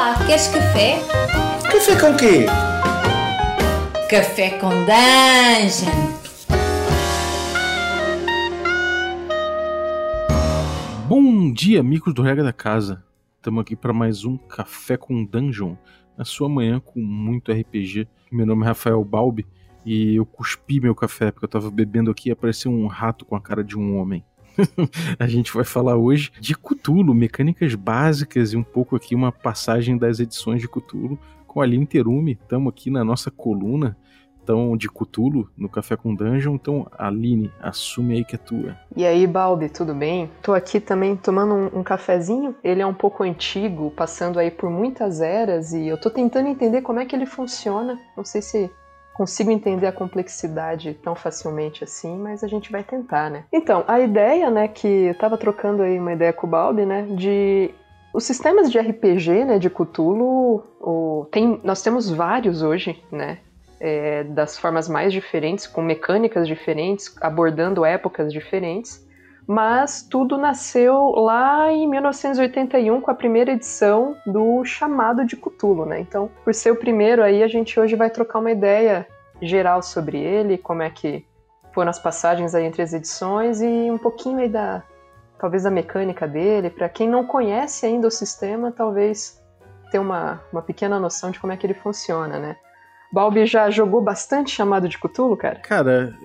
Olá, 0.00 0.16
queres 0.24 0.48
café? 0.48 0.98
Café 1.70 2.00
com 2.00 2.16
quê? 2.16 2.46
Café 4.08 4.58
com 4.58 4.70
Dungeon! 4.70 5.90
Bom 11.06 11.52
dia, 11.52 11.80
amigos 11.80 12.14
do 12.14 12.22
Regra 12.22 12.42
da 12.42 12.50
Casa. 12.50 13.04
Estamos 13.36 13.60
aqui 13.60 13.76
para 13.76 13.92
mais 13.92 14.24
um 14.24 14.38
Café 14.38 14.96
com 14.96 15.22
Dungeon, 15.22 15.76
na 16.16 16.24
sua 16.24 16.48
manhã 16.48 16.80
com 16.80 16.98
muito 16.98 17.52
RPG. 17.52 18.08
Meu 18.32 18.46
nome 18.46 18.64
é 18.64 18.68
Rafael 18.68 19.04
Balbi 19.04 19.46
e 19.84 20.14
eu 20.16 20.24
cuspi 20.24 20.80
meu 20.80 20.94
café 20.94 21.30
porque 21.30 21.44
eu 21.44 21.48
estava 21.48 21.70
bebendo 21.70 22.10
aqui 22.10 22.30
e 22.30 22.32
apareceu 22.32 22.72
um 22.72 22.86
rato 22.86 23.26
com 23.26 23.36
a 23.36 23.40
cara 23.40 23.62
de 23.62 23.76
um 23.76 23.98
homem. 23.98 24.24
a 25.18 25.26
gente 25.26 25.52
vai 25.52 25.64
falar 25.64 25.96
hoje 25.96 26.32
de 26.40 26.54
Cthulhu, 26.54 27.14
mecânicas 27.14 27.74
básicas 27.74 28.52
e 28.52 28.56
um 28.56 28.62
pouco 28.62 28.96
aqui 28.96 29.14
uma 29.14 29.32
passagem 29.32 29.96
das 29.96 30.20
edições 30.20 30.60
de 30.60 30.68
Cthulhu 30.68 31.18
com 31.46 31.60
a 31.60 31.64
Aline 31.64 31.86
Terumi. 31.86 32.32
Estamos 32.32 32.72
aqui 32.72 32.90
na 32.90 33.04
nossa 33.04 33.30
coluna 33.30 33.96
então, 34.42 34.76
de 34.76 34.88
Cthulhu 34.88 35.48
no 35.56 35.68
Café 35.68 35.96
com 35.96 36.14
Dungeon. 36.14 36.54
Então, 36.54 36.86
Aline, 36.98 37.52
assume 37.60 38.16
aí 38.16 38.24
que 38.24 38.34
é 38.34 38.38
tua. 38.38 38.76
E 38.96 39.06
aí, 39.06 39.26
Balbi, 39.26 39.68
tudo 39.68 39.94
bem? 39.94 40.30
Tô 40.42 40.52
aqui 40.52 40.80
também 40.80 41.14
tomando 41.14 41.54
um, 41.54 41.80
um, 41.80 41.82
cafezinho. 41.84 42.54
Ele 42.64 42.82
é 42.82 42.86
um 42.86 42.94
pouco 42.94 43.22
antigo, 43.22 43.92
passando 43.92 44.40
aí 44.40 44.50
por 44.50 44.68
muitas 44.68 45.20
eras 45.20 45.72
e 45.72 45.86
eu 45.86 45.96
tô 45.96 46.10
tentando 46.10 46.48
entender 46.48 46.82
como 46.82 46.98
é 46.98 47.06
que 47.06 47.14
ele 47.14 47.26
funciona. 47.26 47.96
Não 48.16 48.24
sei 48.24 48.42
se 48.42 48.70
consigo 49.14 49.50
entender 49.50 49.86
a 49.86 49.92
complexidade 49.92 50.94
tão 50.94 51.14
facilmente 51.14 51.84
assim, 51.84 52.16
mas 52.16 52.42
a 52.42 52.48
gente 52.48 52.70
vai 52.72 52.82
tentar, 52.82 53.30
né? 53.30 53.44
Então, 53.52 53.84
a 53.86 54.00
ideia, 54.00 54.50
né, 54.50 54.68
que 54.68 54.86
eu 54.86 55.14
tava 55.18 55.36
trocando 55.36 55.82
aí 55.82 55.98
uma 55.98 56.12
ideia 56.12 56.32
com 56.32 56.46
o 56.46 56.50
Balbi, 56.50 56.86
né, 56.86 57.06
de 57.10 57.70
os 58.12 58.24
sistemas 58.24 58.70
de 58.70 58.78
RPG, 58.78 59.44
né, 59.44 59.58
de 59.58 59.70
Cthulhu, 59.70 60.64
o, 60.80 61.26
tem, 61.30 61.60
nós 61.62 61.82
temos 61.82 62.10
vários 62.10 62.62
hoje, 62.62 63.00
né, 63.10 63.38
é, 63.78 64.24
das 64.24 64.58
formas 64.58 64.88
mais 64.88 65.12
diferentes, 65.12 65.66
com 65.66 65.80
mecânicas 65.80 66.46
diferentes, 66.46 67.14
abordando 67.20 67.84
épocas 67.84 68.32
diferentes, 68.32 69.06
mas 69.50 70.00
tudo 70.00 70.38
nasceu 70.38 71.10
lá 71.16 71.72
em 71.72 71.84
1981 71.88 73.00
com 73.00 73.10
a 73.10 73.14
primeira 73.16 73.50
edição 73.50 74.16
do 74.24 74.64
Chamado 74.64 75.24
de 75.24 75.36
Cthulhu, 75.36 75.84
né? 75.84 75.98
Então, 75.98 76.30
por 76.44 76.54
ser 76.54 76.70
o 76.70 76.76
primeiro 76.76 77.20
aí, 77.20 77.42
a 77.42 77.48
gente 77.48 77.80
hoje 77.80 77.96
vai 77.96 78.08
trocar 78.10 78.38
uma 78.38 78.52
ideia 78.52 79.08
geral 79.42 79.82
sobre 79.82 80.20
ele, 80.20 80.56
como 80.56 80.82
é 80.82 80.90
que 80.90 81.26
foram 81.74 81.90
as 81.90 81.98
passagens 81.98 82.54
aí 82.54 82.64
entre 82.64 82.80
as 82.80 82.92
edições 82.92 83.60
e 83.60 83.90
um 83.90 83.98
pouquinho 83.98 84.38
aí 84.38 84.48
da 84.48 84.84
talvez 85.36 85.64
da 85.64 85.70
mecânica 85.70 86.28
dele, 86.28 86.70
para 86.70 86.88
quem 86.88 87.08
não 87.08 87.26
conhece 87.26 87.84
ainda 87.84 88.06
o 88.06 88.10
sistema, 88.10 88.70
talvez 88.70 89.42
ter 89.90 89.98
uma, 89.98 90.40
uma 90.52 90.62
pequena 90.62 91.00
noção 91.00 91.32
de 91.32 91.40
como 91.40 91.52
é 91.52 91.56
que 91.56 91.66
ele 91.66 91.74
funciona, 91.74 92.38
né? 92.38 92.56
Balbi 93.12 93.44
já 93.44 93.70
jogou 93.70 94.00
bastante 94.00 94.50
chamado 94.50 94.88
de 94.88 94.98
Cthulhu, 94.98 95.36
cara? 95.36 95.58
Cara, 95.60 96.16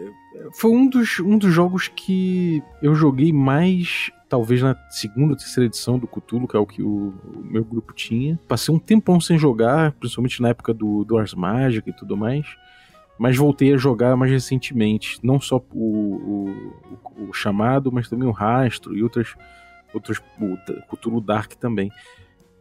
foi 0.54 0.72
um 0.72 0.88
dos, 0.88 1.20
um 1.20 1.38
dos 1.38 1.52
jogos 1.52 1.88
que 1.88 2.62
eu 2.82 2.94
joguei 2.94 3.34
mais, 3.34 4.12
talvez 4.30 4.62
na 4.62 4.76
segunda 4.90 5.34
ou 5.34 5.38
terceira 5.38 5.66
edição 5.66 5.98
do 5.98 6.08
Cthulhu, 6.08 6.48
que 6.48 6.56
é 6.56 6.60
o 6.60 6.66
que 6.66 6.84
o, 6.84 7.14
o, 7.24 7.44
meu 7.44 7.64
grupo 7.64 7.94
tinha. 7.94 8.40
Passei 8.48 8.74
um 8.74 8.80
tempão 8.80 9.20
sem 9.20 9.38
jogar, 9.38 9.94
principalmente 9.94 10.42
na 10.42 10.50
época 10.50 10.74
do, 10.74 11.04
do 11.04 11.18
Ars 11.18 11.34
Magic 11.34 11.90
e 11.90 11.94
tudo 11.94 12.16
mais. 12.16 12.46
Mas 13.18 13.38
voltei 13.38 13.74
a 13.74 13.78
jogar 13.78 14.16
mais 14.16 14.32
recentemente. 14.32 15.20
Não 15.24 15.40
só 15.40 15.64
o, 15.74 16.52
o, 17.18 17.30
o 17.30 17.34
chamado, 17.34 17.92
mas 17.92 18.10
também 18.10 18.28
o 18.28 18.32
rastro 18.32 18.96
e 18.96 19.02
outras, 19.02 19.36
outros. 19.94 20.22
O 20.40 20.96
Cthulhu 20.96 21.22
Dark 21.22 21.54
também. 21.54 21.90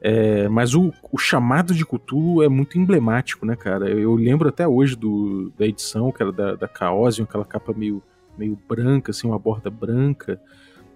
É, 0.07 0.51
mas 0.51 0.75
o, 0.75 0.93
o, 1.11 1.17
chamado 1.17 1.73
de 1.73 1.83
Cthulhu 1.83 2.43
é 2.43 2.49
muito 2.49 2.79
emblemático, 2.79 3.47
né, 3.47 3.57
cara? 3.57 3.89
Eu, 3.89 4.01
eu 4.01 4.15
lembro 4.15 4.51
até 4.51 4.69
hoje 4.69 4.95
do, 4.95 5.51
da 5.57 5.67
edição, 5.67 6.13
que 6.13 6.23
da, 6.31 6.57
da 6.57 6.69
Chaosium, 6.69 7.25
aquela 7.25 7.47
capa 7.47 7.73
meio, 7.73 8.03
meio 8.37 8.55
branca, 8.69 9.13
assim, 9.13 9.27
uma 9.27 9.39
borda 9.39 9.71
branca. 9.71 10.39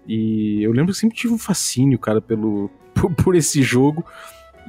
E 0.07 0.61
eu 0.61 0.71
lembro 0.71 0.93
que 0.93 0.99
sempre 0.99 1.17
tive 1.17 1.33
um 1.33 1.39
fascínio, 1.39 1.97
cara, 1.97 2.21
pelo, 2.21 2.69
por, 2.93 3.11
por 3.15 3.35
esse 3.35 3.63
jogo. 3.63 4.05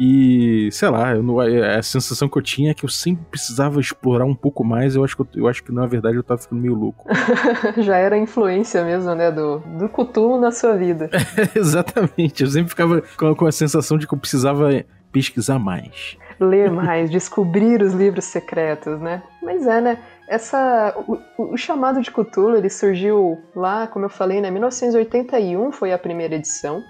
E, 0.03 0.71
sei 0.72 0.88
lá, 0.88 1.15
eu 1.15 1.22
não, 1.22 1.43
é, 1.43 1.77
a 1.77 1.83
sensação 1.83 2.27
que 2.27 2.38
eu 2.38 2.41
tinha 2.41 2.71
é 2.71 2.75
que 2.75 2.87
eu 2.87 2.88
sempre 2.88 3.22
precisava 3.31 3.78
explorar 3.78 4.25
um 4.25 4.34
pouco 4.34 4.65
mais. 4.65 4.97
Eu 4.97 5.05
acho 5.05 5.15
que, 5.15 5.21
eu, 5.21 5.28
eu 5.34 5.47
acho 5.47 5.62
que 5.62 5.71
na 5.71 5.84
verdade, 5.84 6.16
eu 6.16 6.22
tava 6.22 6.41
ficando 6.41 6.62
meio 6.62 6.75
louco. 6.75 7.06
Já 7.77 7.99
era 7.99 8.16
a 8.16 8.19
influência 8.19 8.83
mesmo, 8.83 9.15
né, 9.15 9.31
do, 9.31 9.59
do 9.59 9.91
Cthulhu 9.91 10.41
na 10.41 10.53
sua 10.53 10.75
vida. 10.75 11.11
exatamente. 11.55 12.43
Eu 12.43 12.49
sempre 12.49 12.71
ficava 12.71 13.03
com, 13.19 13.34
com 13.34 13.47
a 13.47 13.53
sensação 13.53 13.99
de 13.99 14.06
que 14.06 14.15
eu 14.15 14.19
precisava 14.19 14.71
pesquisar 15.12 15.59
mais. 15.59 16.17
Ler 16.41 16.71
mais, 16.71 17.11
descobrir 17.11 17.82
os 17.82 17.93
livros 17.93 18.25
secretos, 18.25 18.99
né? 19.03 19.22
Mas 19.43 19.67
é, 19.67 19.82
né? 19.82 19.99
Essa, 20.27 20.94
o, 21.06 21.53
o, 21.53 21.56
chamado 21.59 22.00
de 22.00 22.11
Cthulhu, 22.11 22.56
ele 22.56 22.71
surgiu 22.71 23.38
lá, 23.55 23.87
como 23.87 24.06
eu 24.06 24.09
falei, 24.09 24.41
né? 24.41 24.50
1981 24.50 25.72
foi 25.72 25.93
a 25.93 25.99
primeira 25.99 26.37
edição. 26.37 26.82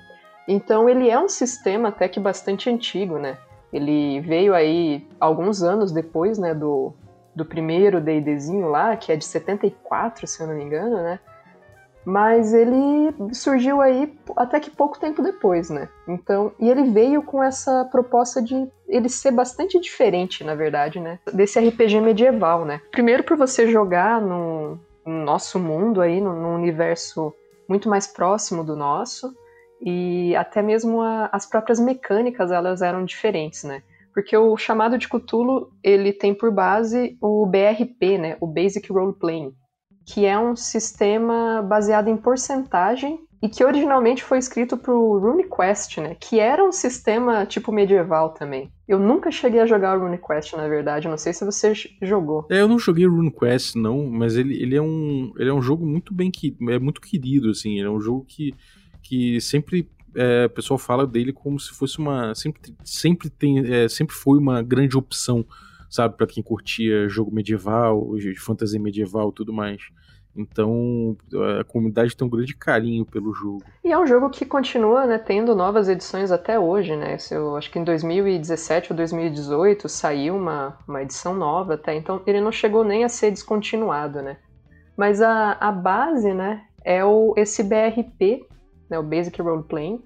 Então 0.46 0.88
ele 0.88 1.08
é 1.08 1.18
um 1.18 1.28
sistema 1.28 1.88
até 1.88 2.08
que 2.08 2.18
bastante 2.18 2.68
antigo, 2.68 3.18
né? 3.18 3.38
Ele 3.72 4.20
veio 4.20 4.54
aí 4.54 5.06
alguns 5.20 5.62
anos 5.62 5.92
depois, 5.92 6.38
né, 6.38 6.52
do, 6.54 6.92
do 7.34 7.44
primeiro 7.44 8.00
D&Dzinho 8.00 8.68
lá, 8.68 8.96
que 8.96 9.12
é 9.12 9.16
de 9.16 9.24
74, 9.24 10.26
se 10.26 10.42
eu 10.42 10.48
não 10.48 10.54
me 10.54 10.64
engano, 10.64 10.96
né? 10.96 11.20
Mas 12.04 12.54
ele 12.54 13.14
surgiu 13.32 13.80
aí 13.80 14.12
até 14.36 14.58
que 14.58 14.70
pouco 14.70 14.98
tempo 14.98 15.22
depois, 15.22 15.68
né? 15.68 15.88
Então, 16.08 16.50
e 16.58 16.68
ele 16.68 16.90
veio 16.90 17.22
com 17.22 17.42
essa 17.42 17.84
proposta 17.84 18.42
de 18.42 18.68
ele 18.88 19.08
ser 19.08 19.30
bastante 19.30 19.78
diferente, 19.78 20.42
na 20.42 20.54
verdade, 20.54 20.98
né? 20.98 21.18
Desse 21.32 21.60
RPG 21.60 22.00
medieval, 22.00 22.64
né? 22.64 22.80
Primeiro 22.90 23.22
por 23.22 23.36
você 23.36 23.70
jogar 23.70 24.20
no, 24.20 24.78
no 25.04 25.24
nosso 25.24 25.58
mundo 25.58 26.00
aí, 26.00 26.20
no, 26.20 26.34
no 26.34 26.54
universo 26.54 27.34
muito 27.68 27.88
mais 27.88 28.06
próximo 28.06 28.64
do 28.64 28.74
nosso, 28.74 29.32
e 29.80 30.34
até 30.36 30.62
mesmo 30.62 31.00
a, 31.00 31.28
as 31.32 31.46
próprias 31.46 31.80
mecânicas 31.80 32.50
elas 32.50 32.82
eram 32.82 33.04
diferentes, 33.04 33.64
né? 33.64 33.82
Porque 34.12 34.36
o 34.36 34.56
chamado 34.56 34.98
de 34.98 35.08
Cthulhu 35.08 35.72
ele 35.82 36.12
tem 36.12 36.34
por 36.34 36.50
base 36.50 37.16
o 37.20 37.46
BRP, 37.46 38.18
né? 38.18 38.36
O 38.40 38.46
Basic 38.46 38.92
Role 38.92 39.14
Playing, 39.14 39.52
que 40.04 40.26
é 40.26 40.38
um 40.38 40.56
sistema 40.56 41.62
baseado 41.62 42.08
em 42.08 42.16
porcentagem 42.16 43.20
e 43.42 43.48
que 43.48 43.64
originalmente 43.64 44.22
foi 44.22 44.38
escrito 44.38 44.76
para 44.76 44.92
o 44.92 45.18
RuneQuest, 45.18 45.98
né? 45.98 46.14
Que 46.20 46.38
era 46.38 46.62
um 46.62 46.72
sistema 46.72 47.46
tipo 47.46 47.72
medieval 47.72 48.30
também. 48.34 48.70
Eu 48.86 48.98
nunca 48.98 49.30
cheguei 49.30 49.60
a 49.60 49.66
jogar 49.66 49.96
o 49.96 50.02
RuneQuest, 50.02 50.54
na 50.56 50.68
verdade. 50.68 51.08
Não 51.08 51.16
sei 51.16 51.32
se 51.32 51.44
você 51.44 51.72
jogou. 52.02 52.46
É, 52.50 52.60
eu 52.60 52.68
não 52.68 52.78
joguei 52.78 53.06
o 53.06 53.14
RuneQuest, 53.14 53.76
não, 53.76 54.06
mas 54.06 54.36
ele, 54.36 54.60
ele, 54.60 54.76
é 54.76 54.82
um, 54.82 55.32
ele 55.38 55.48
é 55.48 55.54
um 55.54 55.62
jogo 55.62 55.86
muito 55.86 56.12
bem 56.12 56.30
que 56.30 56.54
é 56.68 56.78
muito 56.78 57.00
querido, 57.00 57.50
assim. 57.50 57.78
Ele 57.78 57.86
é 57.86 57.90
um 57.90 58.00
jogo 58.00 58.26
que 58.28 58.52
que 59.02 59.40
sempre 59.40 59.88
é, 60.14 60.46
o 60.46 60.50
pessoal 60.50 60.78
fala 60.78 61.06
dele 61.06 61.32
como 61.32 61.58
se 61.58 61.70
fosse 61.70 61.98
uma 61.98 62.34
sempre 62.34 62.74
sempre 62.84 63.30
tem 63.30 63.58
é, 63.58 63.88
sempre 63.88 64.14
foi 64.14 64.38
uma 64.38 64.62
grande 64.62 64.96
opção 64.96 65.46
sabe 65.88 66.16
para 66.16 66.26
quem 66.26 66.42
curtia 66.42 67.08
jogo 67.08 67.34
medieval 67.34 68.12
fantasia 68.38 68.80
medieval 68.80 69.32
tudo 69.32 69.52
mais. 69.52 69.82
Então 70.36 71.16
a 71.60 71.64
comunidade 71.64 72.16
tem 72.16 72.24
um 72.24 72.30
grande 72.30 72.54
carinho 72.54 73.04
pelo 73.04 73.34
jogo. 73.34 73.64
E 73.84 73.90
é 73.90 73.98
um 73.98 74.06
jogo 74.06 74.30
que 74.30 74.44
continua 74.46 75.04
né, 75.04 75.18
tendo 75.18 75.56
novas 75.56 75.88
edições 75.88 76.30
até 76.30 76.56
hoje 76.58 76.94
né? 76.94 77.16
Eu 77.32 77.56
acho 77.56 77.70
que 77.70 77.78
em 77.78 77.84
2017 77.84 78.92
ou 78.92 78.96
2018 78.96 79.88
saiu 79.88 80.36
uma, 80.36 80.78
uma 80.86 81.02
edição 81.02 81.34
nova 81.34 81.74
até 81.74 81.94
então 81.94 82.22
ele 82.26 82.40
não 82.40 82.52
chegou 82.52 82.84
nem 82.84 83.02
a 83.02 83.08
ser 83.08 83.32
descontinuado 83.32 84.22
né? 84.22 84.36
Mas 84.96 85.20
a, 85.20 85.52
a 85.52 85.72
base 85.72 86.32
né 86.32 86.62
é 86.84 87.04
o 87.04 87.34
esse 87.36 87.64
BRP 87.64 88.46
né, 88.90 88.98
o 88.98 89.02
Basic 89.02 89.40
Role 89.40 89.62
Playing, 89.62 90.02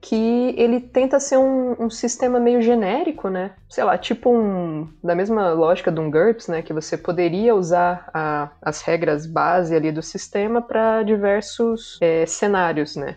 que 0.00 0.54
ele 0.56 0.78
tenta 0.80 1.18
ser 1.18 1.36
um, 1.38 1.74
um, 1.82 1.90
sistema 1.90 2.38
meio 2.38 2.62
genérico, 2.62 3.28
né? 3.28 3.52
Sei 3.68 3.82
lá, 3.82 3.98
tipo 3.98 4.30
um. 4.30 4.88
Da 5.02 5.14
mesma 5.14 5.52
lógica 5.52 5.90
de 5.90 5.98
um 5.98 6.08
GURPS, 6.08 6.48
né? 6.48 6.62
Que 6.62 6.72
você 6.72 6.96
poderia 6.96 7.54
usar 7.54 8.08
a, 8.14 8.50
as 8.62 8.80
regras 8.80 9.26
base 9.26 9.74
ali 9.74 9.90
do 9.90 10.02
sistema 10.02 10.62
para 10.62 11.02
diversos 11.02 11.98
é, 12.00 12.24
cenários, 12.26 12.94
né? 12.94 13.16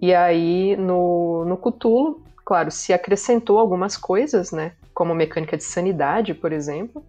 E 0.00 0.14
aí 0.14 0.76
no, 0.76 1.44
no 1.44 1.58
Cthulhu, 1.58 2.22
claro, 2.44 2.70
se 2.70 2.92
acrescentou 2.92 3.58
algumas 3.58 3.96
coisas, 3.96 4.50
né? 4.50 4.72
Como 4.94 5.14
mecânica 5.14 5.58
de 5.58 5.64
sanidade, 5.64 6.32
por 6.32 6.52
exemplo 6.52 7.04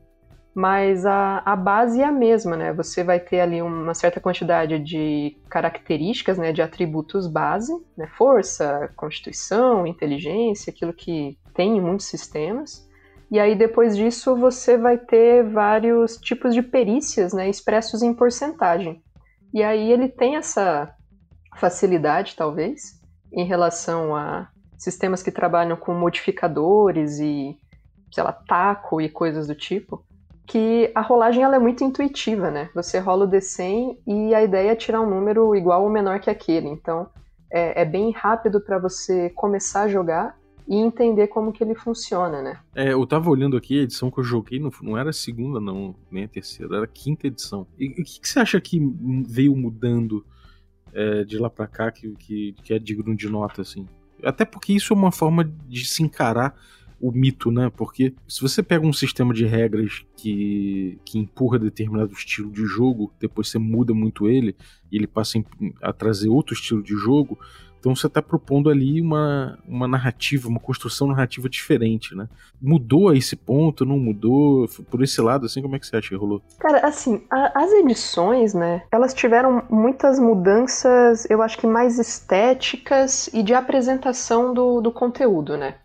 mas 0.56 1.06
a, 1.06 1.42
a 1.46 1.54
base 1.54 2.00
é 2.00 2.06
a 2.06 2.12
mesma, 2.13 2.56
né? 2.56 2.72
Você 2.72 3.04
vai 3.04 3.19
ter 3.19 3.42
ali 3.42 3.62
uma 3.62 3.94
certa 3.94 4.22
quantidade 4.22 4.80
de 4.80 5.36
características, 5.50 6.38
né, 6.38 6.54
de 6.54 6.62
atributos 6.62 7.28
base, 7.28 7.74
né? 7.98 8.07
Força, 8.18 8.90
constituição, 8.96 9.86
inteligência, 9.86 10.72
aquilo 10.72 10.94
que 10.94 11.38
tem 11.54 11.75
em 11.75 11.81
muitos 11.81 12.06
sistemas. 12.06 12.90
E 13.30 13.38
aí 13.38 13.54
depois 13.54 13.98
disso 13.98 14.34
você 14.34 14.78
vai 14.78 14.98
ter 14.98 15.44
vários 15.44 16.16
tipos 16.16 16.54
de 16.54 16.62
perícias, 16.62 17.34
né, 17.34 17.50
expressos 17.50 18.01
em 18.01 18.13
porcentagem. 18.13 19.04
E 19.54 19.62
aí 19.62 19.92
ele 19.92 20.08
tem 20.08 20.38
essa 20.38 20.96
facilidade, 21.58 22.34
talvez, 22.34 23.01
em 23.30 23.44
relação 23.44 24.16
a 24.16 24.48
sistemas 24.78 25.22
que 25.22 25.31
trabalham 25.31 25.75
com 25.75 25.94
modificadores 25.94 27.19
e, 27.19 27.58
sei 28.10 28.24
lá, 28.24 28.31
taco 28.31 29.01
e 29.01 29.10
coisas 29.10 29.48
do 29.48 29.56
tipo, 29.56 30.06
que 30.45 30.92
a 30.94 31.01
rolagem 31.01 31.44
ela 31.44 31.56
é 31.56 31.59
muito 31.59 31.83
intuitiva, 31.83 32.51
né? 32.51 32.69
Você 32.75 33.00
rola 33.00 33.25
o 33.25 33.30
D100 33.30 33.97
e 34.06 34.36
a 34.36 34.44
ideia 34.44 34.71
é 34.71 34.75
tirar 34.75 35.01
um 35.01 35.09
número 35.09 35.56
igual 35.56 35.83
ou 35.83 35.89
menor 35.89 36.19
que 36.19 36.30
aquele. 36.30 36.68
Então, 36.68 37.09
é, 37.51 37.81
é 37.81 37.86
bem 37.86 38.12
rápido 38.12 38.62
para 38.62 38.77
você 38.77 39.30
começar 39.31 39.83
a 39.83 39.88
jogar 39.88 40.38
e 40.68 40.75
entender 40.75 41.27
como 41.27 41.51
que 41.51 41.63
ele 41.63 41.75
funciona, 41.75 42.42
né? 42.42 42.59
É, 42.75 42.94
eu 42.94 43.06
tava 43.06 43.30
olhando 43.30 43.56
aqui, 43.56 43.80
a 43.80 43.83
edição 43.83 44.09
que 44.09 44.19
eu 44.19 44.24
joguei 44.24 44.59
não, 44.59 44.71
não 44.81 44.97
era 44.97 45.12
a 45.12 45.13
segunda, 45.13 45.59
não, 45.59 45.95
nem 46.09 46.24
a 46.24 46.27
terceira, 46.27 46.77
era 46.77 46.86
a 46.86 46.88
quinta 46.88 47.27
edição. 47.27 47.68
E 47.77 47.88
o 47.89 47.95
que, 47.95 48.19
que, 48.19 48.27
você 48.27 48.39
acha 48.39 48.59
que 48.59 48.80
veio 49.27 49.56
mudando 49.56 50.25
é, 50.94 51.24
de 51.24 51.38
lá 51.38 51.50
pra 51.50 51.68
cá 51.68 51.91
que, 51.91 52.15
que, 52.15 52.56
que 52.63 52.74
é 52.74 52.80
digno 52.80 53.15
de 53.15 53.30
nota, 53.30 53.62
assim? 53.62 53.88
Até 54.24 54.44
porque 54.44 54.74
isso 54.74 54.94
é 54.94 54.95
uma 54.95 55.12
forma 55.12 55.44
de 55.44 55.86
se 55.86 56.01
encarar 56.01 56.56
o 57.07 57.12
mito, 57.12 57.52
né? 57.52 57.72
Porque 57.75 58.13
se 58.28 58.42
você 58.42 58.63
pega 58.63 58.86
um 58.86 58.94
sistema 58.94 59.34
de 59.34 59.46
regras 59.46 60.06
que, 60.18 61.00
que 61.06 61.19
empurra 61.19 61.60
determinado 61.60 62.13
estilo 62.13 62.52
de 62.52 62.66
jogo, 62.66 63.13
depois 63.19 63.50
você 63.50 63.60
muda 63.60 63.94
muito 63.94 64.28
ele 64.28 64.56
e 64.92 64.98
ele 64.98 65.07
passa 65.07 65.44
a 65.81 65.94
trazer 65.94 66.30
outro 66.30 66.54
estilo 66.54 66.81
de 66.81 66.96
jogo, 66.96 67.38
então 67.86 67.96
você 67.96 68.07
está 68.07 68.19
propondo 68.19 68.68
ali 68.68 69.00
uma, 69.00 69.60
uma 69.68 69.88
narrativa, 69.88 70.50
uma 70.50 70.60
construção 70.60 71.07
narrativa 71.07 71.48
diferente, 71.48 72.16
né? 72.16 72.28
Mudou 72.60 73.10
a 73.10 73.16
esse 73.16 73.36
ponto, 73.36 73.86
não 73.86 74.00
mudou? 74.00 74.68
Por 74.90 75.04
esse 75.04 75.22
lado, 75.22 75.46
assim, 75.46 75.62
como 75.62 75.75
é 75.75 75.80
que 75.80 75.86
você 75.86 75.96
acha 75.96 76.10
que 76.10 76.16
rolou? 76.16 76.42
Cara, 76.58 76.80
assim, 76.80 77.22
a, 77.30 77.63
as 77.63 77.72
edições, 77.74 78.56
né, 78.56 78.81
elas 78.92 79.13
tiveram 79.13 79.62
muitas 79.69 80.18
mudanças, 80.18 81.30
eu 81.30 81.44
acho 81.44 81.60
que 81.60 81.68
mais 81.68 82.00
estéticas 82.00 83.30
e 83.31 83.44
de 83.44 83.54
apresentação 83.54 84.51
do, 84.51 84.81
do 84.81 84.92
conteúdo, 84.92 85.56
né? 85.56 85.75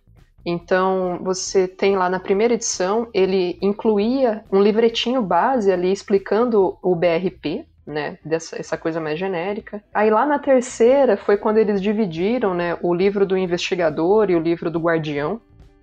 Então, 0.44 1.18
você 1.22 1.68
tem 1.68 1.96
lá 1.96 2.08
na 2.08 2.18
primeira 2.18 2.54
edição, 2.54 3.08
ele 3.12 3.58
incluía 3.60 4.44
um 4.50 4.60
livretinho 4.60 5.22
base 5.22 5.70
ali 5.70 5.92
explicando 5.92 6.78
o 6.82 6.94
BRP, 6.94 7.66
né, 7.86 8.18
dessa 8.24 8.58
essa 8.58 8.78
coisa 8.78 9.00
mais 9.00 9.18
genérica. 9.18 9.82
Aí 9.92 10.10
lá 10.10 10.24
na 10.24 10.38
terceira 10.38 11.16
foi 11.16 11.36
quando 11.36 11.58
eles 11.58 11.82
dividiram, 11.82 12.54
né, 12.54 12.78
o 12.82 12.94
livro 12.94 13.26
do 13.26 13.36
investigador 13.36 14.30
e 14.30 14.36
o 14.36 14.40
livro 14.40 14.70
do 14.70 14.78
guardião. 14.78 15.40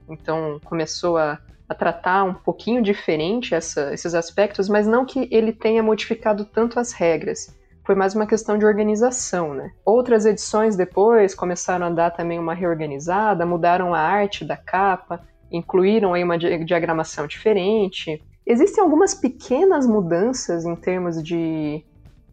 Então 0.09 0.59
começou 0.63 1.17
a, 1.17 1.37
a 1.67 1.75
tratar 1.75 2.23
um 2.23 2.33
pouquinho 2.33 2.81
diferente 2.81 3.53
essa, 3.53 3.93
esses 3.93 4.15
aspectos, 4.15 4.69
mas 4.69 4.87
não 4.87 5.05
que 5.05 5.27
ele 5.31 5.51
tenha 5.51 5.83
modificado 5.83 6.45
tanto 6.45 6.79
as 6.79 6.93
regras. 6.93 7.56
Foi 7.87 7.95
mais 7.95 8.13
uma 8.13 8.27
questão 8.27 8.57
de 8.57 8.65
organização, 8.65 9.53
né? 9.53 9.71
Outras 9.85 10.25
edições 10.25 10.75
depois 10.75 11.33
começaram 11.33 11.85
a 11.85 11.89
dar 11.89 12.11
também 12.11 12.37
uma 12.37 12.53
reorganizada, 12.53 13.45
mudaram 13.45 13.93
a 13.93 13.99
arte 14.01 14.43
da 14.43 14.57
capa, 14.57 15.25
incluíram 15.49 16.13
aí 16.13 16.21
uma 16.21 16.37
diagramação 16.37 17.25
diferente. 17.27 18.21
Existem 18.45 18.83
algumas 18.83 19.15
pequenas 19.15 19.87
mudanças 19.87 20.65
em 20.65 20.75
termos 20.75 21.23
de 21.23 21.81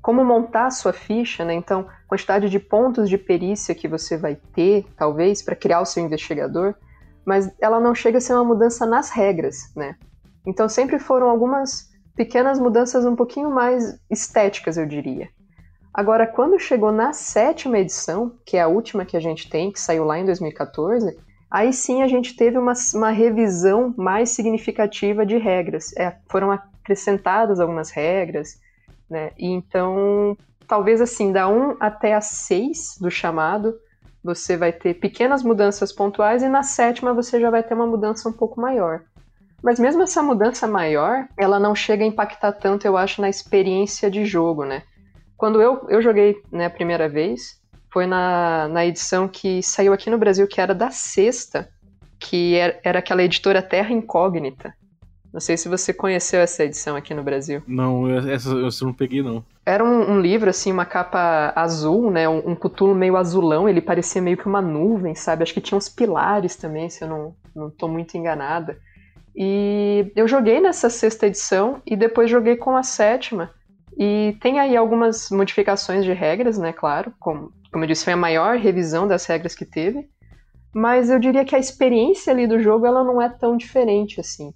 como 0.02 0.24
montar 0.24 0.66
a 0.66 0.70
sua 0.72 0.92
ficha, 0.92 1.44
né? 1.44 1.54
Então, 1.54 1.86
quantidade 2.08 2.50
de 2.50 2.58
pontos 2.58 3.08
de 3.08 3.16
perícia 3.16 3.76
que 3.76 3.86
você 3.86 4.16
vai 4.16 4.36
ter, 4.56 4.84
talvez, 4.96 5.40
para 5.40 5.54
criar 5.54 5.82
o 5.82 5.86
seu 5.86 6.04
investigador, 6.04 6.74
mas 7.24 7.48
ela 7.60 7.78
não 7.78 7.94
chega 7.94 8.18
a 8.18 8.20
ser 8.20 8.34
uma 8.34 8.44
mudança 8.44 8.84
nas 8.84 9.08
regras, 9.08 9.72
né? 9.76 9.94
Então, 10.44 10.68
sempre 10.68 10.98
foram 10.98 11.30
algumas 11.30 11.94
pequenas 12.16 12.58
mudanças 12.58 13.04
um 13.06 13.14
pouquinho 13.14 13.52
mais 13.52 14.00
estéticas, 14.10 14.76
eu 14.76 14.84
diria. 14.84 15.28
Agora, 15.94 16.26
quando 16.26 16.58
chegou 16.58 16.90
na 16.90 17.12
sétima 17.12 17.78
edição, 17.78 18.32
que 18.44 18.56
é 18.56 18.62
a 18.62 18.66
última 18.66 19.04
que 19.04 19.16
a 19.16 19.20
gente 19.20 19.48
tem, 19.48 19.70
que 19.70 19.78
saiu 19.78 20.04
lá 20.04 20.18
em 20.18 20.24
2014, 20.24 21.16
aí 21.48 21.72
sim 21.72 22.02
a 22.02 22.08
gente 22.08 22.34
teve 22.34 22.58
uma, 22.58 22.72
uma 22.94 23.10
revisão 23.10 23.94
mais 23.96 24.30
significativa 24.30 25.24
de 25.24 25.38
regras. 25.38 25.96
É, 25.96 26.16
foram 26.28 26.50
acrescentadas 26.50 27.60
algumas 27.60 27.92
regras, 27.92 28.58
né? 29.08 29.30
E 29.38 29.46
então, 29.46 30.36
talvez 30.66 31.00
assim, 31.00 31.30
da 31.30 31.46
1 31.46 31.76
até 31.78 32.14
a 32.14 32.20
6 32.20 32.98
do 33.00 33.08
chamado, 33.08 33.78
você 34.22 34.56
vai 34.56 34.72
ter 34.72 34.94
pequenas 34.94 35.44
mudanças 35.44 35.92
pontuais 35.92 36.42
e 36.42 36.48
na 36.48 36.64
sétima 36.64 37.14
você 37.14 37.38
já 37.38 37.50
vai 37.50 37.62
ter 37.62 37.74
uma 37.74 37.86
mudança 37.86 38.28
um 38.28 38.32
pouco 38.32 38.60
maior. 38.60 39.02
Mas 39.62 39.78
mesmo 39.78 40.02
essa 40.02 40.20
mudança 40.24 40.66
maior, 40.66 41.28
ela 41.38 41.60
não 41.60 41.72
chega 41.72 42.02
a 42.02 42.06
impactar 42.06 42.50
tanto, 42.50 42.84
eu 42.84 42.96
acho, 42.96 43.20
na 43.20 43.28
experiência 43.28 44.10
de 44.10 44.24
jogo, 44.24 44.64
né? 44.64 44.82
Quando 45.36 45.60
eu, 45.60 45.86
eu 45.88 46.00
joguei 46.00 46.36
né, 46.50 46.66
a 46.66 46.70
primeira 46.70 47.08
vez, 47.08 47.60
foi 47.92 48.06
na, 48.06 48.68
na 48.68 48.84
edição 48.86 49.28
que 49.28 49.62
saiu 49.62 49.92
aqui 49.92 50.10
no 50.10 50.18
Brasil, 50.18 50.46
que 50.46 50.60
era 50.60 50.74
da 50.74 50.90
sexta, 50.90 51.68
que 52.18 52.54
era, 52.54 52.80
era 52.82 52.98
aquela 52.98 53.22
editora 53.22 53.62
Terra 53.62 53.92
Incógnita. 53.92 54.74
Não 55.32 55.40
sei 55.40 55.56
se 55.56 55.68
você 55.68 55.92
conheceu 55.92 56.40
essa 56.40 56.62
edição 56.62 56.94
aqui 56.94 57.12
no 57.12 57.24
Brasil. 57.24 57.60
Não, 57.66 58.08
essa 58.28 58.50
eu 58.50 58.70
não 58.82 58.92
peguei, 58.92 59.20
não. 59.20 59.44
Era 59.66 59.84
um, 59.84 60.12
um 60.12 60.20
livro, 60.20 60.48
assim, 60.48 60.70
uma 60.70 60.84
capa 60.84 61.52
azul, 61.56 62.08
né? 62.08 62.28
Um, 62.28 62.50
um 62.50 62.54
cutulo 62.54 62.94
meio 62.94 63.16
azulão, 63.16 63.68
ele 63.68 63.80
parecia 63.80 64.22
meio 64.22 64.36
que 64.36 64.46
uma 64.46 64.62
nuvem, 64.62 65.16
sabe? 65.16 65.42
Acho 65.42 65.52
que 65.52 65.60
tinha 65.60 65.76
uns 65.76 65.88
pilares 65.88 66.54
também, 66.54 66.88
se 66.88 67.02
eu 67.02 67.08
não, 67.08 67.34
não 67.54 67.68
tô 67.68 67.88
muito 67.88 68.16
enganada. 68.16 68.78
E 69.34 70.12
eu 70.14 70.28
joguei 70.28 70.60
nessa 70.60 70.88
sexta 70.88 71.26
edição 71.26 71.82
e 71.84 71.96
depois 71.96 72.30
joguei 72.30 72.56
com 72.56 72.76
a 72.76 72.84
sétima. 72.84 73.50
E 73.98 74.36
tem 74.40 74.58
aí 74.58 74.76
algumas 74.76 75.30
modificações 75.30 76.04
de 76.04 76.12
regras, 76.12 76.58
né? 76.58 76.72
Claro, 76.72 77.14
como, 77.20 77.52
como 77.72 77.84
eu 77.84 77.88
disse, 77.88 78.04
foi 78.04 78.12
a 78.12 78.16
maior 78.16 78.56
revisão 78.56 79.06
das 79.06 79.24
regras 79.26 79.54
que 79.54 79.64
teve. 79.64 80.08
Mas 80.74 81.08
eu 81.08 81.20
diria 81.20 81.44
que 81.44 81.54
a 81.54 81.58
experiência 81.58 82.32
ali 82.32 82.46
do 82.46 82.58
jogo 82.58 82.84
ela 82.84 83.04
não 83.04 83.22
é 83.22 83.28
tão 83.28 83.56
diferente 83.56 84.20
assim. 84.20 84.52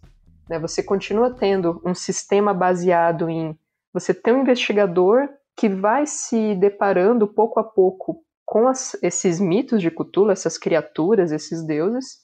Né? 0.48 0.58
Você 0.58 0.82
continua 0.82 1.34
tendo 1.34 1.80
um 1.84 1.94
sistema 1.94 2.52
baseado 2.52 3.28
em 3.28 3.56
você 3.92 4.12
ter 4.12 4.32
um 4.32 4.42
investigador 4.42 5.28
que 5.56 5.68
vai 5.68 6.06
se 6.06 6.54
deparando 6.56 7.26
pouco 7.26 7.60
a 7.60 7.64
pouco 7.64 8.22
com 8.44 8.66
as, 8.66 8.96
esses 9.02 9.38
mitos 9.38 9.80
de 9.80 9.90
Cthulhu, 9.90 10.30
essas 10.30 10.56
criaturas, 10.56 11.32
esses 11.32 11.64
deuses, 11.64 12.18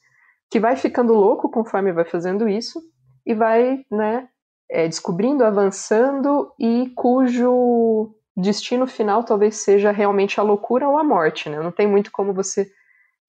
que 0.50 0.58
vai 0.58 0.76
ficando 0.76 1.12
louco 1.12 1.50
conforme 1.50 1.92
vai 1.92 2.04
fazendo 2.04 2.48
isso 2.48 2.80
e 3.26 3.34
vai, 3.34 3.84
né, 3.90 4.28
é, 4.70 4.88
descobrindo, 4.88 5.44
avançando 5.44 6.52
e 6.58 6.90
cujo 6.94 8.14
destino 8.36 8.86
final 8.86 9.22
talvez 9.22 9.56
seja 9.56 9.92
realmente 9.92 10.40
a 10.40 10.42
loucura 10.42 10.88
ou 10.88 10.98
a 10.98 11.04
morte, 11.04 11.48
né? 11.48 11.60
Não 11.60 11.70
tem 11.70 11.86
muito 11.86 12.10
como 12.10 12.32
você 12.32 12.70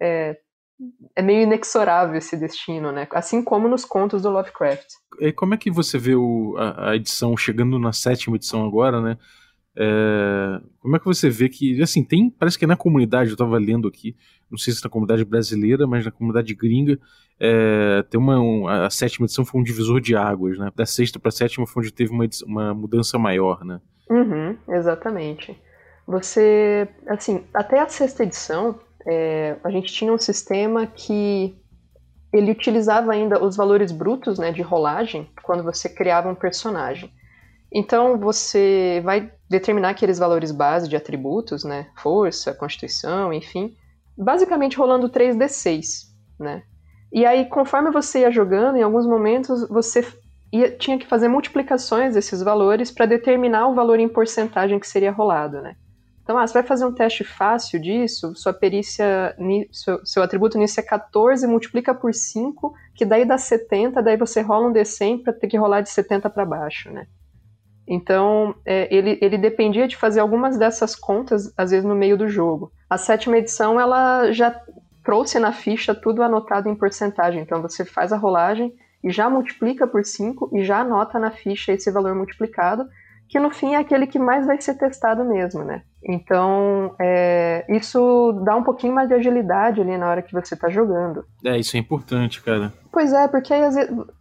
é, 0.02 0.38
é 1.16 1.22
meio 1.22 1.44
inexorável 1.44 2.16
esse 2.16 2.36
destino, 2.36 2.92
né? 2.92 3.08
Assim 3.12 3.44
como 3.44 3.68
nos 3.68 3.86
contos 3.86 4.22
do 4.22 4.30
Lovecraft. 4.30 4.88
E 5.20 5.32
como 5.32 5.54
é 5.54 5.58
que 5.58 5.72
você 5.72 5.98
vê 5.98 6.16
o, 6.16 6.56
a, 6.58 6.90
a, 6.90 6.96
edição 6.96 7.36
chegando 7.38 7.80
na 7.80 7.94
sétima 7.94 8.36
edição 8.36 8.66
agora, 8.66 9.00
né? 9.02 9.18
É, 9.78 10.62
como 10.80 10.96
é 10.96 11.00
que 11.00 11.06
você 11.06 11.30
vê 11.30 11.50
que, 11.50 11.82
assim, 11.82 12.04
tem, 12.04 12.30
parece 12.30 12.58
que 12.58 12.66
na 12.66 12.78
comunidade, 12.78 13.32
eu 13.32 13.38
tava 13.38 13.58
lendo 13.58 13.88
aqui, 13.88 14.16
não 14.50 14.58
sei 14.58 14.74
se 14.74 14.84
na 14.84 14.90
comunidade 14.90 15.26
brasileira, 15.26 15.86
mas 15.86 16.06
na 16.06 16.12
comunidade 16.12 16.54
gringa, 16.54 16.98
é, 17.40 18.04
tem 18.10 18.20
uma, 18.20 18.40
um, 18.40 18.68
a 18.68 18.90
sétima 18.90 19.26
edição 19.26 19.44
foi 19.46 19.60
um 19.60 19.64
divisor 19.64 20.00
de 20.00 20.16
águas, 20.16 20.58
né? 20.58 20.72
Da 20.76 20.86
sexta 20.86 21.20
para 21.20 21.32
sétima 21.32 21.68
foi 21.68 21.84
onde 21.84 21.94
teve 21.94 22.12
uma, 22.12 22.26
uma 22.46 22.74
mudança 22.74 23.20
maior, 23.20 23.66
né? 23.66 23.82
Uhum, 24.10 24.58
exatamente. 24.70 25.58
Você, 26.08 26.88
assim, 27.08 27.44
até 27.54 27.80
a 27.80 27.90
sexta 27.90 28.24
edição, 28.24 28.80
é, 29.06 29.58
a 29.64 29.72
gente 29.72 29.92
tinha 29.92 30.14
um 30.14 30.18
sistema 30.18 30.86
que 30.88 31.56
ele 32.32 32.52
utilizava 32.52 33.12
ainda 33.12 33.44
os 33.44 33.56
valores 33.56 33.92
brutos 33.92 34.38
né, 34.38 34.52
de 34.52 34.62
rolagem 34.62 35.30
quando 35.42 35.64
você 35.64 35.90
criava 35.90 36.30
um 36.30 36.36
personagem. 36.36 37.12
Então 37.78 38.18
você 38.18 39.02
vai 39.04 39.30
determinar 39.50 39.90
aqueles 39.90 40.18
valores 40.18 40.54
base 40.54 40.88
de 40.88 40.96
atributos, 40.96 41.66
né, 41.66 41.88
força, 41.98 42.54
constituição, 42.54 43.34
enfim, 43.34 43.76
basicamente 44.18 44.78
rolando 44.78 45.10
3d6, 45.10 46.06
né? 46.40 46.64
E 47.12 47.26
aí 47.26 47.50
conforme 47.50 47.92
você 47.92 48.22
ia 48.22 48.32
jogando, 48.32 48.78
em 48.78 48.82
alguns 48.82 49.06
momentos 49.06 49.68
você 49.68 50.08
ia, 50.54 50.72
tinha 50.72 50.98
que 50.98 51.06
fazer 51.06 51.28
multiplicações 51.28 52.14
desses 52.14 52.42
valores 52.42 52.92
para 52.92 53.06
determinar 53.06 53.68
o 53.68 53.76
valor 53.76 54.00
em 54.00 54.08
porcentagem 54.08 54.80
que 54.80 54.88
seria 54.88 55.12
rolado, 55.12 55.62
né? 55.62 55.76
Então, 56.24 56.38
ah, 56.40 56.48
você 56.48 56.54
vai 56.54 56.64
fazer 56.64 56.86
um 56.86 56.94
teste 56.94 57.24
fácil 57.24 57.80
disso, 57.80 58.34
sua 58.36 58.52
perícia, 58.52 59.36
seu, 59.72 60.04
seu 60.04 60.24
atributo 60.24 60.58
nisso 60.58 60.80
é 60.80 60.84
14, 60.84 61.46
multiplica 61.46 61.94
por 61.94 62.16
5, 62.16 62.74
que 62.96 63.06
daí 63.06 63.26
dá 63.26 63.38
70, 63.38 64.02
daí 64.02 64.18
você 64.18 64.42
rola 64.42 64.68
um 64.68 64.74
D100 64.74 65.22
para 65.22 65.34
ter 65.34 65.48
que 65.48 65.58
rolar 65.58 65.82
de 65.82 65.90
70 65.92 66.28
para 66.32 66.44
baixo, 66.44 66.90
né? 66.90 67.06
Então, 67.88 68.56
é, 68.66 68.94
ele, 68.94 69.18
ele 69.22 69.38
dependia 69.38 69.88
de 69.88 69.96
fazer 69.96 70.20
algumas 70.20 70.58
dessas 70.58 70.96
contas, 70.96 71.54
às 71.58 71.72
vezes, 71.72 71.86
no 71.86 71.96
meio 71.96 72.18
do 72.18 72.28
jogo. 72.28 72.72
A 72.90 72.98
sétima 72.98 73.38
edição, 73.38 73.80
ela 73.80 74.32
já 74.32 74.60
trouxe 75.04 75.40
na 75.40 75.52
ficha 75.52 75.94
tudo 75.94 76.24
anotado 76.24 76.68
em 76.68 76.76
porcentagem. 76.76 77.42
Então, 77.42 77.62
você 77.62 77.86
faz 77.86 78.12
a 78.12 78.18
rolagem 78.18 78.74
e 79.04 79.12
já 79.12 79.30
multiplica 79.30 79.86
por 79.86 80.04
5 80.04 80.50
e 80.54 80.64
já 80.64 80.80
anota 80.80 81.20
na 81.20 81.30
ficha 81.30 81.72
esse 81.72 81.92
valor 81.92 82.16
multiplicado 82.16 82.88
que 83.28 83.40
no 83.40 83.50
fim 83.52 83.74
é 83.74 83.78
aquele 83.78 84.08
que 84.08 84.20
mais 84.20 84.46
vai 84.46 84.60
ser 84.62 84.76
testado 84.76 85.24
mesmo, 85.26 85.64
né? 85.64 85.84
Então, 86.08 86.96
é, 87.02 87.66
isso 87.68 88.32
dá 88.46 88.56
um 88.56 88.64
pouquinho 88.64 88.94
mais 88.94 89.08
de 89.08 89.16
agilidade 89.16 89.82
ali 89.82 89.98
na 89.98 90.08
hora 90.08 90.22
que 90.22 90.32
você 90.32 90.56
tá 90.56 90.70
jogando. 90.70 91.26
É, 91.44 91.58
isso 91.58 91.76
é 91.76 91.80
importante, 91.80 92.44
cara. 92.44 92.72
Pois 92.92 93.12
é, 93.12 93.28
porque 93.28 93.54
aí, 93.54 93.64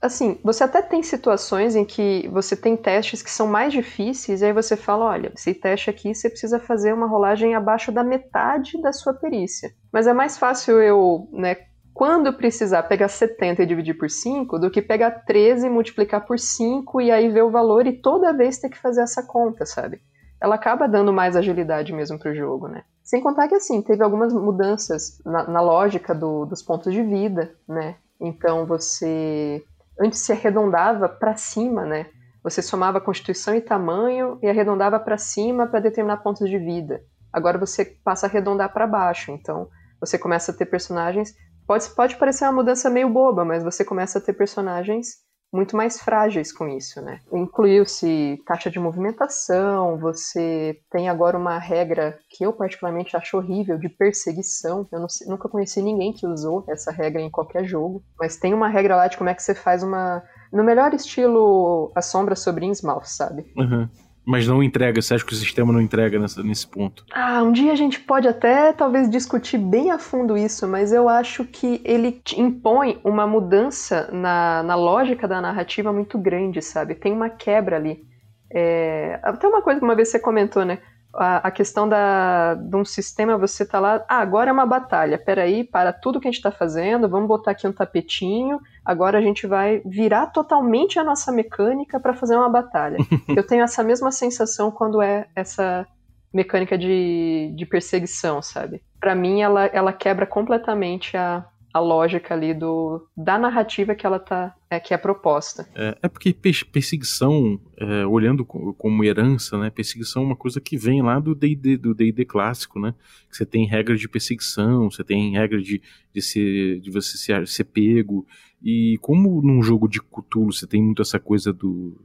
assim, 0.00 0.38
você 0.42 0.64
até 0.64 0.80
tem 0.80 1.02
situações 1.02 1.76
em 1.76 1.84
que 1.84 2.28
você 2.32 2.56
tem 2.56 2.76
testes 2.76 3.22
que 3.22 3.30
são 3.30 3.46
mais 3.46 3.72
difíceis, 3.72 4.40
e 4.40 4.46
aí 4.46 4.52
você 4.52 4.76
fala, 4.76 5.04
olha, 5.04 5.32
esse 5.36 5.52
teste 5.52 5.90
aqui 5.90 6.14
você 6.14 6.30
precisa 6.30 6.58
fazer 6.58 6.94
uma 6.94 7.06
rolagem 7.06 7.54
abaixo 7.54 7.92
da 7.92 8.02
metade 8.02 8.80
da 8.80 8.92
sua 8.92 9.12
perícia. 9.12 9.70
Mas 9.92 10.06
é 10.06 10.14
mais 10.14 10.38
fácil 10.38 10.80
eu, 10.80 11.28
né, 11.32 11.56
quando 11.94 12.32
precisar 12.32 12.82
pegar 12.82 13.08
70 13.08 13.62
e 13.62 13.66
dividir 13.66 13.96
por 13.96 14.10
5, 14.10 14.58
do 14.58 14.70
que 14.70 14.82
pegar 14.82 15.24
13 15.24 15.66
e 15.66 15.70
multiplicar 15.70 16.26
por 16.26 16.38
5 16.38 17.00
e 17.00 17.10
aí 17.10 17.28
ver 17.28 17.42
o 17.42 17.50
valor 17.50 17.86
e 17.86 17.92
toda 17.92 18.32
vez 18.32 18.58
ter 18.58 18.68
que 18.68 18.78
fazer 18.78 19.00
essa 19.02 19.22
conta, 19.22 19.64
sabe? 19.64 20.00
ela 20.44 20.56
acaba 20.56 20.86
dando 20.86 21.10
mais 21.10 21.36
agilidade 21.36 21.90
mesmo 21.90 22.18
para 22.18 22.30
o 22.30 22.34
jogo, 22.34 22.68
né? 22.68 22.84
Sem 23.02 23.22
contar 23.22 23.48
que, 23.48 23.54
assim, 23.54 23.80
teve 23.80 24.04
algumas 24.04 24.30
mudanças 24.32 25.18
na, 25.24 25.48
na 25.48 25.60
lógica 25.62 26.14
do, 26.14 26.44
dos 26.44 26.62
pontos 26.62 26.92
de 26.92 27.02
vida, 27.02 27.54
né? 27.66 27.96
Então 28.20 28.66
você 28.66 29.64
antes 29.98 30.20
se 30.20 30.32
arredondava 30.32 31.08
para 31.08 31.34
cima, 31.34 31.86
né? 31.86 32.06
Você 32.42 32.60
somava 32.60 33.00
constituição 33.00 33.54
e 33.54 33.60
tamanho 33.62 34.38
e 34.42 34.46
arredondava 34.46 35.00
para 35.00 35.16
cima 35.16 35.66
para 35.66 35.80
determinar 35.80 36.18
pontos 36.18 36.48
de 36.48 36.58
vida. 36.58 37.02
Agora 37.32 37.56
você 37.56 37.84
passa 38.04 38.26
a 38.26 38.28
arredondar 38.28 38.70
para 38.70 38.86
baixo, 38.86 39.30
então 39.30 39.68
você 39.98 40.18
começa 40.18 40.52
a 40.52 40.54
ter 40.54 40.66
personagens. 40.66 41.34
Pode, 41.66 41.90
pode 41.90 42.16
parecer 42.16 42.44
uma 42.44 42.52
mudança 42.52 42.90
meio 42.90 43.08
boba, 43.08 43.44
mas 43.44 43.62
você 43.62 43.84
começa 43.84 44.18
a 44.18 44.20
ter 44.20 44.32
personagens 44.32 45.24
muito 45.54 45.76
mais 45.76 46.00
frágeis 46.00 46.52
com 46.52 46.66
isso, 46.66 47.00
né? 47.00 47.20
Incluiu-se 47.32 48.42
taxa 48.44 48.68
de 48.68 48.80
movimentação, 48.80 49.96
você 49.98 50.80
tem 50.90 51.08
agora 51.08 51.38
uma 51.38 51.58
regra 51.58 52.18
que 52.28 52.44
eu 52.44 52.52
particularmente 52.52 53.16
acho 53.16 53.36
horrível 53.36 53.78
de 53.78 53.88
perseguição. 53.88 54.86
Eu 54.90 55.08
sei, 55.08 55.28
nunca 55.28 55.48
conheci 55.48 55.80
ninguém 55.80 56.12
que 56.12 56.26
usou 56.26 56.64
essa 56.68 56.90
regra 56.90 57.22
em 57.22 57.30
qualquer 57.30 57.64
jogo, 57.64 58.02
mas 58.18 58.36
tem 58.36 58.52
uma 58.52 58.68
regra 58.68 58.96
lá 58.96 59.06
de 59.06 59.16
como 59.16 59.30
é 59.30 59.34
que 59.34 59.42
você 59.42 59.54
faz 59.54 59.84
uma 59.84 60.24
no 60.52 60.64
melhor 60.64 60.92
estilo 60.92 61.92
a 61.94 62.02
sombra 62.02 62.34
sobre 62.34 62.66
Innsmouth, 62.66 63.06
sabe? 63.06 63.44
Uhum. 63.56 63.88
Mas 64.24 64.48
não 64.48 64.62
entrega, 64.62 65.02
você 65.02 65.14
acha 65.14 65.24
que 65.24 65.32
o 65.32 65.36
sistema 65.36 65.72
não 65.72 65.80
entrega 65.80 66.18
nessa, 66.18 66.42
nesse 66.42 66.66
ponto? 66.66 67.04
Ah, 67.12 67.42
um 67.42 67.52
dia 67.52 67.72
a 67.72 67.76
gente 67.76 68.00
pode 68.00 68.26
até 68.26 68.72
talvez 68.72 69.10
discutir 69.10 69.58
bem 69.58 69.90
a 69.90 69.98
fundo 69.98 70.36
isso, 70.36 70.66
mas 70.66 70.92
eu 70.92 71.08
acho 71.08 71.44
que 71.44 71.80
ele 71.84 72.22
impõe 72.36 72.98
uma 73.04 73.26
mudança 73.26 74.08
na, 74.10 74.62
na 74.62 74.74
lógica 74.74 75.28
da 75.28 75.40
narrativa 75.40 75.92
muito 75.92 76.16
grande, 76.18 76.62
sabe? 76.62 76.94
Tem 76.94 77.12
uma 77.12 77.28
quebra 77.28 77.76
ali. 77.76 78.02
É, 78.50 79.18
até 79.22 79.46
uma 79.46 79.60
coisa 79.60 79.80
que 79.80 79.84
uma 79.84 79.96
vez 79.96 80.08
você 80.08 80.18
comentou, 80.18 80.64
né? 80.64 80.78
A, 81.16 81.48
a, 81.48 81.50
questão 81.50 81.88
da, 81.88 82.54
de 82.54 82.76
um 82.76 82.84
sistema, 82.84 83.38
você 83.38 83.64
tá 83.64 83.80
lá, 83.80 84.04
ah, 84.08 84.18
agora 84.18 84.50
é 84.50 84.52
uma 84.52 84.66
batalha, 84.66 85.18
peraí, 85.18 85.64
para 85.64 85.92
tudo 85.92 86.20
que 86.20 86.28
a 86.28 86.30
gente 86.30 86.38
está 86.38 86.50
fazendo, 86.50 87.08
vamos 87.08 87.28
botar 87.28 87.52
aqui 87.52 87.66
um 87.66 87.72
tapetinho, 87.72 88.60
agora 88.84 89.18
a 89.18 89.22
gente 89.22 89.46
vai 89.46 89.80
virar 89.84 90.26
totalmente 90.26 90.98
a 90.98 91.04
nossa 91.04 91.32
mecânica 91.32 91.98
para 92.00 92.14
fazer 92.14 92.36
uma 92.36 92.48
batalha. 92.48 92.98
Eu 93.28 93.46
tenho 93.46 93.62
essa 93.62 93.82
mesma 93.82 94.10
sensação 94.10 94.70
quando 94.70 95.00
é 95.00 95.26
essa 95.34 95.86
mecânica 96.32 96.76
de, 96.76 97.52
de 97.56 97.64
perseguição, 97.64 98.42
sabe? 98.42 98.82
Para 98.98 99.14
mim, 99.14 99.40
ela, 99.40 99.66
ela 99.66 99.92
quebra 99.92 100.26
completamente 100.26 101.16
a, 101.16 101.46
a 101.74 101.80
lógica 101.80 102.34
ali 102.34 102.54
do, 102.54 103.04
da 103.16 103.36
narrativa 103.36 103.96
que 103.96 104.06
ela 104.06 104.20
tá 104.20 104.54
é, 104.70 104.78
que 104.78 104.94
é 104.94 104.96
proposta. 104.96 105.68
É, 105.74 105.98
é 106.02 106.08
porque 106.08 106.32
perseguição, 106.32 107.60
é, 107.76 108.06
olhando 108.06 108.44
como 108.44 109.02
herança, 109.02 109.58
né, 109.58 109.70
perseguição 109.70 110.22
é 110.22 110.26
uma 110.26 110.36
coisa 110.36 110.60
que 110.60 110.76
vem 110.76 111.02
lá 111.02 111.18
do 111.18 111.34
D&D 111.34 111.76
do 111.76 111.92
D&D 111.92 112.24
clássico, 112.26 112.78
né? 112.78 112.94
Você 113.28 113.44
tem 113.44 113.66
regra 113.66 113.96
de 113.96 114.08
perseguição, 114.08 114.88
você 114.88 115.02
tem 115.02 115.32
regra 115.32 115.60
de, 115.60 115.82
de, 116.12 116.22
ser, 116.22 116.78
de 116.78 116.92
você 116.92 117.18
ser, 117.18 117.48
ser 117.48 117.64
pego 117.64 118.24
e 118.62 118.96
como 119.00 119.42
num 119.42 119.60
jogo 119.60 119.88
de 119.88 120.00
Cthulhu 120.00 120.52
você 120.52 120.68
tem 120.68 120.80
muito 120.80 121.02
essa 121.02 121.18
coisa 121.18 121.52
do 121.52 122.00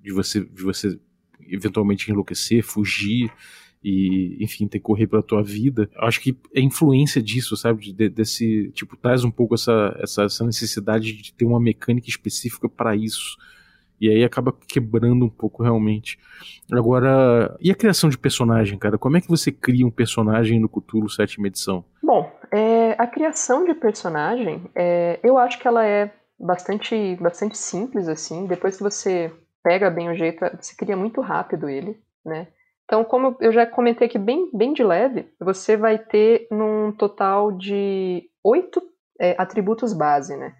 de 0.00 0.12
você 0.12 0.44
de 0.44 0.62
você 0.62 0.96
eventualmente 1.48 2.08
enlouquecer, 2.08 2.62
fugir 2.62 3.32
e, 3.88 4.36
enfim, 4.44 4.68
ter 4.68 4.78
que 4.78 4.84
correr 4.84 5.06
pela 5.06 5.22
tua 5.22 5.42
vida. 5.42 5.88
Acho 5.96 6.20
que 6.20 6.36
é 6.54 6.60
influência 6.60 7.22
disso, 7.22 7.56
sabe? 7.56 7.90
De, 7.92 8.08
desse, 8.10 8.70
tipo, 8.72 8.96
traz 8.96 9.24
um 9.24 9.30
pouco 9.30 9.54
essa, 9.54 9.96
essa, 10.02 10.24
essa 10.24 10.44
necessidade 10.44 11.14
de 11.14 11.32
ter 11.32 11.46
uma 11.46 11.58
mecânica 11.58 12.08
específica 12.08 12.68
para 12.68 12.94
isso. 12.94 13.38
E 13.98 14.10
aí 14.10 14.22
acaba 14.22 14.54
quebrando 14.68 15.24
um 15.24 15.30
pouco 15.30 15.62
realmente. 15.62 16.18
Agora, 16.70 17.56
e 17.60 17.70
a 17.70 17.74
criação 17.74 18.10
de 18.10 18.18
personagem, 18.18 18.78
cara? 18.78 18.98
Como 18.98 19.16
é 19.16 19.22
que 19.22 19.28
você 19.28 19.50
cria 19.50 19.86
um 19.86 19.90
personagem 19.90 20.60
no 20.60 20.68
Cthulhu 20.68 21.08
sétima 21.08 21.46
edição? 21.46 21.82
Bom, 22.02 22.30
é, 22.52 22.92
a 22.98 23.06
criação 23.06 23.64
de 23.64 23.74
personagem, 23.74 24.70
é, 24.74 25.18
eu 25.24 25.38
acho 25.38 25.58
que 25.58 25.66
ela 25.66 25.84
é 25.84 26.12
bastante, 26.38 27.16
bastante 27.16 27.56
simples, 27.56 28.06
assim. 28.06 28.46
Depois 28.46 28.76
que 28.76 28.82
você 28.82 29.32
pega 29.64 29.90
bem 29.90 30.10
o 30.10 30.14
jeito, 30.14 30.44
você 30.60 30.76
cria 30.76 30.96
muito 30.96 31.22
rápido 31.22 31.68
ele, 31.68 31.98
né? 32.24 32.48
Então, 32.88 33.04
como 33.04 33.36
eu 33.38 33.52
já 33.52 33.66
comentei 33.66 34.06
aqui 34.06 34.18
bem, 34.18 34.50
bem 34.50 34.72
de 34.72 34.82
leve, 34.82 35.30
você 35.38 35.76
vai 35.76 35.98
ter 35.98 36.48
num 36.50 36.90
total 36.90 37.52
de 37.52 38.30
oito 38.42 38.80
é, 39.20 39.36
atributos 39.38 39.92
base, 39.92 40.34
né? 40.34 40.54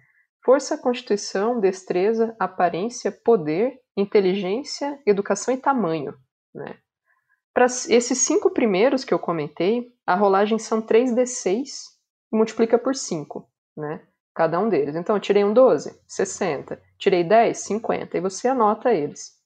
Força, 0.45 0.77
constituição, 0.77 1.59
destreza, 1.59 2.35
aparência, 2.39 3.11
poder, 3.11 3.79
inteligência, 3.97 5.01
educação 5.07 5.51
e 5.51 5.57
tamanho, 5.57 6.13
né? 6.53 6.77
Para 7.51 7.65
esses 7.65 8.19
cinco 8.19 8.51
primeiros 8.51 9.03
que 9.03 9.13
eu 9.13 9.17
comentei, 9.17 9.87
a 10.05 10.13
rolagem 10.13 10.59
são 10.59 10.83
3d6 10.83 11.65
e 12.31 12.37
multiplica 12.37 12.77
por 12.77 12.93
5, 12.93 13.49
né? 13.75 14.03
Cada 14.35 14.59
um 14.59 14.69
deles. 14.69 14.95
Então, 14.95 15.15
eu 15.15 15.19
tirei 15.19 15.43
um 15.43 15.51
12, 15.51 15.99
60. 16.07 16.79
Tirei 16.99 17.23
10, 17.23 17.57
50. 17.57 18.17
E 18.17 18.21
você 18.21 18.47
anota 18.47 18.93
eles. 18.93 19.38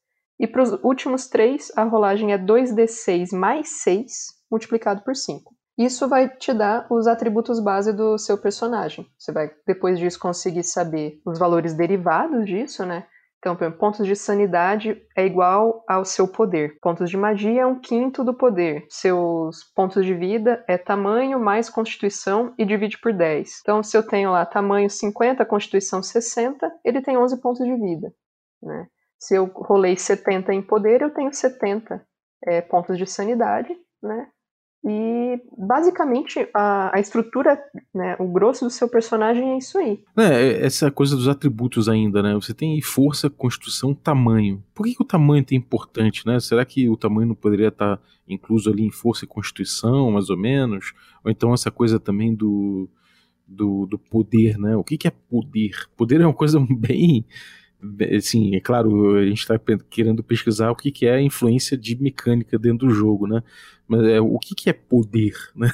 E 0.43 0.47
para 0.47 0.61
os 0.61 0.73
últimos 0.83 1.29
três, 1.29 1.71
a 1.73 1.83
rolagem 1.85 2.33
é 2.33 2.37
2d6 2.37 3.31
mais 3.31 3.81
6 3.81 4.11
multiplicado 4.51 5.01
por 5.01 5.15
5. 5.15 5.55
Isso 5.77 6.05
vai 6.09 6.27
te 6.27 6.53
dar 6.53 6.85
os 6.91 7.07
atributos 7.07 7.61
base 7.61 7.93
do 7.93 8.17
seu 8.17 8.37
personagem. 8.37 9.07
Você 9.17 9.31
vai, 9.31 9.49
depois 9.65 9.97
disso, 9.97 10.19
conseguir 10.19 10.65
saber 10.65 11.21
os 11.25 11.39
valores 11.39 11.73
derivados 11.73 12.45
disso, 12.45 12.85
né? 12.85 13.07
Então, 13.37 13.55
por 13.55 13.63
exemplo, 13.63 13.79
pontos 13.79 14.05
de 14.05 14.17
sanidade 14.17 15.01
é 15.15 15.25
igual 15.25 15.81
ao 15.87 16.03
seu 16.03 16.27
poder. 16.27 16.77
Pontos 16.81 17.09
de 17.09 17.15
magia 17.15 17.61
é 17.61 17.65
um 17.65 17.79
quinto 17.79 18.21
do 18.21 18.33
poder. 18.33 18.85
Seus 18.89 19.63
pontos 19.73 20.05
de 20.05 20.13
vida 20.13 20.61
é 20.67 20.77
tamanho 20.77 21.39
mais 21.39 21.69
constituição 21.69 22.53
e 22.57 22.65
divide 22.65 22.99
por 22.99 23.13
10. 23.13 23.59
Então, 23.61 23.81
se 23.81 23.95
eu 23.95 24.05
tenho 24.05 24.29
lá 24.29 24.45
tamanho 24.45 24.89
50, 24.89 25.45
constituição 25.45 26.03
60, 26.03 26.69
ele 26.83 27.01
tem 27.01 27.17
11 27.17 27.39
pontos 27.39 27.65
de 27.65 27.75
vida. 27.77 28.13
Né? 28.61 28.87
Se 29.23 29.35
eu 29.35 29.45
rolei 29.45 29.95
70 29.95 30.53
em 30.53 30.61
poder, 30.61 31.01
eu 31.01 31.09
tenho 31.09 31.33
70 31.33 32.05
é, 32.45 32.59
pontos 32.59 32.97
de 32.97 33.05
sanidade, 33.05 33.73
né? 34.01 34.27
E 34.85 35.41
basicamente 35.57 36.45
a, 36.53 36.93
a 36.93 36.99
estrutura, 36.99 37.57
né, 37.95 38.17
o 38.19 38.27
grosso 38.27 38.65
do 38.65 38.69
seu 38.69 38.89
personagem 38.89 39.53
é 39.53 39.57
isso 39.57 39.77
aí. 39.77 40.03
É, 40.17 40.65
essa 40.65 40.91
coisa 40.91 41.15
dos 41.15 41.29
atributos 41.29 41.87
ainda, 41.87 42.21
né? 42.21 42.33
Você 42.33 42.53
tem 42.53 42.81
força, 42.81 43.29
constituição, 43.29 43.95
tamanho. 43.95 44.61
Por 44.75 44.85
que, 44.85 44.93
que 44.93 45.01
o 45.01 45.05
tamanho 45.05 45.45
é 45.49 45.55
importante, 45.55 46.27
né? 46.27 46.37
Será 46.41 46.65
que 46.65 46.89
o 46.89 46.97
tamanho 46.97 47.29
não 47.29 47.35
poderia 47.35 47.69
estar 47.69 48.01
incluso 48.27 48.69
ali 48.69 48.83
em 48.83 48.91
força 48.91 49.23
e 49.23 49.27
constituição, 49.27 50.11
mais 50.11 50.29
ou 50.29 50.37
menos? 50.37 50.91
Ou 51.23 51.31
então 51.31 51.53
essa 51.53 51.71
coisa 51.71 51.97
também 51.97 52.35
do, 52.35 52.89
do, 53.47 53.85
do 53.85 53.97
poder, 53.97 54.57
né? 54.57 54.75
O 54.75 54.83
que, 54.83 54.97
que 54.97 55.07
é 55.07 55.11
poder? 55.11 55.87
Poder 55.95 56.19
é 56.19 56.25
uma 56.25 56.33
coisa 56.33 56.59
bem 56.69 57.25
assim, 58.15 58.55
é 58.55 58.59
claro, 58.59 59.17
a 59.17 59.25
gente 59.25 59.39
está 59.39 59.59
querendo 59.89 60.23
pesquisar 60.23 60.71
o 60.71 60.75
que, 60.75 60.91
que 60.91 61.05
é 61.05 61.15
a 61.15 61.21
influência 61.21 61.77
de 61.77 62.01
mecânica 62.01 62.57
dentro 62.57 62.87
do 62.87 62.93
jogo, 62.93 63.27
né? 63.27 63.43
Mas 63.87 64.05
é, 64.05 64.21
o 64.21 64.39
que, 64.39 64.55
que 64.55 64.69
é 64.69 64.73
poder, 64.73 65.33
né? 65.55 65.69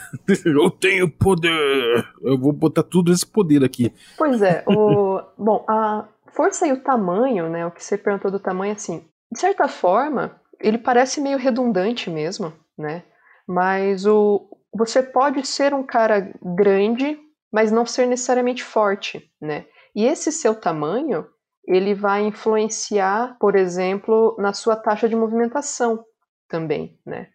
Eu 0.46 0.70
tenho 0.72 1.10
poder! 1.10 2.06
Eu 2.22 2.38
vou 2.38 2.52
botar 2.52 2.84
tudo 2.84 3.12
esse 3.12 3.26
poder 3.26 3.64
aqui. 3.64 3.94
Pois 4.18 4.42
é, 4.42 4.64
o... 4.68 5.22
bom, 5.38 5.64
a 5.68 6.08
força 6.34 6.68
e 6.68 6.74
o 6.74 6.82
tamanho, 6.82 7.50
né? 7.50 7.66
O 7.66 7.72
que 7.72 7.84
você 7.84 7.98
perguntou 7.98 8.32
do 8.32 8.40
tamanho, 8.40 8.74
assim, 8.74 9.04
de 9.32 9.40
certa 9.40 9.68
forma, 9.68 10.40
ele 10.60 10.78
parece 10.78 11.22
meio 11.22 11.38
redundante 11.38 12.10
mesmo, 12.10 12.52
né? 12.78 13.04
Mas 13.48 14.06
o... 14.06 14.50
você 14.74 15.04
pode 15.04 15.46
ser 15.46 15.74
um 15.74 15.84
cara 15.84 16.34
grande, 16.44 17.18
mas 17.52 17.72
não 17.72 17.86
ser 17.86 18.06
necessariamente 18.08 18.64
forte, 18.64 19.32
né? 19.42 19.66
E 19.96 20.06
esse 20.06 20.32
seu 20.32 20.56
tamanho 20.56 21.26
ele 21.70 21.94
vai 21.94 22.24
influenciar, 22.24 23.38
por 23.40 23.56
exemplo, 23.56 24.36
na 24.40 24.54
sua 24.54 24.76
taxa 24.76 25.08
de 25.08 25.16
movimentação 25.16 26.04
também, 26.48 26.98
né? 27.06 27.28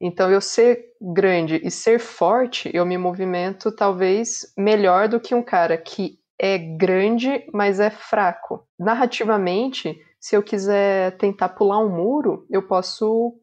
Então, 0.00 0.30
eu 0.30 0.40
ser 0.40 0.94
grande 1.00 1.60
e 1.62 1.70
ser 1.70 1.98
forte, 1.98 2.70
eu 2.72 2.86
me 2.86 2.96
movimento 2.96 3.70
talvez 3.70 4.50
melhor 4.56 5.08
do 5.08 5.20
que 5.20 5.34
um 5.34 5.42
cara 5.42 5.76
que 5.76 6.18
é 6.38 6.56
grande, 6.56 7.44
mas 7.52 7.80
é 7.80 7.90
fraco. 7.90 8.66
Narrativamente, 8.78 10.00
se 10.18 10.34
eu 10.34 10.42
quiser 10.42 11.18
tentar 11.18 11.50
pular 11.50 11.80
um 11.80 11.90
muro, 11.90 12.46
eu 12.48 12.62
posso, 12.62 13.34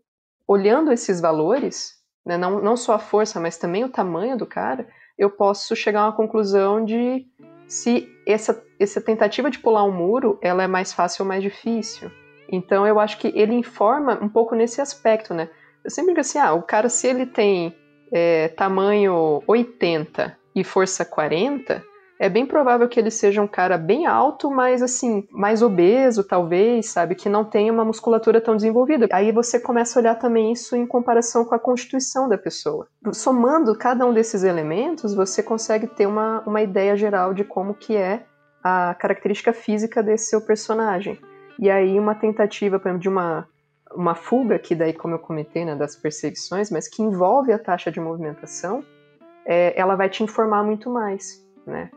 olhando 0.47 0.91
esses 0.91 1.21
valores, 1.21 1.91
né, 2.25 2.37
não, 2.37 2.59
não 2.59 2.75
só 2.75 2.93
a 2.93 2.99
força, 2.99 3.39
mas 3.39 3.57
também 3.57 3.83
o 3.83 3.89
tamanho 3.89 4.35
do 4.35 4.47
cara, 4.47 4.87
eu 5.17 5.29
posso 5.29 5.75
chegar 5.75 6.01
a 6.01 6.05
uma 6.05 6.15
conclusão 6.15 6.83
de 6.83 7.27
se 7.67 8.09
essa, 8.25 8.63
essa 8.79 9.01
tentativa 9.01 9.49
de 9.49 9.59
pular 9.59 9.83
um 9.83 9.91
muro 9.91 10.39
ela 10.41 10.63
é 10.63 10.67
mais 10.67 10.93
fácil 10.93 11.23
ou 11.23 11.27
mais 11.27 11.43
difícil. 11.43 12.09
Então 12.49 12.87
eu 12.87 12.99
acho 12.99 13.17
que 13.17 13.31
ele 13.35 13.53
informa 13.53 14.17
um 14.21 14.29
pouco 14.29 14.55
nesse 14.55 14.79
aspecto, 14.79 15.33
né? 15.33 15.49
Eu 15.83 15.91
sempre 15.91 16.11
digo 16.11 16.21
assim, 16.21 16.39
ah, 16.39 16.53
o 16.53 16.63
cara 16.63 16.89
se 16.89 17.07
ele 17.07 17.25
tem 17.25 17.75
é, 18.11 18.47
tamanho 18.49 19.43
80 19.45 20.37
e 20.55 20.63
força 20.63 21.03
40, 21.05 21.83
é 22.19 22.27
bem 22.29 22.45
provável 22.45 22.87
que 22.87 22.99
ele 22.99 23.11
seja 23.11 23.41
um 23.41 23.47
cara 23.47 23.77
bem 23.77 24.07
alto, 24.07 24.49
mas 24.49 24.81
assim, 24.81 25.27
mais 25.31 25.61
obeso, 25.61 26.23
talvez, 26.23 26.89
sabe? 26.89 27.13
Que 27.15 27.29
não 27.29 27.45
tenha 27.45 27.71
uma 27.71 27.85
musculatura 27.85 28.41
tão 28.41 28.55
desenvolvida. 28.55 29.07
Aí 29.11 29.31
você 29.31 29.59
começa 29.59 29.97
a 29.97 30.01
olhar 30.01 30.15
também 30.15 30.51
isso 30.51 30.75
em 30.75 30.87
comparação 30.87 31.45
com 31.45 31.53
a 31.53 31.59
constituição 31.59 32.27
da 32.27 32.37
pessoa. 32.37 32.87
Somando 33.13 33.77
cada 33.77 34.05
um 34.05 34.13
desses 34.13 34.43
elementos, 34.43 35.13
você 35.13 35.43
consegue 35.43 35.85
ter 35.87 36.07
uma, 36.07 36.41
uma 36.45 36.61
ideia 36.61 36.95
geral 36.97 37.33
de 37.33 37.43
como 37.43 37.75
que 37.75 37.95
é 37.95 38.23
a 38.63 38.95
característica 38.95 39.53
física 39.53 40.01
desse 40.01 40.29
seu 40.29 40.41
personagem. 40.41 41.19
E 41.59 41.69
aí 41.69 41.99
uma 41.99 42.15
tentativa, 42.15 42.79
por 42.79 42.89
exemplo, 42.89 43.01
de 43.01 43.09
uma, 43.09 43.47
uma 43.95 44.15
fuga, 44.15 44.57
que 44.57 44.75
daí, 44.75 44.93
como 44.93 45.15
eu 45.15 45.19
comentei, 45.19 45.65
né, 45.65 45.75
das 45.75 45.95
perseguições, 45.95 46.71
mas 46.71 46.87
que 46.87 47.01
envolve 47.01 47.51
a 47.53 47.59
taxa 47.59 47.91
de 47.91 47.99
movimentação, 47.99 48.83
é, 49.45 49.79
ela 49.79 49.95
vai 49.95 50.09
te 50.09 50.23
informar 50.23 50.63
muito 50.63 50.89
mais, 50.89 51.45
né? 51.65 51.89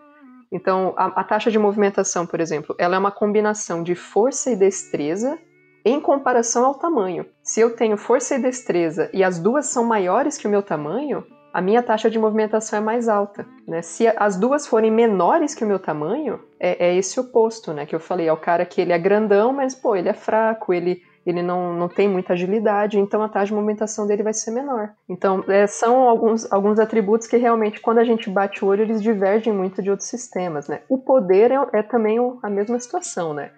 Então, 0.52 0.94
a, 0.96 1.06
a, 1.20 1.24
taxa 1.24 1.50
de 1.50 1.58
movimentação, 1.58 2.26
por 2.26 2.40
exemplo, 2.40 2.74
ela 2.78 2.96
é 2.96 2.98
uma 2.98 3.12
combinação 3.12 3.82
de 3.82 3.94
força 3.94 4.50
e 4.50 4.56
destreza 4.56 5.38
em 5.84 6.00
comparação 6.00 6.66
ao 6.66 6.74
tamanho. 6.74 7.24
Se 7.42 7.60
eu 7.60 7.74
tenho 7.74 7.96
força 7.96 8.34
e 8.34 8.42
destreza 8.42 9.08
e 9.12 9.22
as 9.22 9.38
duas 9.38 9.66
são 9.66 9.84
maiores 9.84 10.36
que 10.36 10.46
o 10.46 10.50
meu 10.50 10.62
tamanho, 10.62 11.24
a 11.52 11.60
minha 11.60 11.82
taxa 11.82 12.10
de 12.10 12.18
movimentação 12.18 12.78
é 12.78 12.82
mais 12.82 13.08
alta. 13.08 13.46
Né? 13.66 13.82
Se 13.82 14.06
as 14.08 14.36
duas 14.36 14.66
forem 14.66 14.90
menores 14.90 15.54
que 15.54 15.64
o 15.64 15.66
meu 15.66 15.78
tamanho, 15.78 16.40
é, 16.58 16.88
é 16.88 16.96
esse 16.96 17.18
oposto, 17.18 17.72
né? 17.72 17.86
Que 17.86 17.94
eu 17.94 18.00
falei, 18.00 18.28
é 18.28 18.32
o 18.32 18.36
cara 18.36 18.64
que 18.64 18.80
ele 18.80 18.92
é 18.92 18.98
grandão, 18.98 19.52
mas 19.52 19.74
pô, 19.74 19.96
ele 19.96 20.08
é 20.08 20.14
fraco, 20.14 20.72
ele 20.72 21.02
ele 21.24 21.42
não, 21.42 21.74
não 21.74 21.88
tem 21.88 22.08
muita 22.08 22.32
agilidade, 22.32 22.98
então 22.98 23.22
a 23.22 23.28
taxa 23.28 23.46
de 23.46 23.54
movimentação 23.54 24.06
dele 24.06 24.22
vai 24.22 24.32
ser 24.32 24.50
menor. 24.50 24.90
Então, 25.08 25.44
é, 25.48 25.66
são 25.66 26.08
alguns, 26.08 26.50
alguns 26.50 26.78
atributos 26.78 27.26
que 27.26 27.36
realmente, 27.36 27.80
quando 27.80 27.98
a 27.98 28.04
gente 28.04 28.30
bate 28.30 28.64
o 28.64 28.68
olho, 28.68 28.82
eles 28.82 29.02
divergem 29.02 29.52
muito 29.52 29.82
de 29.82 29.90
outros 29.90 30.08
sistemas, 30.08 30.66
né? 30.66 30.80
O 30.88 30.96
poder 30.96 31.50
é, 31.50 31.58
é 31.74 31.82
também 31.82 32.18
a 32.42 32.48
mesma 32.48 32.78
situação, 32.80 33.34
né? 33.34 33.50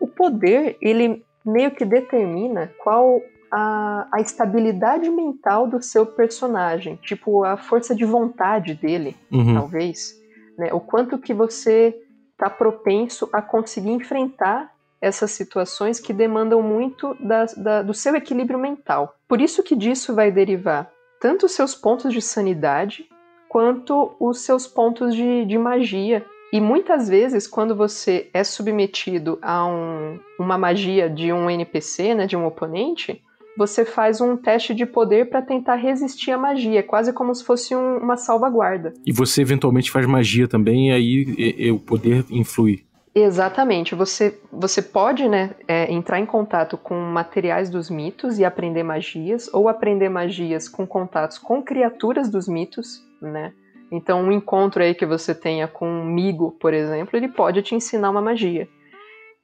O 0.00 0.06
poder, 0.06 0.76
ele 0.80 1.24
meio 1.44 1.70
que 1.72 1.84
determina 1.84 2.72
qual 2.82 3.20
a, 3.50 4.08
a 4.10 4.20
estabilidade 4.20 5.10
mental 5.10 5.66
do 5.66 5.82
seu 5.82 6.06
personagem, 6.06 6.96
tipo, 6.96 7.44
a 7.44 7.58
força 7.58 7.94
de 7.94 8.04
vontade 8.06 8.74
dele, 8.74 9.14
uhum. 9.30 9.54
talvez, 9.54 10.18
né? 10.56 10.72
O 10.72 10.80
quanto 10.80 11.18
que 11.18 11.34
você 11.34 11.94
está 12.32 12.48
propenso 12.48 13.28
a 13.32 13.42
conseguir 13.42 13.90
enfrentar 13.90 14.71
essas 15.02 15.32
situações 15.32 15.98
que 15.98 16.12
demandam 16.12 16.62
muito 16.62 17.16
da, 17.18 17.44
da, 17.56 17.82
do 17.82 17.92
seu 17.92 18.14
equilíbrio 18.14 18.58
mental. 18.58 19.16
Por 19.28 19.40
isso 19.40 19.62
que 19.62 19.74
disso 19.74 20.14
vai 20.14 20.30
derivar 20.30 20.88
tanto 21.20 21.46
os 21.46 21.52
seus 21.52 21.74
pontos 21.74 22.12
de 22.12 22.22
sanidade 22.22 23.06
quanto 23.48 24.14
os 24.18 24.40
seus 24.40 24.66
pontos 24.66 25.14
de, 25.14 25.44
de 25.44 25.58
magia. 25.58 26.24
E 26.52 26.60
muitas 26.60 27.08
vezes, 27.08 27.46
quando 27.46 27.74
você 27.74 28.30
é 28.32 28.44
submetido 28.44 29.38
a 29.42 29.66
um, 29.66 30.18
uma 30.38 30.56
magia 30.56 31.10
de 31.10 31.32
um 31.32 31.50
NPC, 31.50 32.14
né, 32.14 32.26
de 32.26 32.36
um 32.36 32.46
oponente, 32.46 33.22
você 33.56 33.84
faz 33.84 34.20
um 34.20 34.36
teste 34.36 34.74
de 34.74 34.86
poder 34.86 35.28
para 35.28 35.42
tentar 35.42 35.76
resistir 35.76 36.30
à 36.30 36.38
magia, 36.38 36.80
é 36.80 36.82
quase 36.82 37.12
como 37.12 37.34
se 37.34 37.44
fosse 37.44 37.74
um, 37.74 37.98
uma 37.98 38.16
salvaguarda. 38.16 38.94
E 39.04 39.12
você 39.12 39.42
eventualmente 39.42 39.90
faz 39.90 40.06
magia 40.06 40.48
também, 40.48 40.88
e 40.88 40.92
aí 40.92 41.34
e, 41.38 41.66
e, 41.66 41.70
o 41.70 41.78
poder 41.78 42.24
influi. 42.30 42.84
Exatamente. 43.14 43.94
Você, 43.94 44.40
você 44.50 44.80
pode 44.80 45.28
né, 45.28 45.54
é, 45.68 45.92
entrar 45.92 46.18
em 46.18 46.24
contato 46.24 46.78
com 46.78 46.94
materiais 46.94 47.68
dos 47.68 47.90
mitos 47.90 48.38
e 48.38 48.44
aprender 48.44 48.82
magias, 48.82 49.52
ou 49.52 49.68
aprender 49.68 50.08
magias 50.08 50.68
com 50.68 50.86
contatos 50.86 51.38
com 51.38 51.62
criaturas 51.62 52.30
dos 52.30 52.48
mitos, 52.48 53.02
né? 53.20 53.52
Então, 53.90 54.22
um 54.22 54.32
encontro 54.32 54.82
aí 54.82 54.94
que 54.94 55.04
você 55.04 55.34
tenha 55.34 55.68
com 55.68 55.86
um 55.86 56.06
migo, 56.06 56.52
por 56.52 56.72
exemplo, 56.72 57.14
ele 57.14 57.28
pode 57.28 57.60
te 57.60 57.74
ensinar 57.74 58.08
uma 58.08 58.22
magia. 58.22 58.66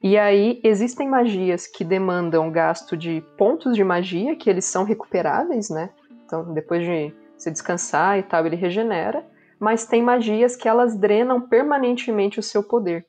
E 0.01 0.17
aí, 0.17 0.59
existem 0.63 1.07
magias 1.07 1.67
que 1.67 1.83
demandam 1.83 2.49
gasto 2.51 2.97
de 2.97 3.23
pontos 3.37 3.75
de 3.75 3.83
magia, 3.83 4.35
que 4.35 4.49
eles 4.49 4.65
são 4.65 4.83
recuperáveis, 4.83 5.69
né? 5.69 5.91
Então, 6.25 6.51
depois 6.51 6.83
de 6.83 7.13
você 7.37 7.51
descansar 7.51 8.17
e 8.17 8.23
tal, 8.23 8.47
ele 8.47 8.55
regenera. 8.55 9.23
Mas 9.59 9.85
tem 9.85 10.01
magias 10.01 10.55
que 10.55 10.67
elas 10.67 10.97
drenam 10.97 11.41
permanentemente 11.41 12.39
o 12.39 12.43
seu 12.43 12.63
poder. 12.63 13.05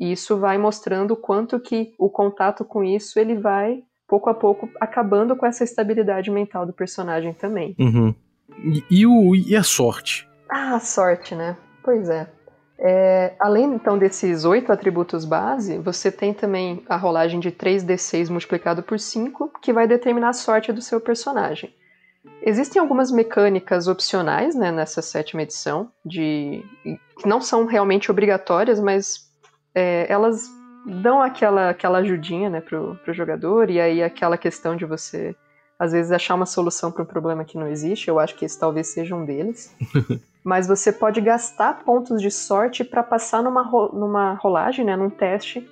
E 0.00 0.12
isso 0.12 0.38
vai 0.38 0.56
mostrando 0.56 1.10
o 1.10 1.16
quanto 1.16 1.60
que 1.60 1.94
o 1.98 2.08
contato 2.08 2.64
com 2.64 2.82
isso 2.82 3.20
ele 3.20 3.36
vai 3.36 3.82
pouco 4.08 4.30
a 4.30 4.34
pouco 4.34 4.68
acabando 4.80 5.36
com 5.36 5.46
essa 5.46 5.62
estabilidade 5.62 6.30
mental 6.30 6.66
do 6.66 6.72
personagem 6.72 7.34
também. 7.34 7.76
Uhum. 7.78 8.14
E, 8.64 8.84
e, 8.90 9.06
o, 9.06 9.36
e 9.36 9.54
a 9.54 9.62
sorte? 9.62 10.28
Ah, 10.48 10.74
a 10.74 10.80
sorte, 10.80 11.34
né? 11.34 11.56
Pois 11.84 12.08
é. 12.08 12.26
é. 12.78 13.36
Além 13.38 13.74
então 13.74 13.98
desses 13.98 14.44
oito 14.44 14.72
atributos 14.72 15.24
base, 15.24 15.78
você 15.78 16.10
tem 16.10 16.32
também 16.32 16.82
a 16.88 16.96
rolagem 16.96 17.38
de 17.38 17.52
3d6 17.52 18.30
multiplicado 18.30 18.82
por 18.82 18.98
5, 18.98 19.52
que 19.62 19.72
vai 19.72 19.86
determinar 19.86 20.30
a 20.30 20.32
sorte 20.32 20.72
do 20.72 20.80
seu 20.80 21.00
personagem. 21.00 21.72
Existem 22.42 22.80
algumas 22.80 23.12
mecânicas 23.12 23.86
opcionais 23.86 24.54
né, 24.54 24.72
nessa 24.72 25.00
sétima 25.02 25.42
edição, 25.42 25.90
de 26.04 26.64
que 27.18 27.28
não 27.28 27.40
são 27.40 27.66
realmente 27.66 28.10
obrigatórias, 28.10 28.80
mas 28.80 29.29
é, 29.80 30.06
elas 30.12 30.50
dão 30.86 31.22
aquela, 31.22 31.70
aquela 31.70 31.98
ajudinha 31.98 32.50
né, 32.50 32.60
pro, 32.60 32.98
pro 33.02 33.14
jogador, 33.14 33.70
e 33.70 33.80
aí 33.80 34.02
aquela 34.02 34.36
questão 34.36 34.76
de 34.76 34.84
você, 34.84 35.34
às 35.78 35.92
vezes, 35.92 36.12
achar 36.12 36.34
uma 36.34 36.46
solução 36.46 36.92
para 36.92 37.02
um 37.02 37.06
problema 37.06 37.44
que 37.44 37.58
não 37.58 37.66
existe, 37.66 38.08
eu 38.08 38.18
acho 38.18 38.34
que 38.36 38.44
esse 38.44 38.58
talvez 38.58 38.88
seja 38.88 39.14
um 39.14 39.24
deles. 39.24 39.74
Mas 40.44 40.66
você 40.66 40.90
pode 40.90 41.20
gastar 41.20 41.84
pontos 41.84 42.20
de 42.20 42.30
sorte 42.30 42.82
para 42.82 43.02
passar 43.02 43.42
numa, 43.42 43.62
numa 43.92 44.34
rolagem, 44.34 44.84
né, 44.84 44.96
num 44.96 45.10
teste, 45.10 45.68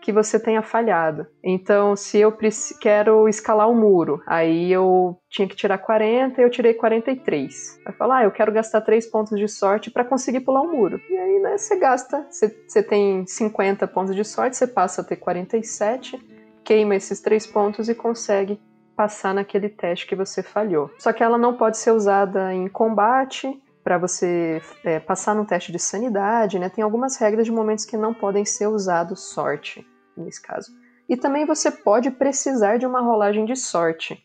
que 0.00 0.12
você 0.12 0.40
tenha 0.40 0.62
falhado. 0.62 1.26
Então, 1.44 1.94
se 1.94 2.18
eu 2.18 2.36
quero 2.80 3.28
escalar 3.28 3.68
o 3.68 3.72
um 3.72 3.80
muro, 3.80 4.22
aí 4.26 4.72
eu 4.72 5.18
tinha 5.28 5.46
que 5.46 5.54
tirar 5.54 5.78
40 5.78 6.40
e 6.40 6.44
eu 6.44 6.50
tirei 6.50 6.74
43. 6.74 7.80
Vai 7.84 7.94
falar, 7.94 8.18
ah, 8.18 8.24
eu 8.24 8.30
quero 8.30 8.50
gastar 8.50 8.80
3 8.80 9.06
pontos 9.06 9.38
de 9.38 9.46
sorte 9.46 9.90
para 9.90 10.04
conseguir 10.04 10.40
pular 10.40 10.62
o 10.62 10.66
um 10.66 10.72
muro. 10.72 11.00
E 11.08 11.16
aí, 11.16 11.38
né, 11.40 11.58
você 11.58 11.76
gasta, 11.76 12.26
você, 12.30 12.82
tem 12.82 13.26
50 13.26 13.86
pontos 13.88 14.16
de 14.16 14.24
sorte, 14.24 14.56
você 14.56 14.66
passa 14.66 15.02
a 15.02 15.04
ter 15.04 15.16
47, 15.16 16.18
queima 16.64 16.96
esses 16.96 17.20
3 17.20 17.46
pontos 17.46 17.88
e 17.88 17.94
consegue 17.94 18.60
passar 18.96 19.34
naquele 19.34 19.68
teste 19.68 20.06
que 20.06 20.16
você 20.16 20.42
falhou. 20.42 20.90
Só 20.98 21.12
que 21.12 21.22
ela 21.22 21.38
não 21.38 21.56
pode 21.56 21.78
ser 21.78 21.90
usada 21.92 22.52
em 22.52 22.68
combate, 22.68 23.60
para 23.82 23.96
você 23.96 24.60
é, 24.84 25.00
passar 25.00 25.34
no 25.34 25.46
teste 25.46 25.72
de 25.72 25.78
sanidade, 25.78 26.58
né? 26.58 26.68
Tem 26.68 26.84
algumas 26.84 27.16
regras 27.16 27.46
de 27.46 27.50
momentos 27.50 27.86
que 27.86 27.96
não 27.96 28.12
podem 28.12 28.44
ser 28.44 28.66
usados 28.66 29.32
sorte 29.32 29.86
nesse 30.16 30.40
caso. 30.40 30.72
E 31.08 31.16
também 31.16 31.44
você 31.44 31.70
pode 31.70 32.10
precisar 32.10 32.78
de 32.78 32.86
uma 32.86 33.00
rolagem 33.00 33.44
de 33.44 33.56
sorte. 33.56 34.24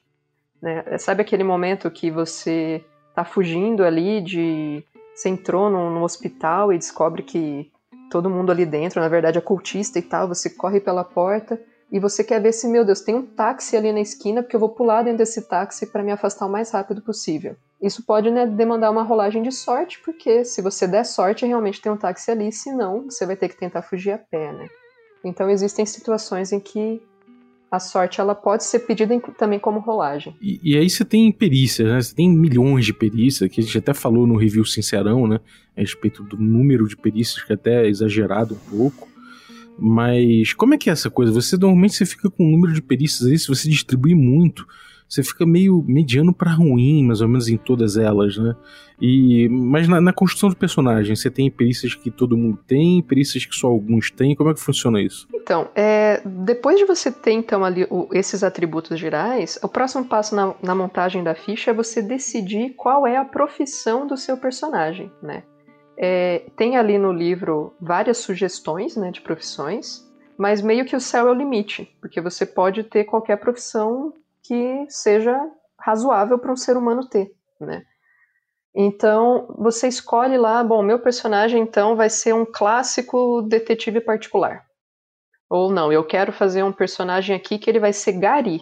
Né? 0.61 0.97
Sabe 0.97 1.21
aquele 1.21 1.43
momento 1.43 1.89
que 1.89 2.11
você 2.11 2.83
está 3.09 3.25
fugindo 3.25 3.83
ali 3.83 4.21
de. 4.21 4.83
Você 5.15 5.29
entrou 5.29 5.69
no, 5.69 6.03
hospital 6.03 6.73
e 6.73 6.77
descobre 6.77 7.23
que 7.23 7.71
todo 8.11 8.29
mundo 8.29 8.51
ali 8.51 8.65
dentro, 8.65 8.99
na 8.99 9.07
verdade, 9.07 9.37
é 9.37 9.41
cultista 9.41 9.97
e 9.97 10.01
tal, 10.01 10.27
você 10.27 10.49
corre 10.49 10.79
pela 10.79 11.03
porta 11.05 11.59
e 11.91 11.99
você 11.99 12.23
quer 12.23 12.41
ver 12.41 12.51
se, 12.51 12.67
meu 12.67 12.83
Deus, 12.83 13.01
tem 13.01 13.15
um 13.15 13.25
táxi 13.25 13.77
ali 13.77 13.93
na 13.93 14.01
esquina, 14.01 14.43
porque 14.43 14.55
eu 14.55 14.59
vou 14.59 14.69
pular 14.69 15.03
dentro 15.03 15.19
desse 15.19 15.47
táxi 15.47 15.85
para 15.85 16.03
me 16.03 16.11
afastar 16.11 16.45
o 16.45 16.51
mais 16.51 16.71
rápido 16.71 17.01
possível. 17.01 17.55
Isso 17.81 18.05
pode 18.05 18.29
né, 18.29 18.45
demandar 18.45 18.91
uma 18.91 19.03
rolagem 19.03 19.41
de 19.41 19.51
sorte, 19.51 20.01
porque 20.03 20.43
se 20.43 20.61
você 20.61 20.87
der 20.87 21.05
sorte, 21.05 21.45
realmente 21.45 21.81
tem 21.81 21.91
um 21.91 21.97
táxi 21.97 22.31
ali, 22.31 22.51
senão 22.51 23.05
você 23.05 23.25
vai 23.25 23.35
ter 23.35 23.49
que 23.49 23.57
tentar 23.57 23.81
fugir 23.81 24.11
a 24.11 24.17
pé, 24.17 24.51
né? 24.51 24.67
Então 25.25 25.49
existem 25.49 25.85
situações 25.85 26.51
em 26.51 26.59
que 26.59 27.01
a 27.71 27.79
sorte 27.79 28.21
ela 28.21 28.33
pode 28.33 28.63
ser 28.63 28.79
pedida 28.79 29.13
em, 29.13 29.19
também 29.19 29.59
como 29.59 29.79
rolagem. 29.79 30.35
E, 30.41 30.59
e, 30.63 30.77
aí 30.77 30.89
você 30.89 31.03
tem 31.03 31.31
perícias, 31.31 31.87
né? 31.87 32.01
Você 32.01 32.15
tem 32.15 32.29
milhões 32.29 32.85
de 32.85 32.93
perícias, 32.93 33.49
que 33.49 33.59
a 33.59 33.63
gente 33.63 33.77
até 33.77 33.93
falou 33.93 34.25
no 34.25 34.37
review 34.37 34.63
Sincerão, 34.63 35.27
né? 35.27 35.39
A 35.75 35.81
respeito 35.81 36.23
do 36.23 36.37
número 36.37 36.87
de 36.87 36.95
perícias, 36.95 37.43
que 37.43 37.51
é 37.51 37.55
até 37.55 37.87
exagerado 37.87 38.55
um 38.55 38.77
pouco. 38.77 39.07
Mas 39.77 40.53
como 40.53 40.73
é 40.73 40.77
que 40.77 40.89
é 40.89 40.93
essa 40.93 41.09
coisa? 41.09 41.33
Você 41.33 41.57
normalmente 41.57 41.95
você 41.95 42.05
fica 42.05 42.29
com 42.29 42.45
um 42.45 42.51
número 42.51 42.73
de 42.73 42.81
perícias 42.81 43.27
aí, 43.27 43.37
se 43.37 43.47
você 43.47 43.67
distribui 43.67 44.15
muito, 44.15 44.65
você 45.07 45.23
fica 45.23 45.45
meio 45.45 45.83
mediano 45.87 46.33
para 46.33 46.51
ruim, 46.51 47.05
mais 47.05 47.21
ou 47.21 47.27
menos 47.27 47.47
em 47.47 47.57
todas 47.57 47.97
elas, 47.97 48.37
né? 48.37 48.55
E, 48.99 49.49
mas 49.49 49.87
na, 49.87 49.99
na, 49.99 50.13
construção 50.13 50.49
do 50.49 50.55
personagem, 50.55 51.15
você 51.15 51.29
tem 51.29 51.51
perícias 51.51 51.93
que 51.93 52.09
todo 52.09 52.37
mundo 52.37 52.57
tem, 52.65 53.01
perícias 53.01 53.45
que 53.45 53.53
só 53.55 53.67
alguns 53.67 54.09
têm, 54.09 54.35
como 54.35 54.49
é 54.49 54.53
que 54.53 54.59
funciona 54.59 55.01
isso? 55.01 55.27
Então, 55.33 55.69
é, 55.75 56.21
depois 56.25 56.77
de 56.77 56.85
você 56.85 57.11
ter 57.11 57.33
então 57.33 57.63
ali 57.63 57.85
o, 57.89 58.07
esses 58.13 58.43
atributos 58.43 58.97
gerais, 58.97 59.59
o 59.61 59.67
próximo 59.67 60.05
passo 60.05 60.33
na, 60.35 60.55
na 60.63 60.73
montagem 60.73 61.23
da 61.23 61.35
ficha 61.35 61.71
é 61.71 61.73
você 61.73 62.01
decidir 62.01 62.73
qual 62.75 63.05
é 63.05 63.17
a 63.17 63.25
profissão 63.25 64.07
do 64.07 64.15
seu 64.15 64.37
personagem, 64.37 65.11
né? 65.21 65.43
É, 65.97 66.43
tem 66.57 66.75
ali 66.75 66.97
no 66.97 67.11
livro 67.11 67.73
várias 67.79 68.17
sugestões 68.17 68.97
né, 68.97 69.11
de 69.11 69.21
profissões, 69.21 70.05
mas 70.37 70.61
meio 70.61 70.85
que 70.85 70.95
o 70.95 70.99
céu 70.99 71.27
é 71.27 71.31
o 71.31 71.35
limite, 71.35 71.95
porque 72.01 72.19
você 72.19 72.45
pode 72.45 72.83
ter 72.83 73.05
qualquer 73.05 73.37
profissão 73.37 74.13
que 74.47 74.85
seja 74.89 75.39
razoável 75.79 76.39
para 76.39 76.51
um 76.51 76.55
ser 76.55 76.77
humano 76.77 77.07
ter, 77.07 77.31
né? 77.59 77.83
Então, 78.77 79.47
você 79.57 79.87
escolhe 79.87 80.37
lá, 80.37 80.61
bom, 80.61 80.81
meu 80.81 80.99
personagem 80.99 81.61
então 81.61 81.95
vai 81.95 82.09
ser 82.09 82.33
um 82.33 82.45
clássico 82.45 83.41
detetive 83.43 84.01
particular. 84.01 84.65
Ou 85.49 85.71
não, 85.71 85.93
eu 85.93 86.03
quero 86.03 86.33
fazer 86.33 86.61
um 86.63 86.73
personagem 86.73 87.35
aqui 87.35 87.57
que 87.57 87.69
ele 87.69 87.79
vai 87.79 87.93
ser 87.93 88.13
Gary. 88.13 88.59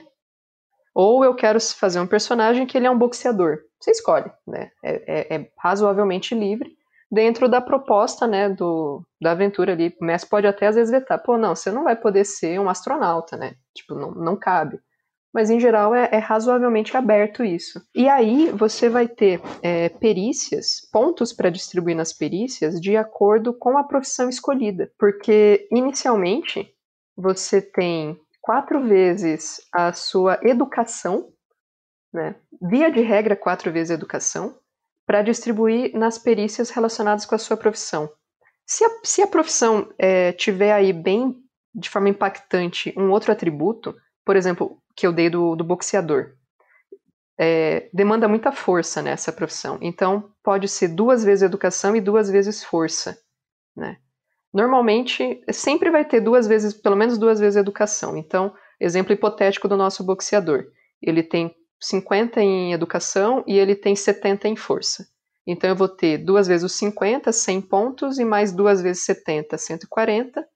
Ou 0.93 1.25
eu 1.25 1.33
quero 1.33 1.59
fazer 1.59 1.99
um 1.99 2.05
personagem 2.05 2.67
que 2.67 2.77
ele 2.77 2.85
é 2.85 2.91
um 2.91 2.97
boxeador. 2.97 3.57
Você 3.79 3.89
escolhe, 3.91 4.31
né? 4.45 4.69
É, 4.83 5.35
é, 5.35 5.35
é 5.35 5.51
razoavelmente 5.57 6.35
livre 6.35 6.77
dentro 7.11 7.49
da 7.49 7.61
proposta, 7.61 8.25
né, 8.25 8.49
do, 8.49 9.03
da 9.21 9.31
aventura 9.31 9.73
ali. 9.73 9.95
O 9.99 10.05
mestre 10.05 10.29
pode 10.29 10.47
até 10.47 10.67
às 10.67 10.75
vezes 10.75 10.91
vetar, 10.91 11.21
pô, 11.21 11.37
não, 11.37 11.55
você 11.55 11.71
não 11.71 11.83
vai 11.83 11.95
poder 11.95 12.23
ser 12.25 12.59
um 12.59 12.69
astronauta, 12.69 13.37
né? 13.37 13.55
Tipo, 13.73 13.95
não, 13.95 14.11
não 14.11 14.35
cabe. 14.35 14.79
Mas 15.33 15.49
em 15.49 15.59
geral 15.59 15.95
é, 15.95 16.09
é 16.11 16.17
razoavelmente 16.19 16.95
aberto 16.95 17.43
isso. 17.43 17.81
E 17.95 18.07
aí 18.07 18.51
você 18.51 18.87
vai 18.87 19.07
ter 19.07 19.41
é, 19.63 19.89
perícias, 19.89 20.87
pontos 20.91 21.33
para 21.33 21.49
distribuir 21.49 21.95
nas 21.95 22.13
perícias 22.13 22.79
de 22.79 22.95
acordo 22.95 23.53
com 23.53 23.77
a 23.77 23.83
profissão 23.83 24.29
escolhida. 24.29 24.91
Porque 24.97 25.67
inicialmente 25.71 26.71
você 27.17 27.61
tem 27.61 28.19
quatro 28.39 28.83
vezes 28.83 29.61
a 29.71 29.91
sua 29.93 30.39
educação, 30.43 31.31
né? 32.13 32.35
Via 32.61 32.91
de 32.91 33.01
regra, 33.01 33.35
quatro 33.35 33.71
vezes 33.71 33.89
a 33.89 33.95
educação 33.95 34.55
para 35.05 35.21
distribuir 35.21 35.97
nas 35.97 36.17
perícias 36.17 36.69
relacionadas 36.69 37.25
com 37.25 37.35
a 37.35 37.39
sua 37.39 37.57
profissão. 37.57 38.09
Se 38.65 38.85
a, 38.85 38.89
se 39.03 39.21
a 39.21 39.27
profissão 39.27 39.91
é, 39.97 40.31
tiver 40.31 40.71
aí 40.71 40.93
bem, 40.93 41.35
de 41.73 41.89
forma 41.89 42.09
impactante, 42.09 42.93
um 42.95 43.09
outro 43.09 43.31
atributo, 43.31 43.95
por 44.25 44.35
exemplo, 44.35 44.77
que 44.95 45.05
eu 45.07 45.13
dei 45.13 45.29
do, 45.29 45.55
do 45.55 45.63
boxeador, 45.63 46.33
é, 47.37 47.89
demanda 47.93 48.27
muita 48.27 48.51
força 48.51 49.01
nessa 49.01 49.31
profissão. 49.31 49.77
Então, 49.81 50.31
pode 50.43 50.67
ser 50.67 50.89
duas 50.89 51.23
vezes 51.23 51.43
educação 51.43 51.95
e 51.95 52.01
duas 52.01 52.29
vezes 52.29 52.63
força. 52.63 53.17
Né? 53.75 53.97
Normalmente, 54.53 55.43
sempre 55.51 55.89
vai 55.89 56.05
ter 56.05 56.21
duas 56.21 56.47
vezes, 56.47 56.73
pelo 56.73 56.95
menos 56.95 57.17
duas 57.17 57.39
vezes 57.39 57.57
educação. 57.57 58.15
Então, 58.15 58.53
exemplo 58.79 59.13
hipotético 59.13 59.67
do 59.67 59.77
nosso 59.77 60.03
boxeador. 60.03 60.65
Ele 61.01 61.23
tem 61.23 61.55
50 61.81 62.41
em 62.41 62.73
educação 62.73 63.43
e 63.47 63.57
ele 63.57 63.75
tem 63.75 63.95
70 63.95 64.47
em 64.47 64.55
força. 64.55 65.05
Então 65.45 65.69
eu 65.69 65.75
vou 65.75 65.89
ter 65.89 66.17
duas 66.17 66.47
vezes 66.47 66.63
os 66.63 66.77
50, 66.77 67.31
100 67.31 67.61
pontos, 67.61 68.17
e 68.17 68.23
mais 68.23 68.53
duas 68.53 68.81
vezes 68.81 69.03
70, 69.03 69.57
140. 69.57 70.47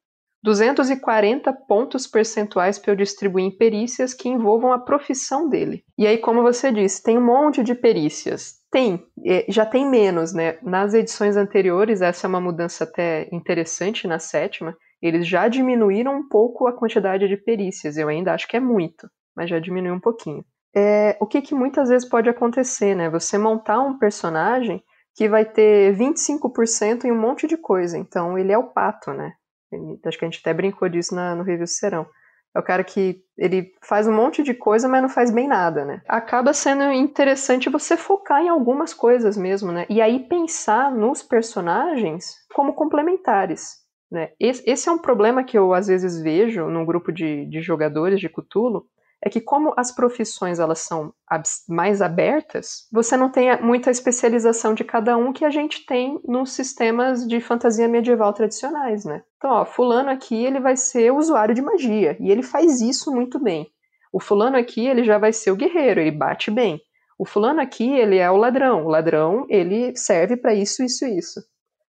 240 0.47 1.51
pontos 1.67 2.07
percentuais 2.07 2.79
para 2.79 2.93
eu 2.93 2.95
distribuir 2.95 3.45
em 3.45 3.57
perícias 3.57 4.13
que 4.13 4.29
envolvam 4.29 4.71
a 4.71 4.79
profissão 4.79 5.49
dele. 5.49 5.83
E 5.97 6.07
aí, 6.07 6.17
como 6.17 6.41
você 6.41 6.71
disse, 6.71 7.03
tem 7.03 7.17
um 7.17 7.25
monte 7.25 7.61
de 7.61 7.75
perícias. 7.75 8.55
Tem, 8.71 9.05
é, 9.25 9.45
já 9.49 9.65
tem 9.65 9.89
menos, 9.89 10.33
né? 10.33 10.57
Nas 10.63 10.93
edições 10.93 11.35
anteriores, 11.35 12.01
essa 12.01 12.25
é 12.25 12.29
uma 12.29 12.39
mudança 12.39 12.85
até 12.85 13.27
interessante 13.31 14.07
na 14.07 14.19
sétima. 14.19 14.73
Eles 15.01 15.27
já 15.27 15.49
diminuíram 15.49 16.15
um 16.15 16.27
pouco 16.27 16.65
a 16.65 16.73
quantidade 16.73 17.27
de 17.27 17.35
perícias. 17.35 17.97
Eu 17.97 18.07
ainda 18.07 18.33
acho 18.33 18.47
que 18.47 18.55
é 18.55 18.61
muito, 18.61 19.09
mas 19.35 19.49
já 19.49 19.59
diminuiu 19.59 19.93
um 19.93 19.99
pouquinho 19.99 20.45
é 20.75 21.17
o 21.19 21.25
que, 21.25 21.41
que 21.41 21.55
muitas 21.55 21.89
vezes 21.89 22.07
pode 22.07 22.29
acontecer, 22.29 22.93
né? 22.93 23.09
Você 23.09 23.35
montar 23.35 23.79
um 23.79 23.97
personagem 23.97 24.83
que 25.15 25.27
vai 25.27 25.43
ter 25.43 25.97
25% 25.97 27.05
em 27.05 27.11
um 27.11 27.19
monte 27.19 27.47
de 27.47 27.57
coisa. 27.57 27.97
Então, 27.97 28.37
ele 28.37 28.51
é 28.51 28.57
o 28.57 28.71
pato, 28.71 29.11
né? 29.11 29.33
Ele, 29.71 29.99
acho 30.05 30.17
que 30.17 30.25
a 30.25 30.29
gente 30.29 30.39
até 30.41 30.53
brincou 30.53 30.87
disso 30.89 31.13
na, 31.15 31.35
no 31.35 31.43
Review 31.43 31.67
Serão. 31.67 32.07
É 32.55 32.59
o 32.59 32.63
cara 32.63 32.83
que 32.83 33.21
ele 33.37 33.71
faz 33.83 34.07
um 34.07 34.13
monte 34.13 34.41
de 34.41 34.53
coisa, 34.53 34.87
mas 34.87 35.01
não 35.01 35.09
faz 35.09 35.29
bem 35.29 35.47
nada, 35.47 35.85
né? 35.85 36.01
Acaba 36.07 36.53
sendo 36.53 36.91
interessante 36.91 37.69
você 37.69 37.95
focar 37.95 38.41
em 38.41 38.49
algumas 38.49 38.93
coisas 38.93 39.37
mesmo, 39.37 39.71
né? 39.71 39.85
E 39.89 40.01
aí 40.01 40.27
pensar 40.27 40.91
nos 40.91 41.21
personagens 41.21 42.35
como 42.53 42.73
complementares. 42.73 43.85
Né? 44.11 44.31
Esse, 44.39 44.63
esse 44.65 44.89
é 44.89 44.91
um 44.91 44.97
problema 44.97 45.43
que 45.43 45.57
eu 45.57 45.73
às 45.73 45.87
vezes 45.87 46.21
vejo 46.21 46.67
num 46.67 46.85
grupo 46.85 47.11
de, 47.11 47.45
de 47.45 47.61
jogadores 47.61 48.19
de 48.19 48.29
Cthulhu, 48.29 48.85
é 49.23 49.29
que 49.29 49.41
como 49.41 49.73
as 49.75 49.91
profissões 49.91 50.59
elas 50.59 50.79
são 50.79 51.13
mais 51.67 52.01
abertas, 52.01 52.87
você 52.91 53.17
não 53.17 53.29
tem 53.31 53.61
muita 53.61 53.89
especialização 53.89 54.73
de 54.73 54.83
cada 54.83 55.17
um 55.17 55.33
que 55.33 55.43
a 55.43 55.49
gente 55.49 55.85
tem 55.85 56.19
nos 56.23 56.51
sistemas 56.51 57.27
de 57.27 57.41
fantasia 57.41 57.87
medieval 57.87 58.31
tradicionais, 58.33 59.05
né? 59.05 59.23
Então, 59.37 59.51
ó, 59.51 59.65
fulano 59.65 60.09
aqui 60.09 60.45
ele 60.45 60.59
vai 60.59 60.77
ser 60.77 61.11
usuário 61.11 61.55
de 61.55 61.61
magia 61.61 62.15
e 62.19 62.31
ele 62.31 62.43
faz 62.43 62.79
isso 62.81 63.11
muito 63.11 63.39
bem. 63.39 63.67
O 64.13 64.19
fulano 64.19 64.57
aqui 64.57 64.85
ele 64.85 65.03
já 65.03 65.17
vai 65.17 65.33
ser 65.33 65.51
o 65.51 65.55
guerreiro, 65.55 65.99
ele 65.99 66.11
bate 66.11 66.49
bem. 66.49 66.79
O 67.19 67.25
fulano 67.25 67.59
aqui 67.59 67.91
ele 67.91 68.17
é 68.17 68.29
o 68.29 68.37
ladrão, 68.37 68.85
o 68.85 68.89
ladrão 68.89 69.45
ele 69.49 69.95
serve 69.95 70.37
para 70.37 70.53
isso, 70.53 70.83
isso, 70.83 71.05
isso. 71.05 71.41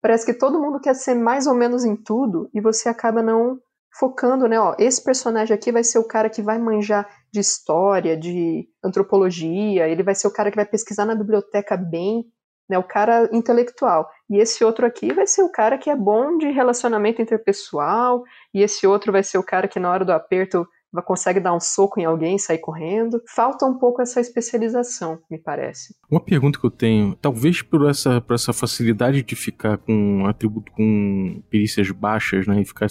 Parece 0.00 0.26
que 0.26 0.34
todo 0.34 0.60
mundo 0.60 0.78
quer 0.78 0.94
ser 0.94 1.14
mais 1.14 1.46
ou 1.46 1.54
menos 1.54 1.82
em 1.82 1.96
tudo 1.96 2.50
e 2.52 2.60
você 2.60 2.90
acaba 2.90 3.22
não 3.22 3.58
focando, 3.98 4.48
né, 4.48 4.59
ó, 4.59 4.74
esse 4.78 5.02
personagem 5.02 5.54
aqui 5.54 5.70
vai 5.70 5.85
ser 5.85 5.98
o 5.98 6.07
cara 6.07 6.28
que 6.28 6.42
vai 6.42 6.59
manjar 6.59 7.09
de 7.33 7.40
história, 7.40 8.16
de 8.16 8.68
antropologia, 8.83 9.88
ele 9.88 10.02
vai 10.02 10.14
ser 10.14 10.26
o 10.26 10.33
cara 10.33 10.50
que 10.50 10.57
vai 10.57 10.66
pesquisar 10.66 11.04
na 11.04 11.14
biblioteca 11.14 11.76
bem, 11.76 12.24
né, 12.68 12.78
o 12.78 12.83
cara 12.83 13.28
intelectual. 13.33 14.09
E 14.28 14.38
esse 14.38 14.64
outro 14.64 14.87
aqui 14.87 15.12
vai 15.12 15.26
ser 15.26 15.42
o 15.42 15.52
cara 15.52 15.78
que 15.78 15.90
é 15.90 15.96
bom 15.96 16.38
de 16.38 16.50
relacionamento 16.50 17.22
interpessoal, 17.22 18.22
e 18.52 18.62
esse 18.62 18.87
outro 18.87 19.12
vai 19.12 19.22
ser 19.22 19.38
o 19.38 19.44
cara 19.44 19.68
que 19.68 19.78
na 19.78 19.90
hora 19.90 20.04
do 20.04 20.12
aperto 20.12 20.66
consegue 21.02 21.40
dar 21.40 21.52
um 21.52 21.61
soco 21.61 21.98
em 21.98 22.04
alguém 22.04 22.37
e 22.37 22.38
sair 22.38 22.59
correndo. 22.59 23.20
Falta 23.35 23.66
um 23.66 23.76
pouco 23.76 24.00
essa 24.00 24.20
especialização, 24.20 25.18
me 25.28 25.38
parece. 25.38 25.94
Uma 26.09 26.20
pergunta 26.20 26.59
que 26.59 26.64
eu 26.64 26.70
tenho, 26.70 27.16
talvez 27.16 27.62
por 27.62 27.88
essa, 27.88 28.20
por 28.20 28.35
essa 28.35 28.52
facilidade 28.52 29.22
de 29.22 29.35
ficar 29.35 29.78
com 29.78 30.24
atributo 30.26 30.70
com 30.70 31.42
perícias 31.50 31.90
baixas, 31.90 32.46
né, 32.46 32.61
e 32.61 32.64
ficar 32.64 32.87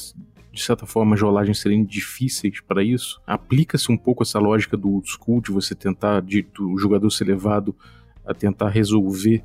de 0.54 0.62
certa 0.62 0.86
forma, 0.86 1.16
as 1.16 1.22
rolagens 1.22 1.60
serem 1.60 1.84
difíceis 1.84 2.62
para 2.62 2.84
isso. 2.84 3.20
Aplica-se 3.26 3.92
um 3.92 3.98
pouco 3.98 4.22
essa 4.22 4.38
lógica 4.38 4.78
do 4.78 4.88
old 4.88 5.10
school, 5.10 5.42
de 5.42 5.52
você 5.52 5.74
tentar, 5.74 6.22
de, 6.22 6.44
do 6.44 6.78
jogador 6.78 7.10
ser 7.10 7.26
levado 7.26 7.76
a 8.24 8.36
tentar 8.36 8.70
resolver 8.70 9.44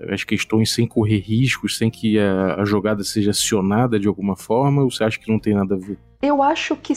eh, 0.00 0.14
as 0.14 0.24
questões 0.24 0.72
sem 0.72 0.86
correr 0.86 1.18
riscos, 1.18 1.76
sem 1.76 1.90
que 1.90 2.18
a, 2.18 2.54
a, 2.54 2.64
jogada 2.64 3.04
seja 3.04 3.32
acionada 3.32 4.00
de 4.00 4.08
alguma 4.08 4.34
forma, 4.34 4.82
ou 4.82 4.90
você 4.90 5.04
acha 5.04 5.20
que 5.20 5.30
não 5.30 5.38
tem 5.38 5.54
nada 5.54 5.74
a 5.74 5.78
ver? 5.78 5.98
Eu 6.22 6.42
acho 6.42 6.74
que 6.74 6.94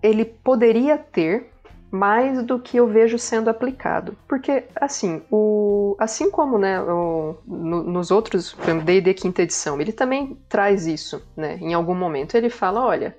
ele 0.00 0.24
poderia 0.24 0.96
ter, 0.96 1.50
mais 1.96 2.42
do 2.42 2.58
que 2.58 2.76
eu 2.76 2.86
vejo 2.86 3.18
sendo 3.18 3.48
aplicado. 3.48 4.16
Porque, 4.28 4.64
assim, 4.76 5.22
o, 5.30 5.96
assim 5.98 6.30
como 6.30 6.58
né, 6.58 6.80
o, 6.80 7.36
no, 7.46 7.82
nos 7.82 8.10
outros, 8.10 8.56
D&D 8.84 9.14
quinta 9.14 9.42
edição, 9.42 9.80
ele 9.80 9.92
também 9.92 10.38
traz 10.48 10.86
isso, 10.86 11.22
né? 11.36 11.58
Em 11.60 11.74
algum 11.74 11.94
momento 11.94 12.36
ele 12.36 12.50
fala, 12.50 12.84
olha, 12.84 13.16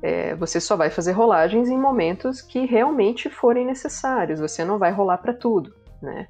é, 0.00 0.34
você 0.34 0.60
só 0.60 0.76
vai 0.76 0.90
fazer 0.90 1.12
rolagens 1.12 1.68
em 1.68 1.78
momentos 1.78 2.40
que 2.40 2.66
realmente 2.66 3.28
forem 3.30 3.66
necessários, 3.66 4.40
você 4.40 4.64
não 4.64 4.78
vai 4.78 4.92
rolar 4.92 5.18
para 5.18 5.32
tudo, 5.32 5.74
né? 6.00 6.28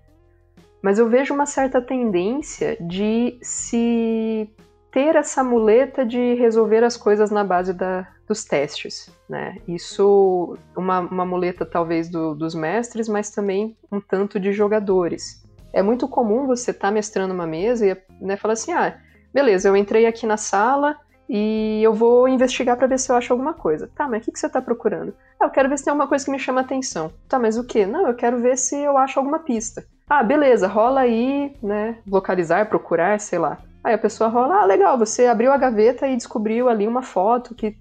Mas 0.81 0.99
eu 0.99 1.09
vejo 1.09 1.33
uma 1.33 1.47
certa 1.47 1.81
tendência 1.81 2.77
de 2.79 3.39
se 3.41 4.49
ter 4.95 5.17
essa 5.17 5.43
muleta 5.43 6.07
de 6.07 6.35
resolver 6.35 6.85
as 6.85 6.97
coisas 6.97 7.29
na 7.29 7.43
base 7.43 7.73
da, 7.73 8.07
dos 8.29 8.45
testes, 8.45 9.11
né? 9.29 9.59
Isso, 9.67 10.57
uma, 10.77 11.01
uma 11.01 11.27
muleta 11.27 11.67
talvez 11.67 12.09
do, 12.09 12.33
dos 12.33 12.55
mestres, 12.55 13.09
mas 13.09 13.29
também 13.29 13.77
um 13.91 14.01
tanto 14.01 14.39
de 14.39 14.53
jogadores. 14.53 15.45
É 15.73 15.83
muito 15.83 16.07
comum 16.07 16.47
você 16.47 16.71
estar 16.71 16.89
tá 16.89 16.93
mestrando 16.93 17.35
uma 17.35 17.45
mesa 17.45 17.85
e 17.85 17.97
né, 18.21 18.37
falar 18.37 18.55
assim, 18.55 18.73
ah, 18.73 18.97
beleza, 19.33 19.69
eu 19.69 19.77
entrei 19.77 20.07
aqui 20.07 20.29
na 20.29 20.37
sala 20.37 20.97
e 21.29 21.81
eu 21.83 21.93
vou 21.93 22.29
investigar 22.29 22.77
para 22.77 22.87
ver 22.87 23.01
se 23.01 23.11
eu 23.11 23.17
acho 23.17 23.33
alguma 23.33 23.53
coisa. 23.53 23.91
Tá, 23.97 24.07
mas 24.07 24.23
o 24.23 24.25
que, 24.27 24.31
que 24.31 24.39
você 24.39 24.47
está 24.47 24.63
procurando? 24.63 25.13
Ah, 25.41 25.47
eu 25.47 25.51
quero 25.51 25.69
ver 25.69 25.77
se 25.77 25.83
tem 25.83 25.91
alguma 25.91 26.07
coisa 26.07 26.25
que 26.25 26.31
me 26.31 26.39
chama 26.39 26.61
atenção. 26.61 27.11
Tá, 27.29 27.37
mas 27.37 27.59
o 27.59 27.65
que? 27.65 27.85
Não, 27.85 28.07
eu 28.07 28.15
quero 28.15 28.39
ver 28.39 28.57
se 28.57 28.77
eu 28.77 28.97
acho 28.97 29.19
alguma 29.19 29.41
pista. 29.41 29.85
Ah, 30.09 30.23
beleza, 30.23 30.69
rola 30.69 31.01
aí, 31.01 31.53
né, 31.61 31.99
localizar, 32.07 32.69
procurar, 32.69 33.19
sei 33.19 33.41
lá. 33.41 33.59
Aí 33.85 33.93
a 33.93 33.99
pessoa 33.99 34.31
rola, 34.31 34.63
ah, 34.63 34.65
legal, 34.65 34.97
você 34.99 35.27
abriu 35.27 35.53
a 35.53 35.59
gaveta 35.59 36.09
e 36.09 36.17
descobriu 36.17 36.71
ali 36.71 36.89
uma 36.89 37.03
foto 37.03 37.55
que 37.55 37.77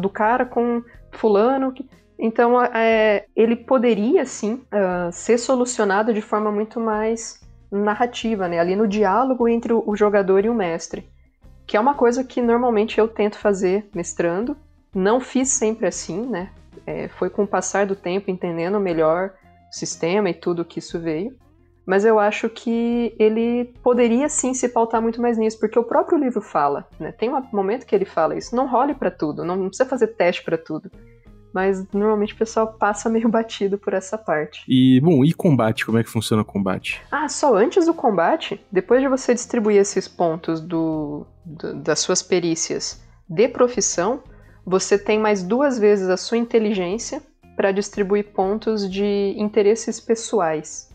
do 0.00 0.08
cara 0.08 0.46
com 0.46 0.82
fulano. 1.10 1.74
Então, 2.16 2.62
é, 2.62 3.26
ele 3.34 3.56
poderia, 3.56 4.24
sim, 4.24 4.62
uh, 4.72 5.12
ser 5.12 5.38
solucionado 5.38 6.14
de 6.14 6.22
forma 6.22 6.50
muito 6.50 6.80
mais 6.80 7.40
narrativa, 7.70 8.48
né? 8.48 8.58
Ali 8.58 8.74
no 8.74 8.86
diálogo 8.86 9.48
entre 9.48 9.72
o 9.72 9.94
jogador 9.94 10.44
e 10.44 10.48
o 10.48 10.54
mestre. 10.54 11.08
Que 11.66 11.76
é 11.76 11.80
uma 11.80 11.94
coisa 11.94 12.24
que 12.24 12.40
normalmente 12.40 12.98
eu 12.98 13.08
tento 13.08 13.38
fazer 13.38 13.88
mestrando. 13.94 14.56
Não 14.94 15.20
fiz 15.20 15.48
sempre 15.50 15.86
assim, 15.86 16.26
né? 16.26 16.50
É, 16.86 17.08
foi 17.08 17.28
com 17.28 17.42
o 17.42 17.46
passar 17.46 17.86
do 17.86 17.94
tempo 17.94 18.30
entendendo 18.30 18.80
melhor 18.80 19.34
o 19.70 19.74
sistema 19.74 20.30
e 20.30 20.34
tudo 20.34 20.64
que 20.64 20.78
isso 20.78 20.98
veio. 20.98 21.36
Mas 21.88 22.04
eu 22.04 22.18
acho 22.18 22.50
que 22.50 23.16
ele 23.18 23.72
poderia 23.82 24.28
sim 24.28 24.52
se 24.52 24.68
pautar 24.68 25.00
muito 25.00 25.22
mais 25.22 25.38
nisso, 25.38 25.58
porque 25.58 25.78
o 25.78 25.82
próprio 25.82 26.18
livro 26.18 26.42
fala, 26.42 26.86
né? 27.00 27.12
Tem 27.12 27.30
um 27.30 27.42
momento 27.50 27.86
que 27.86 27.94
ele 27.94 28.04
fala 28.04 28.36
isso. 28.36 28.54
Não 28.54 28.68
role 28.68 28.92
para 28.92 29.10
tudo, 29.10 29.42
não 29.42 29.68
precisa 29.68 29.88
fazer 29.88 30.08
teste 30.08 30.44
para 30.44 30.58
tudo 30.58 30.90
mas 31.50 31.84
normalmente 31.92 32.34
o 32.34 32.36
pessoal 32.36 32.74
passa 32.74 33.08
meio 33.10 33.28
batido 33.28 33.78
por 33.78 33.94
essa 33.94 34.18
parte. 34.18 34.62
E, 34.68 35.00
bom, 35.00 35.24
e 35.24 35.32
combate? 35.32 35.84
Como 35.86 35.98
é 35.98 36.04
que 36.04 36.10
funciona 36.10 36.42
o 36.42 36.44
combate? 36.44 37.00
Ah, 37.10 37.28
só 37.28 37.56
antes 37.56 37.86
do 37.86 37.94
combate, 37.94 38.60
depois 38.70 39.00
de 39.00 39.08
você 39.08 39.34
distribuir 39.34 39.78
esses 39.78 40.06
pontos 40.06 40.60
do, 40.60 41.26
do 41.44 41.74
das 41.74 42.00
suas 42.00 42.22
perícias 42.22 43.02
de 43.26 43.48
profissão, 43.48 44.22
você 44.64 44.98
tem 44.98 45.18
mais 45.18 45.42
duas 45.42 45.78
vezes 45.78 46.08
a 46.10 46.16
sua 46.16 46.36
inteligência 46.36 47.22
para 47.56 47.72
distribuir 47.72 48.32
pontos 48.32 48.88
de 48.88 49.34
interesses 49.36 49.98
pessoais. 49.98 50.87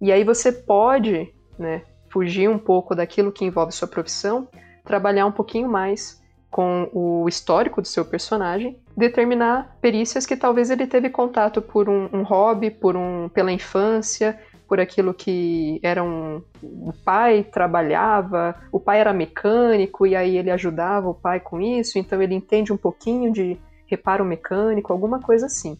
E 0.00 0.10
aí 0.10 0.24
você 0.24 0.50
pode, 0.50 1.32
né, 1.58 1.82
fugir 2.08 2.48
um 2.48 2.58
pouco 2.58 2.94
daquilo 2.94 3.32
que 3.32 3.44
envolve 3.44 3.72
sua 3.72 3.88
profissão, 3.88 4.48
trabalhar 4.84 5.26
um 5.26 5.32
pouquinho 5.32 5.68
mais 5.68 6.20
com 6.50 6.90
o 6.92 7.28
histórico 7.28 7.80
do 7.80 7.86
seu 7.86 8.04
personagem, 8.04 8.76
determinar 8.96 9.76
perícias 9.80 10.26
que 10.26 10.36
talvez 10.36 10.68
ele 10.68 10.86
teve 10.86 11.08
contato 11.08 11.62
por 11.62 11.88
um, 11.88 12.08
um 12.12 12.22
hobby, 12.22 12.70
por 12.70 12.96
um, 12.96 13.28
pela 13.28 13.52
infância, 13.52 14.38
por 14.66 14.80
aquilo 14.80 15.14
que 15.14 15.80
era 15.82 16.02
um. 16.02 16.42
O 16.62 16.92
pai 17.04 17.44
trabalhava, 17.44 18.56
o 18.72 18.80
pai 18.80 19.00
era 19.00 19.12
mecânico 19.12 20.06
e 20.06 20.16
aí 20.16 20.36
ele 20.36 20.50
ajudava 20.50 21.08
o 21.08 21.14
pai 21.14 21.38
com 21.40 21.60
isso, 21.60 21.98
então 21.98 22.20
ele 22.20 22.34
entende 22.34 22.72
um 22.72 22.76
pouquinho 22.76 23.32
de 23.32 23.56
reparo 23.86 24.24
mecânico, 24.24 24.92
alguma 24.92 25.20
coisa 25.20 25.46
assim. 25.46 25.76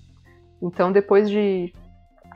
Então, 0.62 0.92
depois 0.92 1.30
de 1.30 1.72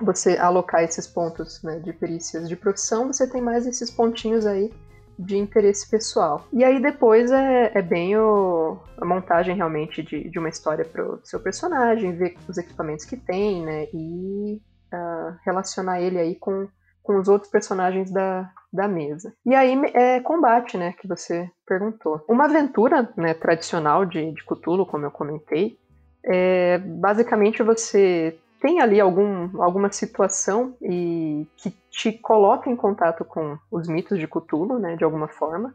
você 0.01 0.37
alocar 0.37 0.83
esses 0.83 1.07
pontos 1.07 1.63
né, 1.63 1.79
de 1.79 1.93
perícias 1.93 2.49
de 2.49 2.57
profissão, 2.57 3.13
você 3.13 3.29
tem 3.29 3.41
mais 3.41 3.67
esses 3.67 3.91
pontinhos 3.91 4.47
aí 4.47 4.73
de 5.19 5.37
interesse 5.37 5.89
pessoal. 5.89 6.45
E 6.53 6.65
aí 6.65 6.81
depois 6.81 7.31
é, 7.31 7.71
é 7.75 7.83
bem 7.83 8.17
o, 8.17 8.79
a 9.01 9.05
montagem 9.05 9.55
realmente 9.55 10.03
de, 10.03 10.29
de 10.29 10.39
uma 10.39 10.49
história 10.49 10.85
pro 10.85 11.21
seu 11.23 11.41
personagem, 11.41 12.17
ver 12.17 12.37
os 12.49 12.59
equipamentos 12.59 13.05
que 13.05 13.17
tem, 13.17 13.65
né? 13.65 13.87
E 13.93 14.61
uh, 14.93 15.37
relacionar 15.45 16.01
ele 16.01 16.19
aí 16.19 16.35
com, 16.35 16.69
com 17.03 17.19
os 17.19 17.29
outros 17.29 17.51
personagens 17.51 18.11
da, 18.11 18.51
da 18.73 18.89
mesa. 18.89 19.33
E 19.47 19.55
aí 19.55 19.81
é 19.95 20.21
combate, 20.21 20.77
né? 20.77 20.95
Que 20.99 21.07
você 21.07 21.49
perguntou. 21.67 22.25
Uma 22.29 22.47
aventura 22.47 23.09
né, 23.17 23.35
tradicional 23.35 24.05
de, 24.05 24.33
de 24.33 24.45
Cthulhu, 24.45 24.85
como 24.85 25.07
eu 25.07 25.11
comentei, 25.11 25.79
é 26.27 26.79
basicamente 26.79 27.63
você 27.63 28.37
tem 28.65 28.81
ali 28.81 28.99
algum, 28.99 29.63
alguma 29.63 29.93
situação 29.93 30.75
e 30.81 31.47
que 31.55 31.71
te 31.91 32.11
coloca 32.13 32.71
em 32.71 32.75
contato 32.75 33.23
com 33.23 33.59
os 33.71 33.87
mitos 33.87 34.19
de 34.19 34.27
Cthulhu, 34.27 34.79
né, 34.79 34.97
de 34.97 35.05
alguma 35.05 35.29
forma. 35.29 35.75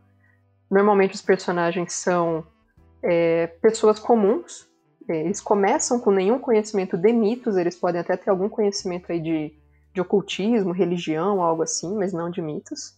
Normalmente 0.71 1.13
os 1.13 1.21
personagens 1.21 1.93
são 1.93 2.43
é, 3.03 3.45
pessoas 3.45 3.99
comuns, 3.99 4.67
é, 5.07 5.23
eles 5.23 5.39
começam 5.39 5.99
com 5.99 6.09
nenhum 6.09 6.39
conhecimento 6.39 6.97
de 6.97 7.13
mitos, 7.13 7.57
eles 7.57 7.75
podem 7.75 8.01
até 8.01 8.17
ter 8.17 8.31
algum 8.31 8.49
conhecimento 8.49 9.11
aí 9.11 9.19
de, 9.19 9.53
de 9.93 10.01
ocultismo, 10.01 10.71
religião, 10.71 11.43
algo 11.43 11.61
assim, 11.61 11.93
mas 11.93 12.11
não 12.11 12.27
de 12.27 12.41
mitos. 12.41 12.97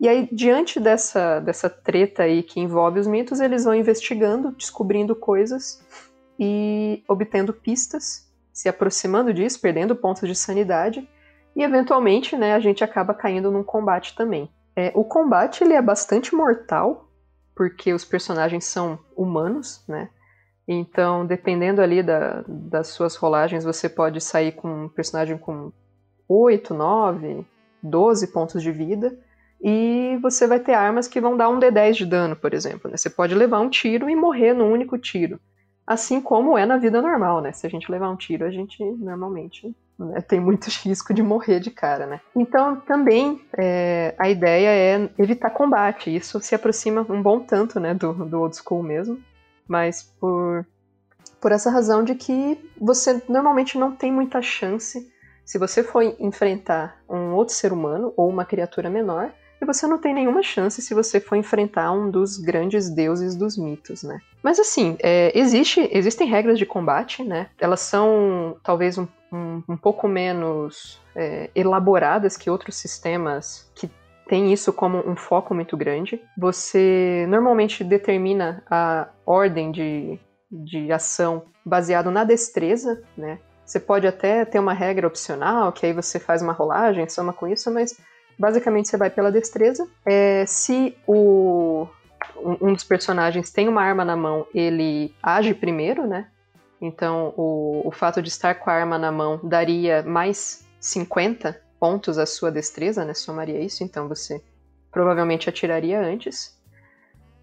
E 0.00 0.08
aí, 0.08 0.28
diante 0.32 0.80
dessa, 0.80 1.38
dessa 1.38 1.70
treta 1.70 2.24
aí 2.24 2.42
que 2.42 2.58
envolve 2.58 2.98
os 2.98 3.06
mitos, 3.06 3.38
eles 3.38 3.62
vão 3.62 3.76
investigando, 3.76 4.50
descobrindo 4.50 5.14
coisas 5.14 5.80
e 6.36 7.04
obtendo 7.06 7.52
pistas 7.52 8.28
se 8.60 8.68
aproximando 8.68 9.32
disso, 9.32 9.58
perdendo 9.58 9.96
pontos 9.96 10.28
de 10.28 10.34
sanidade, 10.34 11.08
e 11.56 11.62
eventualmente 11.62 12.36
né, 12.36 12.52
a 12.52 12.60
gente 12.60 12.84
acaba 12.84 13.14
caindo 13.14 13.50
num 13.50 13.64
combate 13.64 14.14
também. 14.14 14.50
É, 14.76 14.92
o 14.94 15.02
combate 15.02 15.64
ele 15.64 15.72
é 15.72 15.80
bastante 15.80 16.34
mortal, 16.34 17.08
porque 17.56 17.94
os 17.94 18.04
personagens 18.04 18.66
são 18.66 18.98
humanos, 19.16 19.82
né? 19.88 20.10
Então, 20.68 21.24
dependendo 21.24 21.80
ali 21.80 22.02
da, 22.02 22.44
das 22.46 22.88
suas 22.88 23.16
rolagens, 23.16 23.64
você 23.64 23.88
pode 23.88 24.20
sair 24.20 24.52
com 24.52 24.84
um 24.84 24.88
personagem 24.90 25.38
com 25.38 25.72
8, 26.28 26.74
9, 26.74 27.46
12 27.82 28.26
pontos 28.26 28.62
de 28.62 28.70
vida. 28.70 29.18
E 29.62 30.18
você 30.20 30.46
vai 30.46 30.60
ter 30.60 30.74
armas 30.74 31.08
que 31.08 31.20
vão 31.20 31.34
dar 31.34 31.48
um 31.48 31.58
D10 31.58 31.92
de 31.94 32.04
dano, 32.04 32.36
por 32.36 32.52
exemplo. 32.52 32.90
Né? 32.90 32.98
Você 32.98 33.08
pode 33.08 33.34
levar 33.34 33.60
um 33.60 33.70
tiro 33.70 34.08
e 34.10 34.14
morrer 34.14 34.52
num 34.52 34.70
único 34.70 34.98
tiro. 34.98 35.40
Assim 35.90 36.20
como 36.20 36.56
é 36.56 36.64
na 36.64 36.76
vida 36.76 37.02
normal, 37.02 37.40
né? 37.40 37.50
Se 37.50 37.66
a 37.66 37.68
gente 37.68 37.90
levar 37.90 38.10
um 38.10 38.14
tiro, 38.14 38.44
a 38.44 38.50
gente 38.50 38.80
normalmente 38.80 39.74
né, 39.98 40.20
tem 40.20 40.38
muito 40.38 40.66
risco 40.86 41.12
de 41.12 41.20
morrer 41.20 41.58
de 41.58 41.68
cara, 41.68 42.06
né? 42.06 42.20
Então, 42.36 42.76
também 42.76 43.44
é, 43.58 44.14
a 44.16 44.30
ideia 44.30 44.68
é 44.68 45.10
evitar 45.18 45.50
combate. 45.50 46.14
Isso 46.14 46.38
se 46.40 46.54
aproxima 46.54 47.04
um 47.08 47.20
bom 47.20 47.40
tanto, 47.40 47.80
né, 47.80 47.92
do, 47.92 48.12
do 48.12 48.40
old 48.40 48.56
school 48.56 48.84
mesmo. 48.84 49.20
Mas 49.66 50.04
por, 50.20 50.64
por 51.40 51.50
essa 51.50 51.72
razão 51.72 52.04
de 52.04 52.14
que 52.14 52.56
você 52.80 53.20
normalmente 53.28 53.76
não 53.76 53.90
tem 53.90 54.12
muita 54.12 54.40
chance 54.40 55.10
se 55.44 55.58
você 55.58 55.82
for 55.82 56.04
enfrentar 56.20 57.02
um 57.08 57.32
outro 57.32 57.52
ser 57.52 57.72
humano 57.72 58.14
ou 58.16 58.28
uma 58.28 58.44
criatura 58.44 58.88
menor, 58.88 59.32
e 59.60 59.64
você 59.66 59.86
não 59.86 59.98
tem 59.98 60.14
nenhuma 60.14 60.42
chance 60.42 60.80
se 60.80 60.94
você 60.94 61.20
for 61.20 61.36
enfrentar 61.36 61.92
um 61.92 62.10
dos 62.10 62.38
grandes 62.38 62.88
deuses 62.88 63.36
dos 63.36 63.56
mitos, 63.56 64.02
né? 64.02 64.18
Mas 64.42 64.58
assim, 64.58 64.96
é, 65.00 65.36
existe, 65.38 65.88
existem 65.92 66.26
regras 66.26 66.58
de 66.58 66.64
combate, 66.64 67.22
né? 67.22 67.48
Elas 67.58 67.80
são 67.80 68.56
talvez 68.62 68.96
um, 68.96 69.06
um, 69.32 69.62
um 69.68 69.76
pouco 69.76 70.08
menos 70.08 71.00
é, 71.14 71.50
elaboradas 71.54 72.36
que 72.36 72.50
outros 72.50 72.76
sistemas 72.76 73.70
que 73.74 73.90
têm 74.26 74.52
isso 74.52 74.72
como 74.72 74.98
um 75.06 75.16
foco 75.16 75.54
muito 75.54 75.76
grande. 75.76 76.22
Você 76.38 77.26
normalmente 77.28 77.84
determina 77.84 78.62
a 78.70 79.08
ordem 79.26 79.70
de, 79.70 80.18
de 80.50 80.90
ação 80.90 81.44
baseado 81.64 82.10
na 82.10 82.24
destreza, 82.24 83.02
né? 83.16 83.38
Você 83.64 83.78
pode 83.78 84.06
até 84.06 84.44
ter 84.44 84.58
uma 84.58 84.72
regra 84.72 85.06
opcional, 85.06 85.70
que 85.70 85.86
aí 85.86 85.92
você 85.92 86.18
faz 86.18 86.42
uma 86.42 86.52
rolagem, 86.52 87.08
soma 87.08 87.32
com 87.32 87.46
isso, 87.46 87.70
mas 87.72 87.96
basicamente 88.40 88.88
você 88.88 88.96
vai 88.96 89.10
pela 89.10 89.30
destreza. 89.30 89.86
É, 90.06 90.46
se 90.46 90.96
o, 91.06 91.86
um 92.42 92.72
dos 92.72 92.84
personagens 92.84 93.52
tem 93.52 93.68
uma 93.68 93.82
arma 93.82 94.02
na 94.02 94.16
mão, 94.16 94.46
ele 94.54 95.14
age 95.22 95.52
primeiro, 95.52 96.06
né? 96.06 96.26
Então, 96.80 97.34
o, 97.36 97.82
o 97.84 97.90
fato 97.92 98.22
de 98.22 98.30
estar 98.30 98.54
com 98.54 98.70
a 98.70 98.72
arma 98.72 98.98
na 98.98 99.12
mão 99.12 99.38
daria 99.42 100.02
mais 100.02 100.66
50 100.80 101.60
pontos 101.78 102.16
à 102.16 102.24
sua 102.24 102.50
destreza, 102.50 103.04
né? 103.04 103.12
Somaria 103.12 103.60
isso, 103.60 103.84
então 103.84 104.08
você 104.08 104.42
provavelmente 104.90 105.50
atiraria 105.50 106.00
antes. 106.00 106.58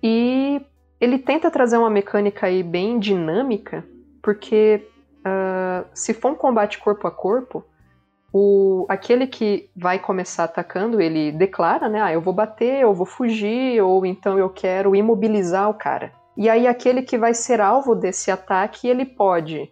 E 0.02 0.60
ele 1.00 1.20
tenta 1.20 1.52
trazer 1.52 1.78
uma 1.78 1.92
mecânica 1.92 2.48
aí 2.48 2.64
bem 2.64 2.98
dinâmica, 2.98 3.86
porque 4.20 4.88
uh, 5.20 5.88
se 5.94 6.12
for 6.16 6.32
um 6.32 6.36
combate 6.36 6.80
corpo 6.80 7.08
a 7.08 7.12
corpo, 7.12 7.64
o, 8.40 8.86
aquele 8.88 9.26
que 9.26 9.70
vai 9.76 9.98
começar 9.98 10.44
atacando, 10.44 11.02
ele 11.02 11.32
declara, 11.32 11.90
né? 11.90 12.00
Ah, 12.00 12.14
eu 12.14 12.22
vou 12.22 12.34
bater, 12.34 12.82
eu 12.82 12.94
vou 12.94 13.06
fugir, 13.06 13.82
ou 13.82 14.06
então 14.06 14.38
eu 14.38 14.48
quero 14.50 14.96
imobilizar 14.96 15.68
o 15.70 15.74
cara. 15.74 16.14
E 16.36 16.48
aí 16.48 16.68
aquele 16.68 17.02
que 17.02 17.18
vai 17.18 17.34
ser 17.34 17.60
alvo 17.60 17.96
desse 17.96 18.30
ataque, 18.30 18.88
ele 18.88 19.06
pode 19.06 19.72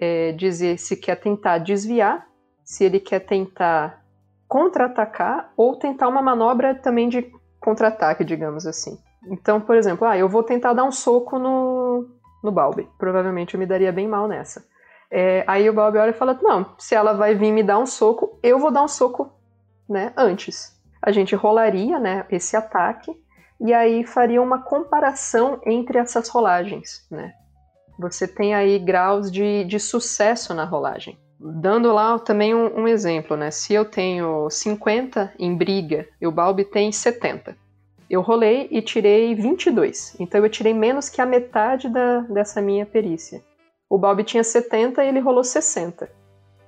é, 0.00 0.30
dizer 0.30 0.78
se 0.78 0.96
quer 0.96 1.16
tentar 1.16 1.58
desviar, 1.58 2.24
se 2.62 2.84
ele 2.84 3.00
quer 3.00 3.18
tentar 3.20 4.04
contra-atacar, 4.46 5.52
ou 5.56 5.76
tentar 5.76 6.06
uma 6.06 6.22
manobra 6.22 6.72
também 6.72 7.08
de 7.08 7.32
contra-ataque, 7.60 8.24
digamos 8.24 8.64
assim. 8.64 8.96
Então, 9.28 9.60
por 9.60 9.74
exemplo, 9.74 10.06
ah, 10.06 10.16
eu 10.16 10.28
vou 10.28 10.44
tentar 10.44 10.72
dar 10.72 10.84
um 10.84 10.92
soco 10.92 11.36
no, 11.36 12.06
no 12.44 12.52
Balbi. 12.52 12.88
Provavelmente 12.96 13.54
eu 13.54 13.58
me 13.60 13.66
daria 13.66 13.90
bem 13.90 14.06
mal 14.06 14.28
nessa. 14.28 14.62
É, 15.16 15.44
aí 15.46 15.70
o 15.70 15.72
Bob 15.72 15.96
olha 15.96 16.10
e 16.10 16.12
fala: 16.12 16.36
Não, 16.42 16.74
se 16.76 16.92
ela 16.92 17.12
vai 17.12 17.36
vir 17.36 17.52
me 17.52 17.62
dar 17.62 17.78
um 17.78 17.86
soco, 17.86 18.36
eu 18.42 18.58
vou 18.58 18.72
dar 18.72 18.82
um 18.82 18.88
soco 18.88 19.32
né, 19.88 20.12
antes. 20.16 20.76
A 21.00 21.12
gente 21.12 21.36
rolaria 21.36 22.00
né, 22.00 22.26
esse 22.28 22.56
ataque 22.56 23.16
e 23.60 23.72
aí 23.72 24.04
faria 24.04 24.42
uma 24.42 24.62
comparação 24.62 25.60
entre 25.64 25.98
essas 25.98 26.28
rolagens. 26.28 27.06
Né? 27.08 27.32
Você 27.96 28.26
tem 28.26 28.56
aí 28.56 28.76
graus 28.76 29.30
de, 29.30 29.62
de 29.62 29.78
sucesso 29.78 30.52
na 30.52 30.64
rolagem. 30.64 31.16
Dando 31.38 31.92
lá 31.92 32.18
também 32.18 32.52
um, 32.52 32.80
um 32.80 32.88
exemplo, 32.88 33.36
né? 33.36 33.52
Se 33.52 33.72
eu 33.72 33.84
tenho 33.84 34.50
50 34.50 35.32
em 35.38 35.54
briga 35.54 36.08
e 36.20 36.26
o 36.26 36.32
Balbi 36.32 36.64
tem 36.64 36.90
70. 36.90 37.56
Eu 38.10 38.20
rolei 38.20 38.66
e 38.68 38.82
tirei 38.82 39.32
22. 39.32 40.16
Então 40.18 40.42
eu 40.42 40.50
tirei 40.50 40.74
menos 40.74 41.08
que 41.08 41.20
a 41.20 41.26
metade 41.26 41.88
da, 41.88 42.20
dessa 42.22 42.60
minha 42.60 42.84
perícia. 42.84 43.40
O 43.94 43.98
Balbi 43.98 44.24
tinha 44.24 44.42
70 44.42 45.04
e 45.04 45.06
ele 45.06 45.20
rolou 45.20 45.44
60. 45.44 46.10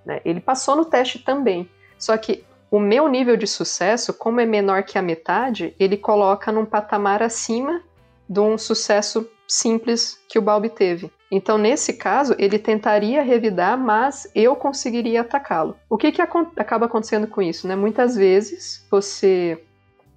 Né? 0.04 0.20
Ele 0.24 0.38
passou 0.38 0.76
no 0.76 0.84
teste 0.84 1.18
também. 1.18 1.68
Só 1.98 2.16
que 2.16 2.44
o 2.70 2.78
meu 2.78 3.08
nível 3.08 3.36
de 3.36 3.48
sucesso, 3.48 4.14
como 4.14 4.38
é 4.38 4.46
menor 4.46 4.84
que 4.84 4.96
a 4.96 5.02
metade, 5.02 5.74
ele 5.76 5.96
coloca 5.96 6.52
num 6.52 6.64
patamar 6.64 7.24
acima 7.24 7.82
de 8.30 8.38
um 8.38 8.56
sucesso 8.56 9.28
simples 9.48 10.22
que 10.28 10.38
o 10.38 10.42
Balbi 10.42 10.68
teve. 10.68 11.10
Então, 11.28 11.58
nesse 11.58 11.94
caso, 11.94 12.36
ele 12.38 12.60
tentaria 12.60 13.22
revidar, 13.22 13.76
mas 13.76 14.30
eu 14.32 14.54
conseguiria 14.54 15.22
atacá-lo. 15.22 15.74
O 15.90 15.96
que, 15.96 16.12
que 16.12 16.22
acaba 16.22 16.86
acontecendo 16.86 17.26
com 17.26 17.42
isso? 17.42 17.66
Né? 17.66 17.74
Muitas 17.74 18.14
vezes 18.14 18.86
você 18.88 19.60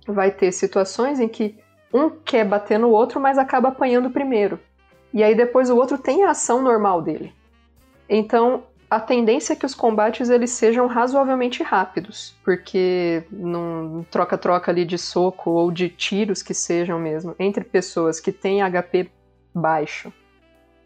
vai 0.07 0.29
ter 0.29 0.51
situações 0.51 1.19
em 1.19 1.27
que 1.27 1.57
um 1.91 2.07
quer 2.07 2.45
bater 2.45 2.77
no 2.77 2.91
outro, 2.91 3.19
mas 3.19 3.39
acaba 3.39 3.69
apanhando 3.69 4.11
primeiro. 4.11 4.59
E 5.13 5.23
aí 5.23 5.35
depois 5.35 5.69
o 5.69 5.75
outro 5.75 5.97
tem 5.97 6.23
a 6.23 6.31
ação 6.31 6.61
normal 6.61 7.01
dele. 7.01 7.33
Então, 8.07 8.63
a 8.89 8.99
tendência 8.99 9.53
é 9.53 9.55
que 9.55 9.65
os 9.65 9.75
combates 9.75 10.29
eles 10.29 10.49
sejam 10.51 10.87
razoavelmente 10.87 11.61
rápidos, 11.61 12.35
porque 12.43 13.23
num 13.31 14.03
troca-troca 14.09 14.71
ali 14.71 14.83
de 14.83 14.97
soco 14.97 15.51
ou 15.51 15.71
de 15.71 15.89
tiros 15.89 16.41
que 16.41 16.53
sejam 16.53 16.99
mesmo, 16.99 17.35
entre 17.37 17.63
pessoas 17.63 18.19
que 18.19 18.31
têm 18.31 18.61
HP 18.61 19.11
baixo 19.53 20.11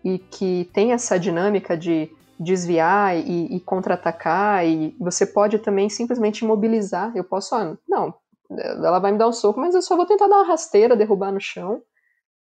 e 0.04 0.20
que 0.20 0.70
tem 0.74 0.92
essa 0.92 1.18
dinâmica 1.18 1.78
de 1.78 2.12
desviar 2.38 3.16
e, 3.16 3.56
e 3.56 3.60
contra-atacar, 3.62 4.66
e 4.68 4.94
você 5.00 5.26
pode 5.26 5.60
também 5.60 5.90
simplesmente 5.90 6.44
imobilizar. 6.44 7.14
Eu 7.16 7.24
posso, 7.24 7.56
ah, 7.56 7.78
não, 7.88 8.14
ela 8.50 9.00
vai 9.00 9.14
me 9.14 9.18
dar 9.18 9.30
um 9.30 9.34
soco, 9.34 9.62
mas 9.62 9.74
eu 9.74 9.82
só 9.82 9.96
vou 9.96 10.06
tentar 10.06 10.28
dar 10.28 10.38
uma 10.38 10.48
rasteira, 10.48 10.96
derrubar 10.96 11.32
no 11.32 11.40
chão 11.40 11.82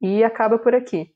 e 0.01 0.25
acaba 0.25 0.59
por 0.59 0.75
aqui. 0.75 1.15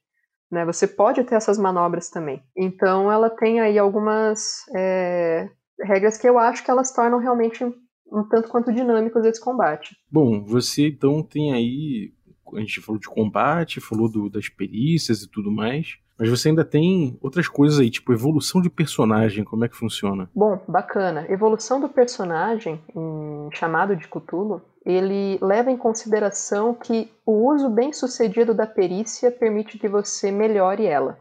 Né? 0.51 0.65
Você 0.65 0.87
pode 0.87 1.25
ter 1.25 1.35
essas 1.35 1.59
manobras 1.59 2.09
também. 2.09 2.43
Então 2.57 3.11
ela 3.11 3.29
tem 3.31 3.61
aí 3.61 3.79
algumas 3.79 4.65
é, 4.75 5.49
regras 5.83 6.17
que 6.17 6.29
eu 6.29 6.39
acho 6.39 6.65
que 6.65 6.71
elas 6.71 6.93
tornam 6.93 7.19
realmente 7.19 7.65
um 7.65 8.29
tanto 8.29 8.49
quanto 8.49 8.73
dinâmicos 8.73 9.25
esse 9.25 9.41
combate. 9.41 9.97
Bom, 10.11 10.45
você 10.45 10.89
então 10.89 11.23
tem 11.23 11.53
aí. 11.53 12.13
A 12.55 12.61
gente 12.61 12.81
falou 12.81 13.01
de 13.01 13.09
combate, 13.09 13.81
falou 13.81 14.09
do, 14.09 14.31
das 14.31 14.49
perícias 14.49 15.23
e 15.23 15.29
tudo 15.29 15.51
mais. 15.51 15.99
Mas 16.19 16.31
você 16.31 16.49
ainda 16.49 16.65
tem 16.65 17.19
outras 17.21 17.47
coisas 17.47 17.79
aí, 17.79 17.91
tipo 17.91 18.13
evolução 18.13 18.63
de 18.63 18.71
personagem, 18.71 19.45
como 19.45 19.65
é 19.65 19.69
que 19.69 19.77
funciona? 19.77 20.31
Bom, 20.35 20.59
bacana. 20.67 21.27
Evolução 21.29 21.81
do 21.81 21.89
personagem, 21.89 22.83
em 22.95 23.49
chamado 23.53 23.95
de 23.95 24.09
Cthulhu, 24.09 24.63
ele 24.85 25.39
leva 25.43 25.71
em 25.71 25.77
consideração 25.77 26.73
que 26.73 27.13
o 27.27 27.53
uso 27.53 27.69
bem 27.69 27.93
sucedido 27.93 28.55
da 28.55 28.67
perícia 28.67 29.31
permite 29.31 29.79
que 29.79 29.89
você 29.89 30.31
melhore 30.31 30.87
ela, 30.87 31.19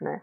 né? 0.00 0.22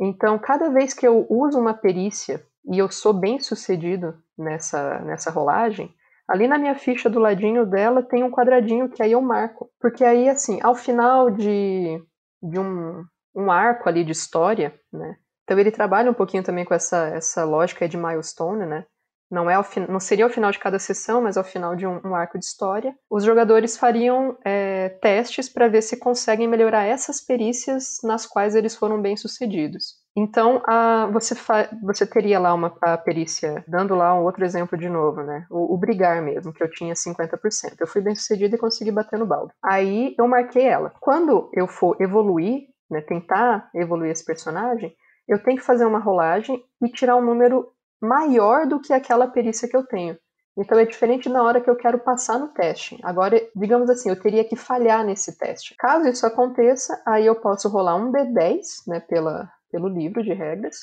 Então, 0.00 0.38
cada 0.38 0.70
vez 0.70 0.94
que 0.94 1.06
eu 1.06 1.26
uso 1.28 1.58
uma 1.58 1.74
perícia 1.74 2.42
e 2.70 2.78
eu 2.78 2.90
sou 2.90 3.12
bem 3.12 3.38
sucedido 3.38 4.14
nessa, 4.38 5.00
nessa 5.00 5.30
rolagem, 5.30 5.92
ali 6.26 6.48
na 6.48 6.58
minha 6.58 6.74
ficha 6.74 7.10
do 7.10 7.18
ladinho 7.18 7.66
dela 7.66 8.02
tem 8.02 8.22
um 8.22 8.30
quadradinho 8.30 8.88
que 8.88 9.02
aí 9.02 9.12
eu 9.12 9.20
marco. 9.20 9.70
Porque 9.80 10.04
aí, 10.04 10.28
assim, 10.28 10.58
ao 10.62 10.74
final 10.74 11.30
de, 11.30 12.02
de 12.42 12.58
um, 12.58 13.04
um 13.34 13.50
arco 13.50 13.88
ali 13.88 14.04
de 14.04 14.12
história, 14.12 14.74
né? 14.92 15.16
Então 15.44 15.58
ele 15.58 15.70
trabalha 15.70 16.10
um 16.10 16.14
pouquinho 16.14 16.42
também 16.42 16.64
com 16.64 16.74
essa, 16.74 17.08
essa 17.08 17.44
lógica 17.44 17.88
de 17.88 17.96
milestone, 17.96 18.64
né? 18.66 18.84
Não, 19.32 19.48
é 19.48 19.56
não 19.88 19.98
seria 19.98 20.26
ao 20.26 20.30
final 20.30 20.50
de 20.50 20.58
cada 20.58 20.78
sessão, 20.78 21.22
mas 21.22 21.38
ao 21.38 21.44
final 21.44 21.74
de 21.74 21.86
um, 21.86 21.98
um 22.04 22.14
arco 22.14 22.38
de 22.38 22.44
história. 22.44 22.94
Os 23.10 23.24
jogadores 23.24 23.78
fariam 23.78 24.36
é, 24.44 24.90
testes 25.00 25.48
para 25.48 25.68
ver 25.68 25.80
se 25.80 25.98
conseguem 25.98 26.46
melhorar 26.46 26.84
essas 26.84 27.18
perícias 27.18 27.96
nas 28.04 28.26
quais 28.26 28.54
eles 28.54 28.76
foram 28.76 29.00
bem 29.00 29.16
sucedidos. 29.16 30.02
Então, 30.14 30.62
a, 30.66 31.08
você, 31.10 31.34
você 31.82 32.06
teria 32.06 32.38
lá 32.38 32.52
uma 32.52 32.76
a 32.82 32.98
perícia, 32.98 33.64
dando 33.66 33.94
lá 33.94 34.14
um 34.14 34.24
outro 34.24 34.44
exemplo 34.44 34.76
de 34.76 34.90
novo, 34.90 35.22
né? 35.22 35.46
O, 35.50 35.74
o, 35.74 35.78
brigar 35.78 36.20
mesmo, 36.20 36.52
que 36.52 36.62
eu 36.62 36.70
tinha 36.70 36.92
50%. 36.92 37.76
Eu 37.80 37.86
fui 37.86 38.02
bem 38.02 38.14
sucedido 38.14 38.54
e 38.54 38.58
consegui 38.58 38.92
bater 38.92 39.18
no 39.18 39.24
balde. 39.24 39.54
Aí 39.64 40.14
eu 40.18 40.28
marquei 40.28 40.66
ela. 40.66 40.92
Quando 41.00 41.48
eu 41.54 41.66
for 41.66 41.96
evoluir 41.98 42.66
né, 42.92 43.00
tentar 43.00 43.70
evoluir 43.74 44.10
esse 44.12 44.24
personagem, 44.24 44.94
eu 45.26 45.42
tenho 45.42 45.56
que 45.56 45.64
fazer 45.64 45.86
uma 45.86 45.98
rolagem 45.98 46.62
e 46.82 46.88
tirar 46.88 47.16
um 47.16 47.24
número 47.24 47.72
maior 48.00 48.66
do 48.66 48.80
que 48.80 48.92
aquela 48.92 49.26
perícia 49.26 49.68
que 49.68 49.76
eu 49.76 49.84
tenho. 49.84 50.16
Então 50.56 50.78
é 50.78 50.84
diferente 50.84 51.30
na 51.30 51.42
hora 51.42 51.62
que 51.62 51.70
eu 51.70 51.76
quero 51.76 51.98
passar 51.98 52.38
no 52.38 52.48
teste. 52.48 52.98
Agora, 53.02 53.40
digamos 53.56 53.88
assim, 53.88 54.10
eu 54.10 54.20
teria 54.20 54.44
que 54.44 54.54
falhar 54.54 55.02
nesse 55.04 55.38
teste. 55.38 55.74
Caso 55.78 56.06
isso 56.08 56.26
aconteça, 56.26 57.00
aí 57.06 57.24
eu 57.24 57.36
posso 57.36 57.68
rolar 57.70 57.96
um 57.96 58.12
D10, 58.12 58.60
né, 58.86 59.00
pela, 59.00 59.50
pelo 59.70 59.88
livro 59.88 60.22
de 60.22 60.34
regras, 60.34 60.76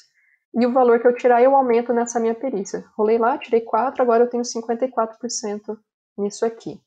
e 0.55 0.65
o 0.65 0.73
valor 0.73 0.99
que 0.99 1.07
eu 1.07 1.15
tirar 1.15 1.43
eu 1.43 1.55
aumento 1.55 1.93
nessa 1.93 2.19
minha 2.19 2.33
perícia. 2.33 2.83
Rolei 2.97 3.19
lá, 3.19 3.37
tirei 3.37 3.61
4, 3.61 4.01
agora 4.01 4.23
eu 4.23 4.29
tenho 4.29 4.41
54% 4.41 5.77
nisso 6.17 6.43
aqui. 6.43 6.81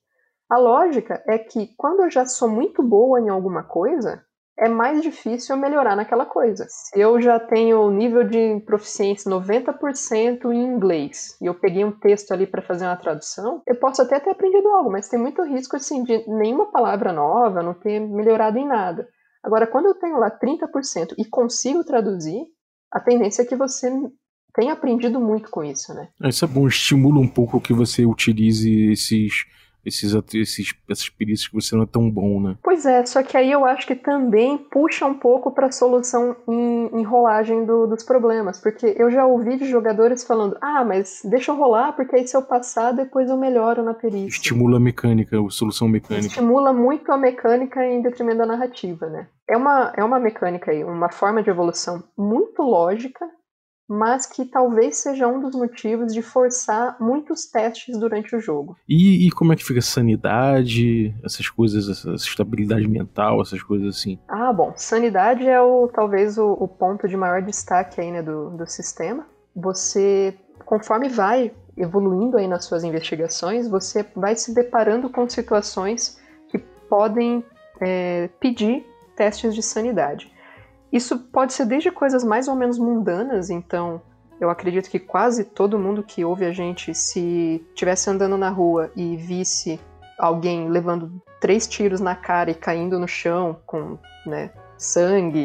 A 0.51 0.59
lógica 0.59 1.23
é 1.29 1.39
que 1.39 1.73
quando 1.77 2.03
eu 2.03 2.11
já 2.11 2.27
sou 2.27 2.49
muito 2.49 2.83
boa 2.83 3.21
em 3.21 3.29
alguma 3.29 3.63
coisa, 3.63 4.25
é 4.63 4.69
mais 4.69 5.03
difícil 5.03 5.57
eu 5.57 5.61
melhorar 5.61 5.97
naquela 5.97 6.25
coisa. 6.25 6.67
Se 6.69 6.99
eu 6.99 7.21
já 7.21 7.41
tenho 7.41 7.81
o 7.81 7.91
nível 7.91 8.23
de 8.23 8.61
proficiência 8.65 9.29
90% 9.29 10.53
em 10.53 10.65
inglês 10.65 11.37
e 11.41 11.47
eu 11.47 11.55
peguei 11.55 11.85
um 11.85 11.91
texto 11.91 12.31
ali 12.31 12.47
para 12.47 12.63
fazer 12.63 12.85
uma 12.85 12.97
tradução, 12.97 13.61
eu 13.67 13.75
posso 13.75 14.01
até 14.01 14.21
ter 14.21 14.31
aprendido 14.31 14.69
algo, 14.69 14.93
mas 14.93 15.09
tem 15.09 15.19
muito 15.19 15.43
risco 15.43 15.75
assim 15.75 16.05
de 16.05 16.25
nenhuma 16.29 16.71
palavra 16.71 17.13
nova, 17.13 17.63
não 17.63 17.75
ter 17.75 17.99
melhorado 17.99 18.57
em 18.57 18.67
nada. 18.67 19.09
Agora, 19.43 19.67
quando 19.67 19.87
eu 19.87 19.95
tenho 19.95 20.17
lá 20.19 20.31
30% 20.31 21.15
e 21.19 21.25
consigo 21.25 21.83
traduzir, 21.83 22.41
a 22.93 23.01
tendência 23.01 23.43
é 23.43 23.45
que 23.45 23.57
você 23.57 23.91
tenha 24.55 24.75
aprendido 24.75 25.19
muito 25.19 25.51
com 25.51 25.65
isso, 25.65 25.93
né? 25.93 26.09
Isso 26.25 26.45
é 26.45 26.49
bom, 26.49 26.69
estimula 26.69 27.19
um 27.19 27.29
pouco 27.29 27.61
que 27.61 27.73
você 27.73 28.07
utilize 28.07 28.93
esses 28.93 29.45
esses, 29.85 30.15
esses, 30.35 30.75
essas 30.89 31.09
perícias 31.09 31.49
que 31.49 31.55
você 31.55 31.75
não 31.75 31.83
é 31.83 31.87
tão 31.87 32.11
bom, 32.11 32.41
né? 32.41 32.57
Pois 32.63 32.87
é, 32.87 33.05
só 33.05 33.23
que 33.23 33.37
aí 33.37 33.51
eu 33.51 33.65
acho 33.65 33.87
que 33.87 33.95
também 33.95 34.59
puxa 34.59 35.07
um 35.07 35.15
pouco 35.15 35.51
para 35.51 35.67
a 35.67 35.73
solução 35.73 36.37
em, 36.49 37.01
em 37.01 37.03
rolagem 37.03 37.65
do, 37.65 37.87
dos 37.87 38.03
problemas, 38.03 38.61
porque 38.61 38.95
eu 38.97 39.11
já 39.11 39.27
ouvi 39.27 39.57
de 39.57 39.67
jogadores 39.67 40.25
falando, 40.25 40.57
ah, 40.61 40.85
mas 40.85 41.23
deixa 41.25 41.51
eu 41.51 41.57
rolar, 41.57 41.93
porque 41.93 42.17
aí 42.17 42.27
se 42.27 42.37
eu 42.37 42.43
passar, 42.43 42.93
depois 42.93 43.29
eu 43.29 43.37
melhoro 43.37 43.83
na 43.83 43.95
perícia. 43.95 44.29
Estimula 44.29 44.77
a 44.77 44.81
mecânica, 44.81 45.37
a 45.39 45.51
solução 45.51 45.89
mecânica. 45.89 46.27
Estimula 46.27 46.73
muito 46.73 47.11
a 47.13 47.17
mecânica 47.17 47.85
em 47.85 48.03
detrimento 48.03 48.39
da 48.39 48.47
narrativa, 48.47 49.07
né? 49.07 49.27
É 49.49 49.57
uma, 49.57 49.93
é 49.97 50.05
uma 50.05 50.19
mecânica 50.19 50.71
aí, 50.71 50.85
uma 50.85 51.11
forma 51.11 51.43
de 51.43 51.51
evolução 51.51 52.03
muito 52.17 52.63
lógica, 52.63 53.29
mas 53.93 54.25
que 54.25 54.47
talvez 54.47 54.97
seja 54.97 55.29
um 55.29 55.39
dos 55.39 55.55
motivos 55.55 56.15
de 56.15 56.23
forçar 56.23 56.97
muitos 56.99 57.45
testes 57.45 57.99
durante 57.99 58.35
o 58.35 58.41
jogo. 58.41 58.75
E, 58.89 59.27
e 59.27 59.31
como 59.31 59.53
é 59.53 59.57
que 59.57 59.63
fica 59.63 59.81
a 59.81 59.83
sanidade, 59.83 61.15
essas 61.23 61.51
coisas, 61.51 61.87
essa 61.91 62.15
estabilidade 62.15 62.89
mental, 62.89 63.43
essas 63.43 63.63
coisas 63.63 63.97
assim? 63.97 64.19
Ah, 64.27 64.51
bom, 64.51 64.73
sanidade 64.77 65.47
é 65.47 65.61
o 65.61 65.89
talvez 65.89 66.39
o, 66.39 66.53
o 66.53 66.67
ponto 66.67 67.07
de 67.07 67.19
maior 67.19 67.43
destaque 67.43 68.01
aí, 68.01 68.11
né, 68.11 68.23
do, 68.23 68.57
do 68.57 68.67
sistema. 68.67 69.27
Você, 69.55 70.35
conforme 70.65 71.11
vai 71.11 71.53
evoluindo 71.77 72.39
aí 72.39 72.49
nas 72.49 72.65
suas 72.65 72.85
investigações, 72.85 73.69
você 73.69 74.07
vai 74.17 74.35
se 74.37 74.55
deparando 74.55 75.11
com 75.11 75.29
situações 75.29 76.19
que 76.49 76.57
podem 76.59 77.45
é, 77.79 78.31
pedir 78.41 78.87
testes 79.15 79.55
de 79.55 79.63
sanidade. 79.63 80.32
Isso 80.93 81.19
pode 81.19 81.55
ser 81.55 81.65
desde 81.65 81.91
coisas 81.91 82.23
mais 82.23 82.49
ou 82.49 82.55
menos 82.55 82.79
mundanas, 82.79 83.49
então 83.49 84.03
eu 84.39 84.51
acredito 84.51 84.91
que 84.91 84.99
quase 84.99 85.45
todo 85.45 85.79
mundo 85.79 86.03
que 86.03 86.25
ouve 86.25 86.45
a 86.45 86.53
gente, 86.53 86.95
se 86.95 87.65
estivesse 87.71 88.11
andando 88.11 88.37
na 88.37 88.51
rua 88.51 88.91
e 88.95 89.17
visse 89.17 89.81
alguém 90.19 90.69
levando 90.69 91.23
três 91.41 91.67
tiros 91.67 92.01
na 92.01 92.15
cara 92.15 92.51
e 92.51 92.55
caindo 92.55 92.99
no 92.99 93.09
chão 93.09 93.57
com 93.67 93.99
né, 94.27 94.51
sangue 94.77 95.39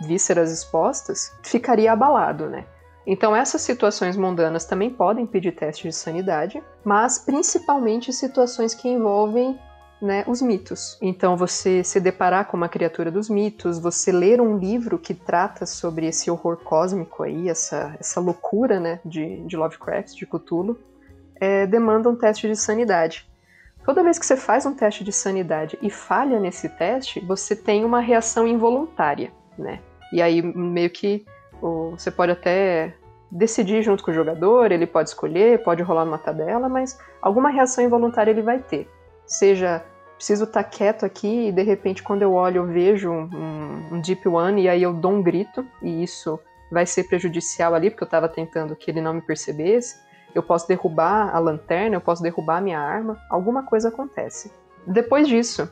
e 0.00 0.06
vísceras 0.06 0.52
expostas, 0.52 1.32
ficaria 1.42 1.92
abalado, 1.92 2.46
né? 2.46 2.64
Então 3.06 3.36
essas 3.36 3.62
situações 3.62 4.16
mundanas 4.16 4.64
também 4.64 4.88
podem 4.90 5.26
pedir 5.26 5.52
teste 5.52 5.88
de 5.88 5.94
sanidade, 5.94 6.62
mas 6.84 7.18
principalmente 7.18 8.12
situações 8.12 8.74
que 8.74 8.88
envolvem 8.88 9.58
né, 10.00 10.24
os 10.26 10.42
mitos. 10.42 10.98
Então, 11.00 11.36
você 11.36 11.82
se 11.82 11.98
deparar 12.00 12.46
com 12.46 12.56
uma 12.56 12.68
criatura 12.68 13.10
dos 13.10 13.28
mitos, 13.28 13.78
você 13.78 14.12
ler 14.12 14.40
um 14.40 14.58
livro 14.58 14.98
que 14.98 15.14
trata 15.14 15.66
sobre 15.66 16.06
esse 16.06 16.30
horror 16.30 16.56
cósmico 16.58 17.22
aí, 17.22 17.48
essa, 17.48 17.96
essa 17.98 18.20
loucura 18.20 18.78
né, 18.78 19.00
de, 19.04 19.42
de 19.46 19.56
Lovecraft, 19.56 20.14
de 20.14 20.26
Cthulhu, 20.26 20.78
é, 21.40 21.66
demanda 21.66 22.08
um 22.08 22.16
teste 22.16 22.46
de 22.48 22.56
sanidade. 22.56 23.28
Toda 23.84 24.02
vez 24.02 24.18
que 24.18 24.24
você 24.24 24.36
faz 24.36 24.64
um 24.64 24.74
teste 24.74 25.04
de 25.04 25.12
sanidade 25.12 25.78
e 25.82 25.90
falha 25.90 26.40
nesse 26.40 26.68
teste, 26.70 27.20
você 27.20 27.54
tem 27.54 27.84
uma 27.84 28.00
reação 28.00 28.46
involuntária, 28.46 29.30
né? 29.58 29.80
E 30.10 30.22
aí 30.22 30.40
meio 30.40 30.88
que 30.88 31.24
você 31.60 32.10
pode 32.10 32.32
até 32.32 32.94
decidir 33.30 33.82
junto 33.82 34.02
com 34.02 34.10
o 34.10 34.14
jogador, 34.14 34.70
ele 34.70 34.86
pode 34.86 35.08
escolher, 35.08 35.62
pode 35.62 35.82
rolar 35.82 36.04
numa 36.04 36.18
tabela, 36.18 36.68
mas 36.68 36.98
alguma 37.20 37.50
reação 37.50 37.84
involuntária 37.84 38.30
ele 38.30 38.42
vai 38.42 38.58
ter. 38.58 38.88
Seja 39.26 39.84
preciso 40.24 40.44
estar 40.44 40.62
tá 40.62 40.68
quieto 40.68 41.04
aqui 41.04 41.48
e 41.48 41.52
de 41.52 41.62
repente 41.62 42.02
quando 42.02 42.22
eu 42.22 42.32
olho 42.32 42.62
eu 42.62 42.66
vejo 42.66 43.10
um, 43.10 43.88
um 43.92 44.00
Deep 44.00 44.26
One 44.26 44.62
e 44.62 44.68
aí 44.70 44.82
eu 44.82 44.94
dou 44.94 45.12
um 45.12 45.22
grito 45.22 45.66
e 45.82 46.02
isso 46.02 46.40
vai 46.72 46.86
ser 46.86 47.04
prejudicial 47.04 47.74
ali 47.74 47.90
porque 47.90 48.04
eu 48.04 48.06
estava 48.06 48.26
tentando 48.26 48.74
que 48.74 48.90
ele 48.90 49.02
não 49.02 49.12
me 49.12 49.20
percebesse. 49.20 50.02
Eu 50.34 50.42
posso 50.42 50.66
derrubar 50.66 51.28
a 51.36 51.38
lanterna, 51.38 51.96
eu 51.96 52.00
posso 52.00 52.22
derrubar 52.22 52.56
a 52.56 52.60
minha 52.62 52.80
arma, 52.80 53.20
alguma 53.30 53.64
coisa 53.64 53.88
acontece. 53.88 54.50
Depois 54.86 55.28
disso, 55.28 55.70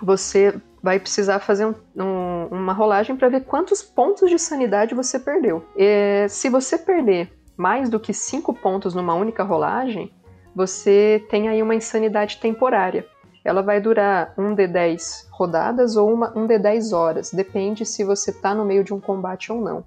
você 0.00 0.54
vai 0.80 1.00
precisar 1.00 1.40
fazer 1.40 1.66
um, 1.66 1.74
um, 1.96 2.46
uma 2.46 2.72
rolagem 2.72 3.16
para 3.16 3.28
ver 3.28 3.40
quantos 3.40 3.82
pontos 3.82 4.30
de 4.30 4.38
sanidade 4.38 4.94
você 4.94 5.18
perdeu. 5.18 5.66
E, 5.76 6.28
se 6.28 6.48
você 6.48 6.78
perder 6.78 7.32
mais 7.56 7.90
do 7.90 7.98
que 7.98 8.14
5 8.14 8.54
pontos 8.54 8.94
numa 8.94 9.14
única 9.14 9.42
rolagem, 9.42 10.14
você 10.54 11.26
tem 11.28 11.48
aí 11.48 11.60
uma 11.60 11.74
insanidade 11.74 12.38
temporária. 12.38 13.04
Ela 13.44 13.62
vai 13.62 13.80
durar 13.80 14.34
um 14.36 14.54
de 14.54 14.66
10 14.66 15.28
rodadas 15.32 15.96
ou 15.96 16.12
uma, 16.12 16.36
um 16.36 16.46
de 16.46 16.58
10 16.58 16.92
horas, 16.92 17.32
depende 17.32 17.86
se 17.86 18.04
você 18.04 18.30
está 18.30 18.54
no 18.54 18.64
meio 18.64 18.84
de 18.84 18.92
um 18.92 19.00
combate 19.00 19.50
ou 19.50 19.60
não. 19.60 19.84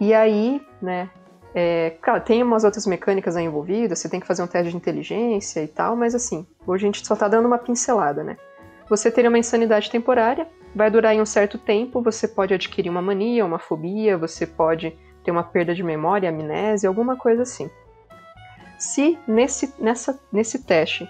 E 0.00 0.14
aí, 0.14 0.60
né, 0.80 1.10
é, 1.54 1.96
claro, 2.02 2.22
tem 2.22 2.42
umas 2.42 2.64
outras 2.64 2.86
mecânicas 2.86 3.36
aí 3.36 3.44
envolvidas, 3.44 3.98
você 3.98 4.08
tem 4.08 4.20
que 4.20 4.26
fazer 4.26 4.42
um 4.42 4.46
teste 4.46 4.70
de 4.70 4.76
inteligência 4.76 5.62
e 5.62 5.68
tal, 5.68 5.96
mas 5.96 6.14
assim, 6.14 6.46
hoje 6.66 6.84
a 6.84 6.88
gente 6.88 7.06
só 7.06 7.14
está 7.14 7.28
dando 7.28 7.46
uma 7.46 7.58
pincelada, 7.58 8.22
né? 8.22 8.36
Você 8.88 9.10
teria 9.10 9.30
uma 9.30 9.38
insanidade 9.38 9.90
temporária, 9.90 10.46
vai 10.74 10.90
durar 10.90 11.14
em 11.14 11.20
um 11.20 11.26
certo 11.26 11.56
tempo, 11.58 12.02
você 12.02 12.28
pode 12.28 12.52
adquirir 12.52 12.90
uma 12.90 13.00
mania, 13.00 13.44
uma 13.44 13.58
fobia, 13.58 14.18
você 14.18 14.46
pode 14.46 14.96
ter 15.24 15.30
uma 15.30 15.42
perda 15.42 15.74
de 15.74 15.82
memória, 15.82 16.28
amnésia, 16.28 16.88
alguma 16.88 17.16
coisa 17.16 17.42
assim. 17.42 17.70
Se 18.78 19.18
nesse, 19.26 19.72
nessa, 19.78 20.20
nesse 20.30 20.62
teste 20.62 21.08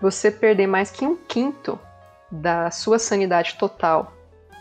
você 0.00 0.30
perder 0.30 0.66
mais 0.66 0.90
que 0.90 1.06
um 1.06 1.16
quinto 1.16 1.78
da 2.30 2.70
sua 2.70 2.98
sanidade 2.98 3.56
total, 3.58 4.12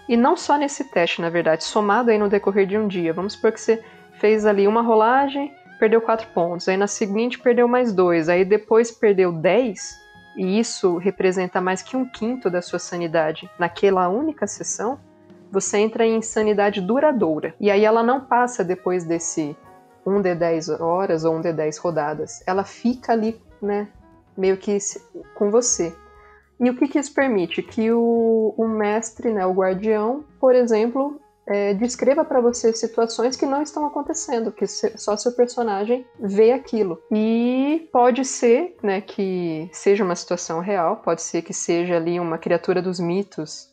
e 0.08 0.16
não 0.16 0.38
só 0.38 0.58
nesse 0.58 0.84
teste, 0.84 1.22
na 1.22 1.30
verdade, 1.30 1.64
somado 1.64 2.12
aí 2.12 2.18
no 2.18 2.30
decorrer 2.30 2.68
de 2.68 2.78
um 2.78 2.88
dia, 2.88 3.12
vamos 3.12 3.34
supor 3.34 3.52
que 3.52 3.60
você 3.60 3.84
fez 4.20 4.46
ali 4.46 4.68
uma 4.68 4.82
rolagem, 4.82 5.52
perdeu 5.80 6.00
quatro 6.00 6.28
pontos, 6.28 6.68
aí 6.68 6.78
na 6.78 6.88
seguinte 6.88 7.40
perdeu 7.40 7.68
mais 7.68 7.92
dois, 7.92 8.30
aí 8.30 8.46
depois 8.46 8.92
perdeu 8.92 9.32
10, 9.32 10.06
e 10.38 10.60
isso 10.60 10.98
representa 10.98 11.60
mais 11.60 11.82
que 11.82 11.98
um 11.98 12.06
quinto 12.06 12.50
da 12.50 12.62
sua 12.62 12.80
sanidade 12.80 13.50
naquela 13.58 14.08
única 14.08 14.46
sessão, 14.46 15.00
você 15.52 15.78
entra 15.78 16.06
em 16.06 16.18
insanidade 16.18 16.82
duradoura. 16.82 17.56
E 17.60 17.72
aí 17.72 17.86
ela 17.86 18.04
não 18.04 18.20
passa 18.20 18.64
depois 18.64 19.06
desse 19.06 19.56
um 20.06 20.22
de 20.22 20.36
10 20.36 20.70
horas 20.82 21.24
ou 21.24 21.36
um 21.36 21.42
de 21.42 21.54
10 21.54 21.78
rodadas. 21.78 22.44
Ela 22.46 22.64
fica 22.64 23.14
ali, 23.14 23.42
né, 23.62 23.88
meio 24.38 24.58
que 24.58 24.78
com 25.36 25.50
você. 25.50 25.96
E 26.60 26.70
o 26.70 26.76
que, 26.76 26.88
que 26.88 27.00
isso 27.00 27.14
permite? 27.14 27.62
Que 27.62 27.92
o, 27.92 28.54
o 28.58 28.68
mestre, 28.68 29.34
né, 29.34 29.46
o 29.46 29.54
guardião, 29.54 30.24
por 30.40 30.56
exemplo, 30.56 31.20
é, 31.48 31.74
descreva 31.74 32.24
para 32.24 32.42
você 32.42 32.72
situações 32.74 33.36
que 33.36 33.46
não 33.46 33.62
estão 33.62 33.86
acontecendo, 33.86 34.52
que 34.52 34.66
só 34.66 35.16
seu 35.18 35.34
personagem 35.34 36.06
vê 36.20 36.52
aquilo. 36.52 36.98
E 37.12 37.90
pode 37.92 38.24
ser, 38.26 38.76
né, 38.82 39.02
que 39.02 39.70
seja 39.72 40.04
uma 40.04 40.16
situação 40.16 40.60
real, 40.60 40.98
pode 40.98 41.22
ser 41.22 41.42
que 41.42 41.54
seja 41.54 41.98
ali 41.98 42.20
uma 42.20 42.38
criatura 42.38 42.82
dos 42.82 43.00
mitos 43.00 43.70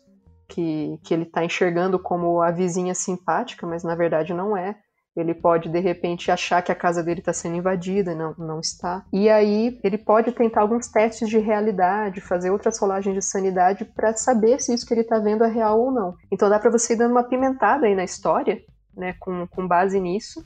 que, 0.49 0.99
que 1.03 1.15
ele 1.15 1.23
está 1.23 1.45
enxergando 1.45 1.99
como 1.99 2.43
a 2.43 2.51
vizinha 2.51 2.95
simpática, 2.95 3.67
mas 3.67 3.83
na 3.83 3.95
verdade 3.95 4.35
não 4.35 4.57
é. 4.57 4.77
Ele 5.15 5.35
pode, 5.35 5.69
de 5.69 5.79
repente, 5.79 6.31
achar 6.31 6.63
que 6.63 6.73
a 6.73 6.75
casa 6.75 7.03
dele 7.03 7.21
está 7.21 7.33
sendo 7.33 7.57
invadida, 7.57 8.15
não, 8.15 8.35
não 8.39 8.61
está. 8.61 9.05
E 9.13 9.29
aí 9.29 9.79
ele 9.85 9.99
pode 9.99 10.33
tentar 10.33 10.63
alguns 10.63 10.89
testes 10.89 11.29
de 11.29 11.39
realidade, 11.39 12.23
fazer 12.23 12.51
outras 12.51 12.79
rolagens 12.79 13.15
de 13.15 13.23
sanidade 13.23 13.85
para 13.85 14.15
saber 14.15 14.61
se 14.61 14.73
isso 14.73 14.87
que 14.87 14.95
ele 14.95 15.03
está 15.03 15.19
vendo 15.19 15.45
é 15.45 15.49
real 15.49 15.79
ou 15.81 15.91
não. 15.91 16.15
Então 16.31 16.49
dá 16.49 16.59
para 16.59 16.71
você 16.71 16.95
ir 16.95 16.97
dando 16.97 17.13
uma 17.13 17.25
pimentada 17.25 17.87
aí 17.87 17.95
na 17.95 18.05
história, 18.05 18.63
né, 18.97 19.15
com, 19.21 19.47
com 19.49 19.69
base 19.69 20.01
nisso, 20.01 20.43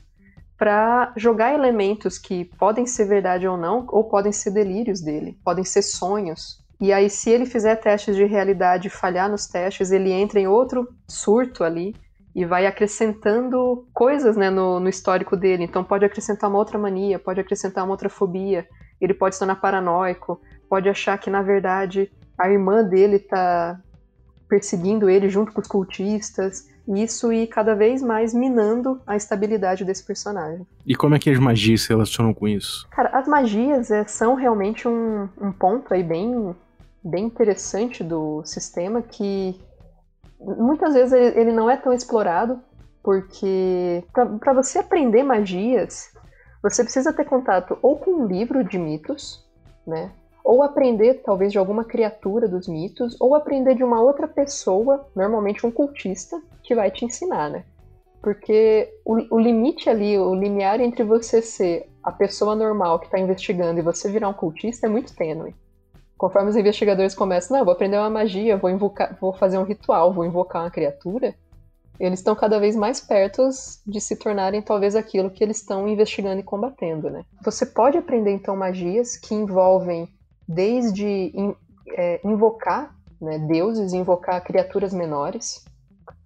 para 0.57 1.13
jogar 1.15 1.53
elementos 1.53 2.17
que 2.17 2.43
podem 2.43 2.85
ser 2.85 3.05
verdade 3.05 3.47
ou 3.47 3.55
não, 3.55 3.85
ou 3.89 4.09
podem 4.09 4.31
ser 4.31 4.51
delírios 4.51 4.99
dele, 4.99 5.37
podem 5.45 5.63
ser 5.63 5.81
sonhos. 5.81 6.65
E 6.79 6.91
aí, 6.91 7.09
se 7.09 7.29
ele 7.29 7.45
fizer 7.45 7.75
testes 7.77 8.15
de 8.15 8.25
realidade 8.25 8.87
e 8.87 8.91
falhar 8.91 9.29
nos 9.29 9.47
testes, 9.47 9.91
ele 9.91 10.11
entra 10.11 10.39
em 10.39 10.47
outro 10.47 10.87
surto 11.07 11.63
ali 11.63 11.95
e 12.37 12.45
vai 12.45 12.67
acrescentando 12.67 13.83
coisas 13.91 14.37
né, 14.37 14.51
no, 14.51 14.79
no, 14.79 14.87
histórico 14.87 15.35
dele. 15.35 15.63
Então 15.63 15.83
pode 15.83 16.05
acrescentar 16.05 16.47
uma 16.47 16.59
outra 16.59 16.77
mania, 16.77 17.17
pode 17.17 17.39
acrescentar 17.39 17.83
uma 17.83 17.93
outra 17.93 18.09
fobia, 18.09 18.67
ele 19.01 19.15
pode 19.15 19.33
se 19.33 19.39
tornar 19.39 19.55
paranoico, 19.55 20.39
pode 20.69 20.87
achar 20.87 21.17
que 21.17 21.31
na 21.31 21.41
verdade 21.41 22.11
a 22.37 22.47
irmã 22.47 22.83
dele 22.83 23.15
está 23.15 23.81
perseguindo 24.47 25.09
ele 25.09 25.27
junto 25.27 25.51
com 25.51 25.59
os 25.59 25.67
cultistas. 25.67 26.69
Isso 26.87 27.33
e 27.33 27.47
cada 27.47 27.73
vez 27.73 28.03
mais 28.03 28.35
minando 28.35 29.01
a 29.07 29.15
estabilidade 29.15 29.83
desse 29.83 30.05
personagem. 30.05 30.65
E 30.85 30.95
como 30.95 31.15
é 31.15 31.19
que 31.19 31.31
as 31.31 31.39
magias 31.39 31.81
se 31.81 31.89
relacionam 31.89 32.35
com 32.35 32.47
isso? 32.47 32.87
Cara, 32.91 33.09
as 33.17 33.27
magias 33.27 33.89
é, 33.89 34.05
são 34.05 34.35
realmente 34.35 34.87
um, 34.87 35.27
um 35.41 35.51
ponto 35.51 35.91
aí 35.91 36.03
bem, 36.03 36.55
bem 37.03 37.25
interessante 37.25 38.03
do 38.03 38.43
sistema 38.45 39.01
que 39.01 39.59
muitas 40.39 40.93
vezes 40.93 41.13
ele, 41.13 41.39
ele 41.39 41.51
não 41.51 41.69
é 41.69 41.77
tão 41.77 41.93
explorado, 41.93 42.59
porque 43.03 44.03
para 44.39 44.53
você 44.53 44.79
aprender 44.79 45.23
magias, 45.23 46.11
você 46.61 46.83
precisa 46.83 47.13
ter 47.13 47.25
contato 47.25 47.77
ou 47.81 47.97
com 47.97 48.11
um 48.11 48.25
livro 48.27 48.63
de 48.63 48.77
mitos, 48.77 49.45
né? 49.85 50.11
Ou 50.43 50.63
aprender 50.63 51.21
talvez 51.25 51.51
de 51.51 51.57
alguma 51.57 51.83
criatura 51.83 52.47
dos 52.47 52.67
mitos, 52.67 53.15
ou 53.19 53.35
aprender 53.35 53.75
de 53.75 53.83
uma 53.83 54.01
outra 54.01 54.27
pessoa, 54.27 55.07
normalmente 55.15 55.65
um 55.65 55.71
cultista, 55.71 56.41
que 56.63 56.75
vai 56.75 56.89
te 56.91 57.05
ensinar, 57.05 57.49
né? 57.49 57.63
Porque 58.21 58.89
o, 59.05 59.35
o 59.35 59.39
limite 59.39 59.89
ali, 59.89 60.17
o 60.17 60.33
limiar 60.35 60.79
entre 60.81 61.03
você 61.03 61.41
ser 61.41 61.89
a 62.03 62.11
pessoa 62.11 62.55
normal 62.55 62.99
que 62.99 63.05
está 63.05 63.19
investigando 63.19 63.79
e 63.79 63.83
você 63.83 64.09
virar 64.09 64.29
um 64.29 64.33
cultista 64.33 64.87
é 64.87 64.89
muito 64.89 65.15
tênue. 65.15 65.55
Conforme 66.17 66.49
os 66.49 66.55
investigadores 66.55 67.13
começam, 67.13 67.57
não, 67.57 67.65
vou 67.65 67.73
aprender 67.73 67.97
uma 67.97 68.09
magia, 68.09 68.57
vou 68.57 68.69
invocar, 68.69 69.15
vou 69.21 69.33
fazer 69.33 69.57
um 69.57 69.63
ritual, 69.63 70.11
vou 70.11 70.25
invocar 70.25 70.63
uma 70.63 70.71
criatura, 70.71 71.35
eles 71.99 72.19
estão 72.19 72.35
cada 72.35 72.59
vez 72.59 72.75
mais 72.75 72.99
perto 72.99 73.49
de 73.85 73.99
se 73.99 74.15
tornarem 74.15 74.61
talvez 74.61 74.95
aquilo 74.95 75.31
que 75.31 75.43
eles 75.43 75.57
estão 75.57 75.87
investigando 75.87 76.39
e 76.39 76.43
combatendo, 76.43 77.09
né? 77.09 77.23
Você 77.43 77.65
pode 77.65 77.97
aprender 77.97 78.31
então 78.31 78.55
magias 78.55 79.17
que 79.17 79.33
envolvem 79.33 80.07
desde 80.47 81.05
in, 81.05 81.55
é, 81.89 82.21
invocar 82.23 82.95
né, 83.19 83.39
deuses, 83.39 83.93
invocar 83.93 84.43
criaturas 84.43 84.93
menores. 84.93 85.65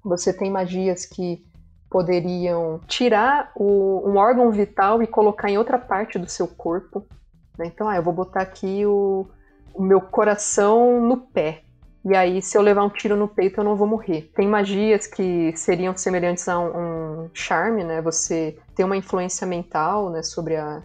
Você 0.04 0.34
tem 0.34 0.52
magias 0.52 1.06
que 1.06 1.46
poderiam 1.90 2.80
tirar 2.88 3.52
o, 3.56 4.10
um 4.10 4.18
órgão 4.18 4.52
vital 4.52 5.02
e 5.02 5.08
colocar 5.08 5.50
em 5.50 5.58
outra 5.58 5.78
parte 5.78 6.20
do 6.20 6.30
seu 6.30 6.48
corpo. 6.48 7.06
Né? 7.58 7.66
Então, 7.68 7.88
ah, 7.88 7.96
eu 7.96 8.04
vou 8.04 8.14
botar 8.14 8.42
aqui 8.42 8.86
o, 8.86 9.28
o 9.74 9.82
meu 9.82 10.02
coração 10.02 11.02
no 11.02 11.18
pé. 11.18 11.64
E 12.04 12.16
aí, 12.16 12.42
se 12.42 12.58
eu 12.58 12.62
levar 12.62 12.84
um 12.84 12.90
tiro 12.90 13.16
no 13.16 13.28
peito, 13.28 13.60
eu 13.60 13.64
não 13.64 13.76
vou 13.76 13.88
morrer. 13.88 14.32
Tem 14.36 14.48
magias 14.48 15.06
que 15.06 15.56
seriam 15.56 15.96
semelhantes 15.96 16.48
a 16.50 16.58
um, 16.58 17.26
um 17.26 17.30
charme, 17.34 17.84
né? 17.84 18.02
Você 18.02 18.58
tem 18.76 18.84
uma 18.84 18.98
influência 18.98 19.46
mental 19.46 20.10
né, 20.10 20.24
sobre 20.24 20.56
a, 20.56 20.82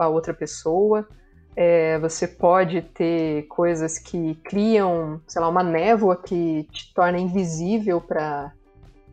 a 0.00 0.08
outra 0.08 0.34
pessoa. 0.34 1.06
É, 1.54 1.98
você 1.98 2.26
pode 2.26 2.82
ter 2.82 3.46
coisas 3.48 3.98
que 3.98 4.34
criam, 4.44 5.20
sei 5.28 5.40
lá, 5.40 5.48
uma 5.48 5.62
névoa 5.62 6.16
que 6.16 6.64
te 6.72 6.92
torna 6.92 7.18
invisível 7.18 8.00
para 8.00 8.52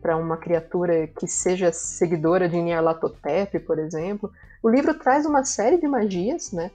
para 0.00 0.16
uma 0.16 0.36
criatura 0.36 1.08
que 1.08 1.26
seja 1.26 1.72
seguidora 1.72 2.48
de 2.48 2.56
Nyarlathotep, 2.56 3.58
por 3.60 3.76
exemplo. 3.76 4.30
O 4.62 4.68
livro 4.68 4.94
traz 4.94 5.26
uma 5.26 5.44
série 5.44 5.78
de 5.78 5.88
magias, 5.88 6.52
né? 6.52 6.70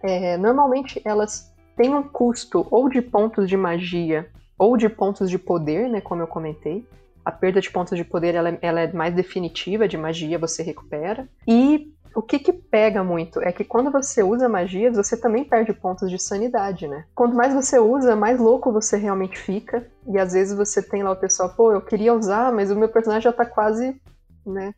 É, 0.00 0.36
normalmente 0.36 1.02
elas 1.04 1.49
tem 1.80 1.94
um 1.94 2.02
custo 2.02 2.66
ou 2.70 2.90
de 2.90 3.00
pontos 3.00 3.48
de 3.48 3.56
magia 3.56 4.28
ou 4.58 4.76
de 4.76 4.86
pontos 4.86 5.30
de 5.30 5.38
poder, 5.38 5.88
né, 5.88 5.98
como 5.98 6.20
eu 6.20 6.26
comentei. 6.26 6.86
A 7.24 7.32
perda 7.32 7.58
de 7.58 7.70
pontos 7.70 7.96
de 7.96 8.04
poder 8.04 8.34
ela, 8.34 8.58
ela 8.60 8.80
é 8.80 8.92
mais 8.92 9.14
definitiva, 9.14 9.88
de 9.88 9.96
magia 9.96 10.38
você 10.38 10.62
recupera. 10.62 11.26
E 11.48 11.90
o 12.14 12.20
que, 12.20 12.38
que 12.38 12.52
pega 12.52 13.02
muito 13.02 13.40
é 13.40 13.50
que 13.50 13.64
quando 13.64 13.90
você 13.90 14.22
usa 14.22 14.46
magias, 14.46 14.94
você 14.94 15.16
também 15.16 15.42
perde 15.42 15.72
pontos 15.72 16.10
de 16.10 16.18
sanidade, 16.18 16.86
né? 16.86 17.06
Quanto 17.14 17.34
mais 17.34 17.54
você 17.54 17.78
usa, 17.78 18.14
mais 18.14 18.38
louco 18.38 18.70
você 18.70 18.98
realmente 18.98 19.38
fica. 19.38 19.86
E 20.06 20.18
às 20.18 20.34
vezes 20.34 20.54
você 20.54 20.82
tem 20.82 21.02
lá 21.02 21.12
o 21.12 21.16
pessoal, 21.16 21.48
pô, 21.48 21.72
eu 21.72 21.80
queria 21.80 22.12
usar, 22.12 22.52
mas 22.52 22.70
o 22.70 22.76
meu 22.76 22.90
personagem 22.90 23.22
já 23.22 23.32
tá 23.32 23.46
quase, 23.46 23.98
né? 24.44 24.74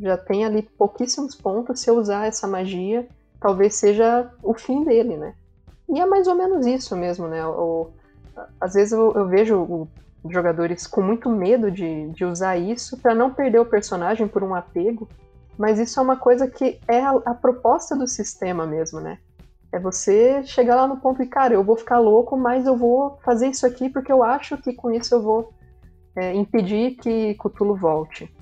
Já 0.00 0.16
tem 0.16 0.46
ali 0.46 0.62
pouquíssimos 0.62 1.34
pontos. 1.34 1.80
Se 1.80 1.90
eu 1.90 1.98
usar 1.98 2.24
essa 2.24 2.46
magia, 2.46 3.06
talvez 3.38 3.74
seja 3.74 4.30
o 4.42 4.54
fim 4.54 4.84
dele, 4.84 5.18
né? 5.18 5.34
E 5.88 6.00
é 6.00 6.06
mais 6.06 6.26
ou 6.26 6.34
menos 6.34 6.66
isso 6.66 6.96
mesmo, 6.96 7.28
né? 7.28 7.46
O, 7.46 7.90
às 8.60 8.74
vezes 8.74 8.92
eu, 8.92 9.12
eu 9.14 9.28
vejo 9.28 9.88
jogadores 10.28 10.86
com 10.86 11.00
muito 11.00 11.30
medo 11.30 11.70
de, 11.70 12.10
de 12.10 12.24
usar 12.24 12.56
isso 12.56 12.96
para 12.96 13.14
não 13.14 13.32
perder 13.32 13.60
o 13.60 13.66
personagem 13.66 14.26
por 14.26 14.42
um 14.42 14.54
apego, 14.54 15.08
mas 15.56 15.78
isso 15.78 15.98
é 15.98 16.02
uma 16.02 16.16
coisa 16.16 16.48
que 16.48 16.80
é 16.88 17.00
a, 17.00 17.10
a 17.24 17.34
proposta 17.34 17.96
do 17.96 18.06
sistema 18.06 18.66
mesmo, 18.66 19.00
né? 19.00 19.18
É 19.72 19.78
você 19.78 20.42
chegar 20.44 20.76
lá 20.76 20.86
no 20.86 20.98
ponto 20.98 21.22
e, 21.22 21.26
cara, 21.26 21.54
eu 21.54 21.62
vou 21.62 21.76
ficar 21.76 21.98
louco, 21.98 22.36
mas 22.36 22.66
eu 22.66 22.76
vou 22.76 23.18
fazer 23.24 23.48
isso 23.48 23.66
aqui 23.66 23.88
porque 23.88 24.12
eu 24.12 24.22
acho 24.22 24.56
que 24.58 24.72
com 24.72 24.90
isso 24.90 25.14
eu 25.14 25.22
vou 25.22 25.52
é, 26.16 26.34
impedir 26.34 26.96
que 26.96 27.34
Cthulhu 27.34 27.76
volte. 27.76 28.32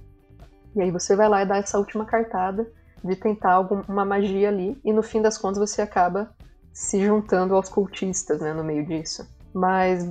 E 0.75 0.83
aí 0.83 0.91
você 0.91 1.15
vai 1.15 1.29
lá 1.29 1.43
e 1.43 1.47
dá 1.47 1.57
essa 1.57 1.79
última 1.79 2.05
cartada 2.05 2.67
de 3.03 3.15
tentar 3.17 3.53
alguma 3.53 4.05
magia 4.05 4.49
ali, 4.49 4.81
e 4.83 4.93
no 4.93 5.03
fim 5.03 5.21
das 5.21 5.37
contas 5.37 5.59
você 5.59 5.83
acaba 5.83 6.31
se 6.75 7.01
juntando 7.01 7.55
aos 7.55 7.69
cultistas, 7.69 8.41
né, 8.41 8.53
no 8.53 8.65
meio 8.65 8.85
disso. 8.85 9.25
Mas 9.55 10.05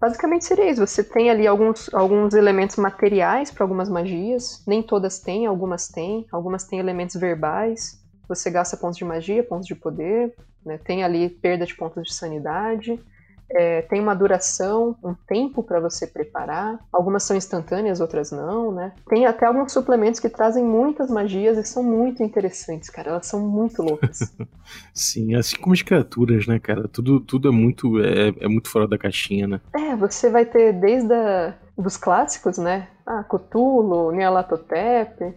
basicamente 0.00 0.44
seria 0.44 0.70
isso. 0.70 0.86
Você 0.86 1.02
tem 1.02 1.28
ali 1.28 1.48
alguns, 1.48 1.92
alguns 1.92 2.32
elementos 2.32 2.76
materiais 2.76 3.50
para 3.50 3.64
algumas 3.64 3.88
magias. 3.88 4.62
Nem 4.64 4.80
todas 4.80 5.18
têm, 5.18 5.46
algumas 5.46 5.88
têm. 5.88 6.24
Algumas 6.30 6.62
têm 6.62 6.78
elementos 6.78 7.16
verbais. 7.16 8.00
Você 8.28 8.48
gasta 8.48 8.76
pontos 8.76 8.96
de 8.96 9.04
magia, 9.04 9.42
pontos 9.42 9.66
de 9.66 9.74
poder. 9.74 10.32
Né? 10.64 10.78
Tem 10.78 11.02
ali 11.02 11.28
perda 11.28 11.66
de 11.66 11.74
pontos 11.74 12.04
de 12.04 12.14
sanidade. 12.14 13.02
É, 13.50 13.82
tem 13.82 14.00
uma 14.00 14.14
duração, 14.14 14.96
um 15.02 15.14
tempo 15.14 15.62
para 15.62 15.78
você 15.78 16.06
preparar. 16.06 16.78
Algumas 16.92 17.22
são 17.22 17.36
instantâneas, 17.36 18.00
outras 18.00 18.30
não, 18.30 18.72
né? 18.72 18.92
Tem 19.08 19.26
até 19.26 19.46
alguns 19.46 19.72
suplementos 19.72 20.18
que 20.18 20.28
trazem 20.28 20.64
muitas 20.64 21.10
magias 21.10 21.58
e 21.58 21.64
são 21.64 21.82
muito 21.82 22.22
interessantes, 22.22 22.90
cara. 22.90 23.10
Elas 23.10 23.26
são 23.26 23.40
muito 23.40 23.82
loucas. 23.82 24.34
Sim, 24.92 25.34
assim 25.34 25.56
como 25.56 25.74
as 25.74 25.82
criaturas, 25.82 26.46
né, 26.46 26.58
cara? 26.58 26.88
Tudo, 26.88 27.20
tudo 27.20 27.48
é 27.48 27.52
muito 27.52 28.00
é, 28.00 28.28
é 28.40 28.48
muito 28.48 28.68
fora 28.68 28.88
da 28.88 28.98
caixinha, 28.98 29.46
né? 29.46 29.60
É, 29.74 29.94
você 29.94 30.30
vai 30.30 30.44
ter 30.44 30.72
desde 30.72 31.12
a, 31.12 31.54
dos 31.76 31.96
clássicos, 31.96 32.58
né? 32.58 32.88
Ah, 33.06 33.22
Cthulhu, 33.22 34.10
Nyarlathotep, 34.12 35.34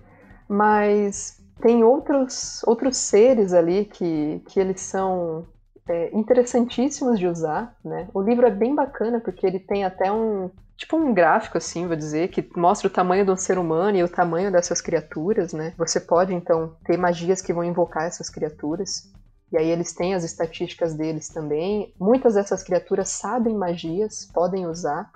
mas 0.48 1.38
tem 1.62 1.84
outros 1.84 2.64
outros 2.66 2.98
seres 2.98 3.54
ali 3.54 3.86
que, 3.86 4.42
que 4.48 4.60
eles 4.60 4.82
são 4.82 5.46
é, 5.88 6.10
interessantíssimos 6.16 7.18
de 7.18 7.28
usar, 7.28 7.76
né? 7.84 8.08
O 8.14 8.22
livro 8.22 8.46
é 8.46 8.52
bem 8.52 8.76
bacana 8.76 9.20
porque 9.20 9.46
ele 9.46 9.60
tem 9.60 9.84
até 9.84 10.12
um 10.12 10.50
tipo 10.76 10.96
um 10.96 11.12
gráfico 11.14 11.58
assim, 11.58 11.88
vou 11.88 11.96
dizer, 11.96 12.28
que 12.30 12.48
mostra 12.56 12.88
o 12.88 12.92
tamanho 12.92 13.26
de 13.26 13.32
um 13.32 13.36
ser 13.36 13.58
humano 13.58 13.98
e 13.98 14.04
o 14.04 14.10
tamanho 14.10 14.52
dessas 14.52 14.80
criaturas, 14.80 15.52
né? 15.52 15.74
Você 15.78 16.00
pode 16.00 16.34
então 16.34 16.76
ter 16.86 16.98
magias 16.98 17.42
que 17.42 17.52
vão 17.52 17.64
invocar 17.64 18.04
essas 18.04 18.30
criaturas. 18.30 19.12
E 19.52 19.58
aí 19.58 19.70
eles 19.70 19.94
têm 19.94 20.14
as 20.14 20.24
estatísticas 20.24 20.94
deles 20.94 21.30
também. 21.30 21.94
Muitas 22.00 22.36
dessas 22.36 22.62
criaturas 22.62 23.10
sabem 23.10 23.56
magias, 23.56 24.30
podem 24.34 24.68
usar. 24.68 25.10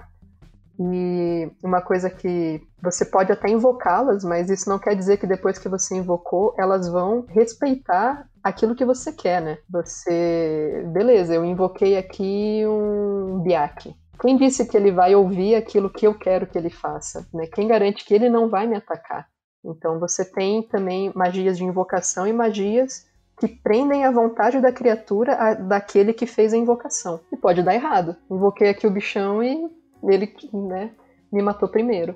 E 0.79 1.51
uma 1.63 1.81
coisa 1.81 2.09
que 2.09 2.61
você 2.81 3.05
pode 3.05 3.31
até 3.31 3.49
invocá-las, 3.49 4.23
mas 4.23 4.49
isso 4.49 4.67
não 4.67 4.79
quer 4.79 4.95
dizer 4.95 5.17
que 5.17 5.27
depois 5.27 5.59
que 5.59 5.69
você 5.69 5.95
invocou, 5.95 6.55
elas 6.57 6.89
vão 6.89 7.25
respeitar 7.27 8.27
aquilo 8.43 8.75
que 8.75 8.85
você 8.85 9.11
quer, 9.11 9.41
né? 9.41 9.57
Você. 9.69 10.83
Beleza, 10.87 11.33
eu 11.33 11.45
invoquei 11.45 11.97
aqui 11.97 12.63
um 12.65 13.39
Biak. 13.39 13.95
Quem 14.19 14.37
disse 14.37 14.67
que 14.67 14.77
ele 14.77 14.91
vai 14.91 15.15
ouvir 15.15 15.55
aquilo 15.55 15.89
que 15.89 16.05
eu 16.05 16.13
quero 16.13 16.45
que 16.45 16.57
ele 16.57 16.69
faça? 16.69 17.27
Né? 17.33 17.47
Quem 17.47 17.67
garante 17.67 18.05
que 18.05 18.13
ele 18.13 18.29
não 18.29 18.49
vai 18.49 18.67
me 18.67 18.75
atacar? 18.75 19.27
Então 19.63 19.99
você 19.99 20.23
tem 20.23 20.61
também 20.63 21.11
magias 21.15 21.57
de 21.57 21.63
invocação 21.63 22.27
e 22.27 22.33
magias 22.33 23.07
que 23.39 23.47
prendem 23.47 24.05
a 24.05 24.11
vontade 24.11 24.61
da 24.61 24.71
criatura 24.71 25.33
a, 25.33 25.53
daquele 25.55 26.13
que 26.13 26.27
fez 26.27 26.53
a 26.53 26.57
invocação. 26.57 27.19
E 27.31 27.37
pode 27.37 27.63
dar 27.63 27.73
errado. 27.73 28.15
Invoquei 28.29 28.69
aqui 28.69 28.85
o 28.85 28.91
bichão 28.91 29.43
e 29.43 29.67
ele 30.03 30.31
né, 30.53 30.91
me 31.31 31.41
matou 31.41 31.67
primeiro. 31.67 32.15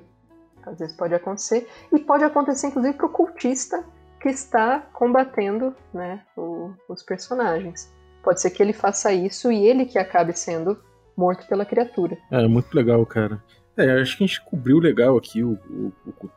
Às 0.64 0.78
vezes 0.78 0.96
pode 0.96 1.14
acontecer. 1.14 1.68
E 1.92 1.98
pode 1.98 2.22
acontecer, 2.22 2.68
inclusive, 2.68 2.94
para 2.94 3.06
o 3.06 3.10
cultista 3.10 3.84
que 4.26 4.30
está 4.30 4.80
combatendo 4.92 5.72
né, 5.94 6.20
o, 6.36 6.72
os 6.88 7.00
personagens. 7.00 7.94
Pode 8.24 8.40
ser 8.40 8.50
que 8.50 8.60
ele 8.60 8.72
faça 8.72 9.12
isso 9.12 9.52
e 9.52 9.64
ele 9.64 9.86
que 9.86 10.00
acabe 10.00 10.36
sendo 10.36 10.76
morto 11.16 11.46
pela 11.46 11.64
criatura. 11.64 12.18
É, 12.32 12.44
muito 12.48 12.74
legal, 12.74 13.06
cara. 13.06 13.40
É, 13.76 14.00
acho 14.00 14.18
que 14.18 14.24
a 14.24 14.26
gente 14.26 14.44
cobriu 14.44 14.80
legal 14.80 15.16
aqui 15.16 15.44
o, 15.44 15.52
o, 15.70 15.92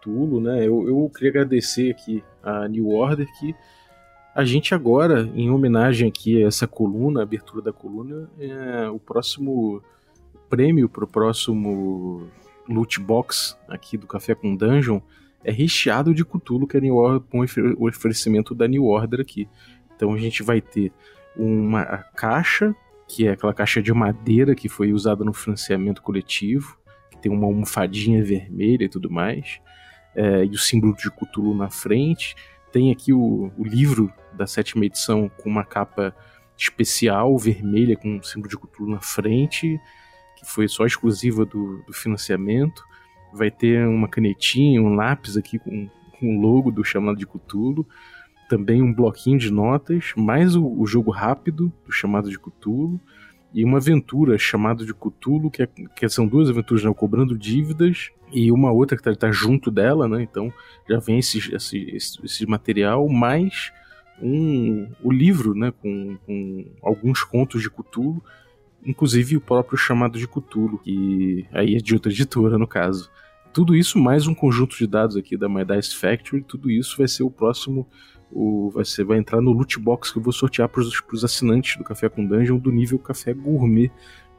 o 0.05 0.39
né? 0.39 0.67
Eu, 0.67 0.87
eu 0.87 1.09
queria 1.09 1.31
agradecer 1.31 1.89
aqui 1.89 2.23
a 2.43 2.67
New 2.67 2.89
Order 2.89 3.27
que 3.39 3.55
a 4.35 4.45
gente 4.45 4.75
agora, 4.75 5.21
em 5.33 5.49
homenagem 5.49 6.07
aqui 6.07 6.43
a 6.43 6.47
essa 6.47 6.67
coluna, 6.67 7.21
a 7.21 7.23
abertura 7.23 7.63
da 7.63 7.73
coluna, 7.73 8.29
é 8.37 8.87
o 8.87 8.99
próximo 8.99 9.81
prêmio 10.47 10.87
para 10.87 11.05
o 11.05 11.07
próximo 11.07 12.27
loot 12.67 12.99
box 12.99 13.57
aqui 13.67 13.97
do 13.97 14.05
Café 14.05 14.35
com 14.35 14.55
Dungeon 14.55 15.01
é 15.43 15.51
recheado 15.51 16.13
de 16.13 16.25
Cthulhu 16.25 16.67
que 16.67 16.77
a 16.77 16.79
New 16.79 16.95
Order, 16.95 17.75
o 17.77 17.87
oferecimento 17.87 18.53
da 18.53 18.67
New 18.67 18.85
Order 18.85 19.21
aqui. 19.21 19.47
Então 19.95 20.13
a 20.13 20.17
gente 20.17 20.43
vai 20.43 20.61
ter 20.61 20.91
uma 21.35 21.85
caixa, 22.15 22.75
que 23.07 23.27
é 23.27 23.31
aquela 23.31 23.53
caixa 23.53 23.81
de 23.81 23.93
madeira 23.93 24.53
que 24.53 24.69
foi 24.69 24.91
usada 24.93 25.23
no 25.23 25.33
financiamento 25.33 26.01
coletivo, 26.01 26.77
que 27.09 27.17
tem 27.17 27.31
uma 27.31 27.45
almofadinha 27.45 28.23
vermelha 28.23 28.85
e 28.85 28.89
tudo 28.89 29.09
mais, 29.09 29.59
é, 30.15 30.45
e 30.45 30.49
o 30.49 30.57
símbolo 30.57 30.95
de 30.95 31.09
Cthulhu 31.09 31.55
na 31.55 31.69
frente. 31.69 32.35
Tem 32.71 32.91
aqui 32.91 33.13
o, 33.13 33.51
o 33.57 33.63
livro 33.63 34.13
da 34.33 34.45
sétima 34.45 34.85
edição 34.85 35.29
com 35.37 35.49
uma 35.49 35.63
capa 35.63 36.15
especial 36.57 37.37
vermelha 37.37 37.95
com 37.95 38.17
o 38.17 38.23
símbolo 38.23 38.49
de 38.49 38.57
Cthulhu 38.57 38.91
na 38.91 38.99
frente, 38.99 39.79
que 40.37 40.45
foi 40.45 40.67
só 40.67 40.85
exclusiva 40.85 41.45
do, 41.45 41.81
do 41.83 41.93
financiamento 41.93 42.83
vai 43.33 43.51
ter 43.51 43.87
uma 43.87 44.07
canetinha, 44.07 44.81
um 44.81 44.95
lápis 44.95 45.37
aqui 45.37 45.59
com, 45.59 45.89
com 46.19 46.37
o 46.37 46.41
logo 46.41 46.71
do 46.71 46.83
chamado 46.83 47.17
de 47.17 47.25
Cthulhu, 47.25 47.85
também 48.49 48.81
um 48.81 48.93
bloquinho 48.93 49.37
de 49.37 49.51
notas, 49.51 50.11
mais 50.17 50.55
o, 50.55 50.65
o 50.65 50.85
jogo 50.87 51.11
rápido 51.11 51.71
do 51.85 51.91
chamado 51.91 52.29
de 52.29 52.39
Cthulhu, 52.39 52.99
e 53.53 53.63
uma 53.63 53.77
aventura 53.77 54.37
chamada 54.37 54.85
de 54.85 54.93
Cthulhu, 54.93 55.49
que, 55.49 55.63
é, 55.63 55.67
que 55.67 56.09
são 56.09 56.27
duas 56.27 56.49
aventuras, 56.49 56.83
né, 56.83 56.93
cobrando 56.93 57.37
dívidas, 57.37 58.11
e 58.31 58.51
uma 58.51 58.71
outra 58.71 58.95
que 58.95 59.07
está 59.07 59.27
tá 59.27 59.31
junto 59.31 59.71
dela, 59.71 60.07
né, 60.07 60.21
então 60.21 60.51
já 60.87 60.99
vem 60.99 61.19
esse, 61.19 61.37
esse, 61.55 61.77
esse, 61.95 62.25
esse 62.25 62.45
material, 62.45 63.07
mais 63.07 63.71
um, 64.21 64.87
o 65.01 65.11
livro, 65.11 65.55
né, 65.55 65.71
com, 65.81 66.17
com 66.25 66.65
alguns 66.81 67.23
contos 67.23 67.61
de 67.61 67.69
Cthulhu, 67.69 68.21
inclusive 68.89 69.37
o 69.37 69.41
próprio 69.41 69.77
chamado 69.77 70.17
de 70.17 70.27
Cthulhu, 70.27 70.79
que 70.79 71.45
aí 71.51 71.75
é 71.75 71.77
de 71.77 71.93
outra 71.93 72.11
editora 72.11 72.57
no 72.57 72.67
caso. 72.67 73.11
Tudo 73.53 73.75
isso 73.75 73.99
mais 73.99 74.25
um 74.25 74.33
conjunto 74.33 74.75
de 74.75 74.87
dados 74.87 75.15
aqui 75.15 75.37
da 75.37 75.47
My 75.47 75.63
Dice 75.63 75.95
Factory, 75.95 76.43
tudo 76.43 76.71
isso 76.71 76.97
vai 76.97 77.07
ser 77.07 77.23
o 77.23 77.29
próximo 77.29 77.87
o, 78.31 78.69
vai, 78.69 78.85
ser, 78.85 79.03
vai 79.03 79.17
entrar 79.17 79.41
no 79.41 79.51
loot 79.51 79.79
box 79.79 80.11
que 80.11 80.17
eu 80.17 80.23
vou 80.23 80.33
sortear 80.33 80.69
para 80.69 80.81
os 80.81 81.23
assinantes 81.23 81.77
do 81.77 81.83
Café 81.83 82.09
com 82.09 82.25
Dungeon 82.25 82.57
do 82.57 82.71
nível 82.71 82.99
Café 82.99 83.33
Gourmet. 83.33 83.91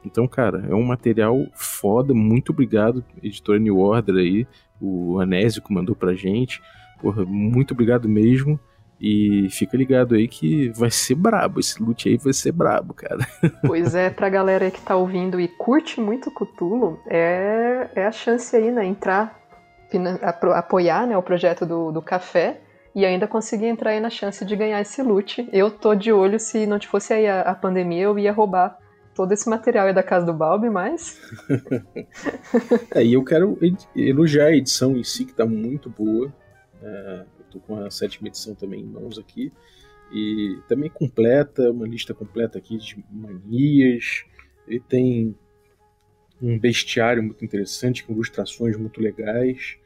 Então, 0.05 0.27
cara, 0.27 0.65
é 0.69 0.75
um 0.75 0.83
material 0.83 1.47
foda. 1.55 2.15
Muito 2.15 2.51
obrigado, 2.51 3.05
editora 3.23 3.59
New 3.59 3.79
Order 3.79 4.17
aí, 4.17 4.47
o 4.81 5.19
Anésio 5.21 5.63
que 5.63 5.73
mandou 5.73 5.95
pra 5.95 6.15
gente. 6.15 6.63
Porra, 7.01 7.25
muito 7.25 7.73
obrigado 7.73 8.09
mesmo. 8.09 8.59
E 9.01 9.49
fica 9.51 9.77
ligado 9.77 10.15
aí 10.15 10.29
que 10.29 10.69
vai 10.71 10.91
ser 10.91 11.15
brabo. 11.15 11.59
Esse 11.59 11.83
loot 11.83 12.09
aí 12.09 12.19
vai 12.19 12.33
ser 12.33 12.53
brabo, 12.53 12.93
cara. 12.93 13.27
Pois 13.67 13.95
é, 13.95 14.11
pra 14.11 14.29
galera 14.29 14.71
que 14.71 14.81
tá 14.81 14.95
ouvindo 14.97 15.41
e 15.41 15.49
curte 15.49 16.01
muito 16.01 16.31
Cthulhu, 16.31 16.99
é, 17.09 17.89
é 17.95 18.07
a 18.07 18.13
chance 18.13 18.55
aí, 18.55 18.71
né? 18.71 18.85
Entrar, 18.85 19.41
apoiar 20.55 21.07
né, 21.07 21.17
o 21.17 21.23
projeto 21.23 21.65
do, 21.65 21.91
do 21.91 22.03
café 22.03 22.61
e 22.95 23.07
ainda 23.07 23.27
conseguir 23.27 23.67
entrar 23.67 23.91
aí 23.91 24.01
na 24.01 24.11
chance 24.11 24.45
de 24.45 24.55
ganhar 24.55 24.81
esse 24.81 25.03
loot. 25.03 25.49
Eu 25.53 25.71
tô 25.71 25.95
de 25.95 26.13
olho, 26.13 26.39
se 26.39 26.67
não 26.67 26.79
fosse 26.81 27.15
aí 27.15 27.27
a, 27.27 27.43
a 27.43 27.55
pandemia, 27.55 28.03
eu 28.03 28.19
ia 28.19 28.33
roubar 28.33 28.77
todo 29.15 29.33
esse 29.33 29.49
material 29.49 29.87
aí 29.87 29.95
da 29.95 30.03
casa 30.03 30.27
do 30.27 30.33
Balbi, 30.33 30.69
mas. 30.69 31.21
é, 32.95 33.05
e 33.05 33.15
eu 33.15 33.25
quero 33.25 33.59
elogiar 33.95 34.47
a 34.47 34.57
edição 34.57 34.97
em 34.97 35.05
si, 35.05 35.25
que 35.25 35.33
tá 35.33 35.47
muito 35.47 35.89
boa. 35.89 36.33
É, 36.83 37.25
Com 37.59 37.77
a 37.77 37.91
sétima 37.91 38.29
edição 38.29 38.55
também 38.55 38.81
em 38.81 38.87
mãos 38.87 39.19
aqui. 39.19 39.51
E 40.13 40.59
também 40.69 40.91
completa, 40.91 41.71
uma 41.71 41.87
lista 41.87 42.13
completa 42.13 42.59
aqui 42.59 42.77
de 42.79 43.03
manias. 43.11 44.25
Ele 44.69 44.81
tem 44.81 45.35
um 46.43 46.59
bestiário 46.59 47.23
muito 47.23 47.45
interessante, 47.45 48.05
com 48.05 48.13
ilustrações 48.13 48.77
muito 48.77 49.01
legais. 49.01 49.77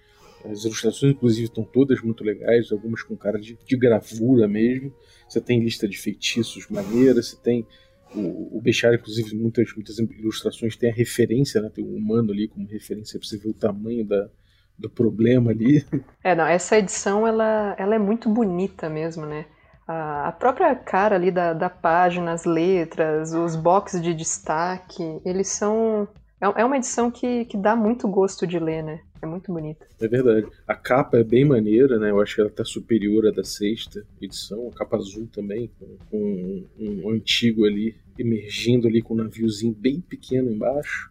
As 0.44 0.64
ilustrações, 0.64 1.12
inclusive, 1.14 1.46
estão 1.46 1.64
todas 1.64 2.00
muito 2.02 2.22
legais, 2.22 2.70
algumas 2.70 3.02
com 3.02 3.16
cara 3.16 3.38
de, 3.38 3.58
de 3.66 3.76
gravura 3.76 4.46
mesmo. 4.46 4.94
Você 5.28 5.40
tem 5.40 5.62
lista 5.62 5.88
de 5.88 5.96
feitiços 5.96 6.68
maneiras, 6.68 7.28
você 7.28 7.36
tem 7.36 7.66
o, 8.14 8.58
o 8.58 8.60
bestiário, 8.60 8.98
inclusive, 8.98 9.34
muitas, 9.34 9.74
muitas 9.74 9.98
ilustrações 9.98 10.76
tem 10.76 10.90
a 10.90 10.94
referência, 10.94 11.60
né? 11.60 11.70
tem 11.70 11.84
um 11.84 11.96
humano 11.96 12.32
ali 12.32 12.46
como 12.48 12.66
referência 12.66 13.18
para 13.18 13.26
você 13.26 13.38
ver 13.38 13.48
o 13.48 13.54
tamanho 13.54 14.04
da, 14.04 14.30
do 14.78 14.90
problema 14.90 15.50
ali. 15.50 15.84
É, 16.22 16.34
não, 16.34 16.46
essa 16.46 16.78
edição 16.78 17.26
ela, 17.26 17.74
ela 17.78 17.94
é 17.94 17.98
muito 17.98 18.28
bonita 18.28 18.88
mesmo, 18.88 19.26
né? 19.26 19.46
A, 19.86 20.28
a 20.28 20.32
própria 20.32 20.74
cara 20.74 21.14
ali 21.16 21.30
da, 21.30 21.52
da 21.52 21.68
página, 21.68 22.32
as 22.32 22.44
letras, 22.44 23.32
os 23.32 23.54
boxes 23.54 24.00
de 24.00 24.14
destaque, 24.14 25.20
eles 25.24 25.48
são. 25.48 26.08
É, 26.40 26.62
é 26.62 26.64
uma 26.64 26.76
edição 26.76 27.10
que, 27.10 27.44
que 27.44 27.56
dá 27.56 27.76
muito 27.76 28.08
gosto 28.08 28.46
de 28.46 28.58
ler, 28.58 28.82
né? 28.82 29.00
É 29.20 29.26
muito 29.26 29.52
bonita. 29.52 29.86
É 30.00 30.06
verdade. 30.06 30.46
A 30.66 30.74
capa 30.74 31.18
é 31.18 31.24
bem 31.24 31.44
maneira, 31.46 31.98
né? 31.98 32.10
Eu 32.10 32.20
acho 32.20 32.34
que 32.34 32.40
ela 32.42 32.50
tá 32.50 32.64
superior 32.64 33.26
à 33.26 33.30
da 33.30 33.44
sexta 33.44 34.04
edição. 34.20 34.68
A 34.68 34.78
capa 34.78 34.96
azul 34.96 35.26
também, 35.32 35.70
com, 35.78 35.96
com 36.10 36.66
um, 36.78 37.02
um 37.06 37.10
antigo 37.10 37.64
ali, 37.64 37.96
emergindo 38.18 38.86
ali 38.86 39.00
com 39.00 39.14
um 39.14 39.18
naviozinho 39.18 39.74
bem 39.74 40.00
pequeno 40.00 40.50
embaixo. 40.50 41.10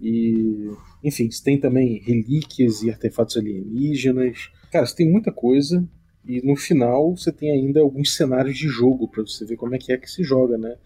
E, 0.00 0.70
enfim, 1.02 1.30
você 1.30 1.42
tem 1.42 1.58
também 1.58 1.98
relíquias 1.98 2.82
e 2.82 2.90
artefatos 2.90 3.36
alienígenas. 3.36 4.50
Cara, 4.70 4.86
você 4.86 4.96
tem 4.96 5.10
muita 5.10 5.32
coisa. 5.32 5.84
E 6.26 6.46
no 6.46 6.56
final 6.56 7.16
você 7.16 7.32
tem 7.32 7.50
ainda 7.50 7.80
alguns 7.80 8.14
cenários 8.14 8.56
de 8.56 8.68
jogo 8.68 9.08
para 9.08 9.22
você 9.22 9.44
ver 9.44 9.56
como 9.56 9.74
é 9.74 9.78
que 9.78 9.92
é 9.92 9.96
que 9.96 10.10
se 10.10 10.22
joga, 10.22 10.58
né? 10.58 10.76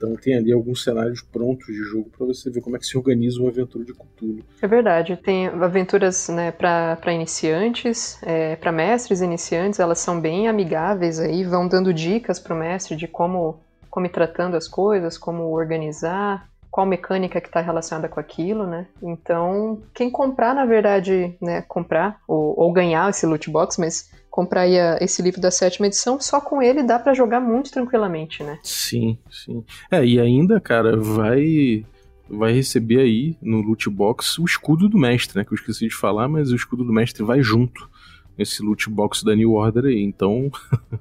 Então 0.00 0.16
tem 0.16 0.34
ali 0.34 0.50
alguns 0.50 0.82
cenários 0.82 1.20
prontos 1.20 1.66
de 1.66 1.82
jogo 1.82 2.10
para 2.16 2.26
você 2.26 2.50
ver 2.50 2.62
como 2.62 2.74
é 2.74 2.78
que 2.78 2.86
se 2.86 2.96
organiza 2.96 3.38
uma 3.38 3.50
aventura 3.50 3.84
de 3.84 3.92
Cthulhu. 3.92 4.42
É 4.60 4.66
verdade, 4.66 5.14
tem 5.14 5.46
aventuras 5.46 6.28
né, 6.30 6.50
para 6.50 7.12
iniciantes, 7.12 8.18
é, 8.22 8.56
para 8.56 8.72
mestres 8.72 9.20
iniciantes, 9.20 9.78
elas 9.78 9.98
são 9.98 10.18
bem 10.18 10.48
amigáveis 10.48 11.20
aí, 11.20 11.44
vão 11.44 11.68
dando 11.68 11.92
dicas 11.92 12.40
para 12.40 12.54
o 12.54 12.58
mestre 12.58 12.96
de 12.96 13.06
como, 13.06 13.60
como 13.90 14.06
ir 14.06 14.10
tratando 14.10 14.56
as 14.56 14.66
coisas, 14.66 15.18
como 15.18 15.44
organizar, 15.50 16.48
qual 16.70 16.86
mecânica 16.86 17.40
que 17.40 17.48
está 17.48 17.60
relacionada 17.60 18.08
com 18.08 18.20
aquilo, 18.20 18.66
né? 18.66 18.86
Então, 19.02 19.82
quem 19.92 20.10
comprar, 20.10 20.54
na 20.54 20.64
verdade, 20.64 21.34
né, 21.40 21.62
comprar 21.62 22.20
ou, 22.28 22.54
ou 22.58 22.72
ganhar 22.72 23.10
esse 23.10 23.26
loot 23.26 23.50
box, 23.50 23.78
mas 23.78 24.10
comprar 24.30 24.68
esse 25.02 25.20
livro 25.20 25.40
da 25.40 25.50
sétima 25.50 25.88
edição, 25.88 26.20
só 26.20 26.40
com 26.40 26.62
ele 26.62 26.84
dá 26.84 26.98
para 26.98 27.12
jogar 27.12 27.40
muito 27.40 27.70
tranquilamente, 27.72 28.44
né? 28.44 28.58
Sim, 28.62 29.18
sim. 29.28 29.64
É, 29.90 30.04
e 30.04 30.20
ainda, 30.20 30.60
cara, 30.60 30.96
vai 30.96 31.84
vai 32.32 32.52
receber 32.52 33.00
aí 33.00 33.36
no 33.42 33.60
loot 33.60 33.90
box 33.90 34.38
o 34.38 34.44
escudo 34.44 34.88
do 34.88 34.96
mestre, 34.96 35.36
né? 35.36 35.44
Que 35.44 35.52
eu 35.52 35.56
esqueci 35.56 35.88
de 35.88 35.94
falar, 35.94 36.28
mas 36.28 36.52
o 36.52 36.54
escudo 36.54 36.84
do 36.84 36.92
mestre 36.92 37.24
vai 37.24 37.42
junto 37.42 37.90
nesse 38.38 38.62
loot 38.62 38.88
box 38.88 39.24
da 39.24 39.34
New 39.34 39.54
Order 39.54 39.86
aí. 39.86 40.00
Então, 40.00 40.48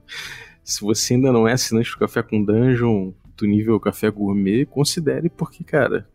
se 0.64 0.82
você 0.82 1.14
ainda 1.14 1.32
não 1.32 1.48
é 1.48 1.54
assinante 1.54 1.92
do 1.92 2.00
Café 2.00 2.24
com 2.24 2.44
Dungeon 2.44 3.12
do 3.40 3.48
nível 3.48 3.80
Café 3.80 4.10
Gourmet, 4.10 4.66
considere 4.66 5.30
porque, 5.30 5.64
cara, 5.64 6.06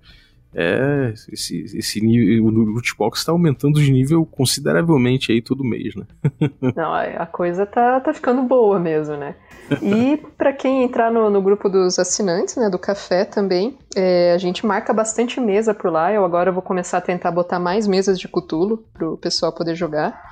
é, 0.57 1.13
esse, 1.33 1.65
esse 1.77 2.01
nível, 2.01 2.45
o 2.45 2.51
loot 2.51 2.97
box 2.97 3.19
está 3.19 3.33
aumentando 3.33 3.81
de 3.81 3.91
nível 3.91 4.25
consideravelmente 4.25 5.33
aí 5.33 5.43
todo 5.43 5.65
mês, 5.65 5.97
né? 5.97 6.07
Não, 6.77 6.95
a 6.95 7.27
coisa 7.27 7.67
tá, 7.67 7.99
tá 8.01 8.15
ficando 8.15 8.43
boa 8.43 8.79
mesmo, 8.79 9.17
né? 9.17 9.35
E 9.83 10.17
para 10.39 10.53
quem 10.53 10.85
entrar 10.85 11.11
no, 11.11 11.29
no, 11.29 11.43
grupo 11.43 11.69
dos 11.69 11.99
assinantes, 11.99 12.55
né, 12.57 12.71
do 12.71 12.79
café 12.79 13.25
também, 13.25 13.77
é, 13.97 14.33
a 14.33 14.39
gente 14.39 14.65
marca 14.65 14.93
bastante 14.93 15.41
mesa 15.41 15.75
por 15.75 15.91
lá. 15.91 16.13
Eu 16.13 16.25
agora 16.25 16.53
vou 16.53 16.63
começar 16.63 16.99
a 16.99 17.01
tentar 17.01 17.33
botar 17.33 17.59
mais 17.59 17.89
mesas 17.89 18.17
de 18.17 18.29
Cutulo 18.29 18.85
pro 18.93 19.17
pessoal 19.19 19.53
poder 19.53 19.75
jogar. 19.75 20.23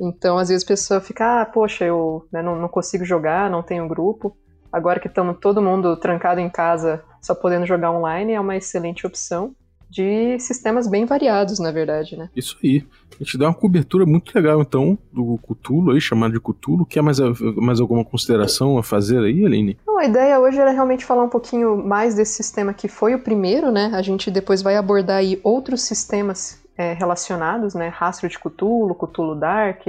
Então, 0.00 0.38
às 0.38 0.48
vezes 0.48 0.64
a 0.64 0.68
pessoa 0.68 1.00
fica, 1.00 1.42
ah, 1.42 1.46
poxa, 1.46 1.84
eu 1.84 2.26
né, 2.32 2.40
não, 2.40 2.56
não 2.56 2.68
consigo 2.68 3.04
jogar, 3.04 3.50
não 3.50 3.62
tenho 3.62 3.88
grupo. 3.88 4.36
Agora 4.72 4.98
que 4.98 5.08
estamos 5.08 5.36
todo 5.38 5.60
mundo 5.60 5.96
trancado 5.96 6.40
em 6.40 6.48
casa, 6.48 7.04
só 7.20 7.34
podendo 7.34 7.66
jogar 7.66 7.92
online, 7.92 8.32
é 8.32 8.40
uma 8.40 8.56
excelente 8.56 9.06
opção 9.06 9.54
de 9.92 10.38
sistemas 10.38 10.88
bem 10.88 11.04
variados, 11.04 11.58
na 11.58 11.70
verdade, 11.70 12.16
né? 12.16 12.30
Isso 12.34 12.56
aí. 12.64 12.82
A 13.20 13.22
gente 13.22 13.36
dá 13.36 13.46
uma 13.46 13.54
cobertura 13.54 14.06
muito 14.06 14.34
legal, 14.34 14.62
então, 14.62 14.98
do 15.12 15.38
Cthulhu 15.46 15.92
aí, 15.92 16.00
chamado 16.00 16.32
de 16.32 16.40
Cthulhu. 16.40 16.86
Quer 16.86 17.02
mais, 17.02 17.18
mais 17.56 17.78
alguma 17.78 18.02
consideração 18.02 18.78
a 18.78 18.82
fazer 18.82 19.18
aí, 19.18 19.44
Aline? 19.44 19.78
Não, 19.86 19.98
a 19.98 20.06
ideia 20.06 20.40
hoje 20.40 20.58
era 20.58 20.70
realmente 20.70 21.04
falar 21.04 21.22
um 21.22 21.28
pouquinho 21.28 21.76
mais 21.76 22.14
desse 22.14 22.32
sistema 22.32 22.72
que 22.72 22.88
foi 22.88 23.14
o 23.14 23.18
primeiro, 23.18 23.70
né? 23.70 23.90
A 23.92 24.00
gente 24.00 24.30
depois 24.30 24.62
vai 24.62 24.76
abordar 24.76 25.18
aí 25.18 25.38
outros 25.44 25.82
sistemas 25.82 26.64
é, 26.74 26.94
relacionados, 26.94 27.74
né? 27.74 27.88
Rastro 27.88 28.30
de 28.30 28.38
Cthulhu, 28.38 28.94
Cthulhu 28.94 29.34
Dark, 29.34 29.86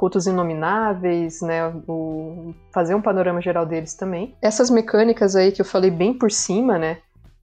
cultos 0.00 0.26
inomináveis, 0.26 1.42
né, 1.42 1.66
o, 1.86 2.54
fazer 2.72 2.94
um 2.94 3.02
panorama 3.02 3.38
geral 3.42 3.66
deles 3.66 3.92
também. 3.92 4.34
Essas 4.40 4.70
mecânicas 4.70 5.36
aí 5.36 5.52
que 5.52 5.60
eu 5.60 5.64
falei 5.66 5.90
bem 5.90 6.14
por 6.14 6.30
cima, 6.30 6.78
né, 6.78 6.96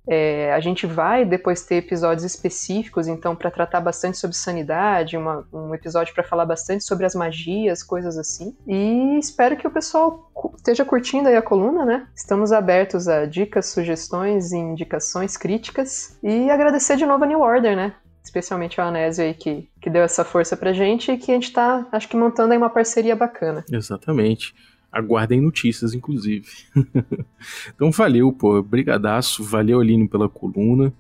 é, 0.10 0.52
a 0.52 0.60
gente 0.60 0.88
vai 0.88 1.24
depois 1.24 1.62
ter 1.62 1.76
episódios 1.76 2.24
específicos, 2.24 3.08
então, 3.08 3.36
para 3.36 3.52
tratar 3.52 3.80
bastante 3.80 4.18
sobre 4.18 4.36
sanidade, 4.36 5.16
uma, 5.16 5.46
um 5.54 5.76
episódio 5.76 6.16
para 6.16 6.24
falar 6.24 6.48
bastante 6.48 6.84
sobre 6.84 7.06
as 7.06 7.14
magias, 7.14 7.84
coisas 7.84 8.18
assim. 8.18 8.58
E 8.66 9.20
espero 9.20 9.56
que 9.56 9.68
o 9.68 9.72
pessoal 9.72 10.32
esteja 10.56 10.84
curtindo 10.84 11.30
aí 11.30 11.36
a 11.36 11.42
coluna, 11.44 11.86
né? 11.86 12.08
Estamos 12.16 12.52
abertos 12.52 13.08
a 13.08 13.26
dicas, 13.26 13.68
sugestões, 13.68 14.52
indicações, 14.52 15.38
críticas. 15.38 16.18
E 16.24 16.50
agradecer 16.50 16.96
de 16.96 17.06
novo 17.06 17.24
a 17.24 17.28
New 17.28 17.42
Order, 17.42 17.76
né? 17.76 17.94
Especialmente 18.28 18.80
a 18.80 18.86
Anésio 18.86 19.24
aí 19.24 19.34
que, 19.34 19.68
que 19.82 19.90
deu 19.90 20.04
essa 20.04 20.24
força 20.24 20.56
pra 20.56 20.74
gente 20.74 21.12
e 21.12 21.18
que 21.18 21.32
a 21.32 21.34
gente 21.34 21.52
tá, 21.52 21.88
acho 21.92 22.08
que 22.08 22.18
montando 22.18 22.52
aí 22.52 22.58
uma 22.58 22.70
parceria 22.70 23.16
bacana. 23.16 23.64
Exatamente. 23.72 24.54
Aguardem 24.92 25.42
notícias, 25.42 25.94
inclusive. 25.94 26.48
então 27.74 27.92
valeu, 27.92 28.32
pô. 28.32 28.62
Brigadaço. 28.62 29.44
Valeu, 29.44 29.80
Aline, 29.80 30.08
pela 30.08 30.30
coluna. 30.30 30.94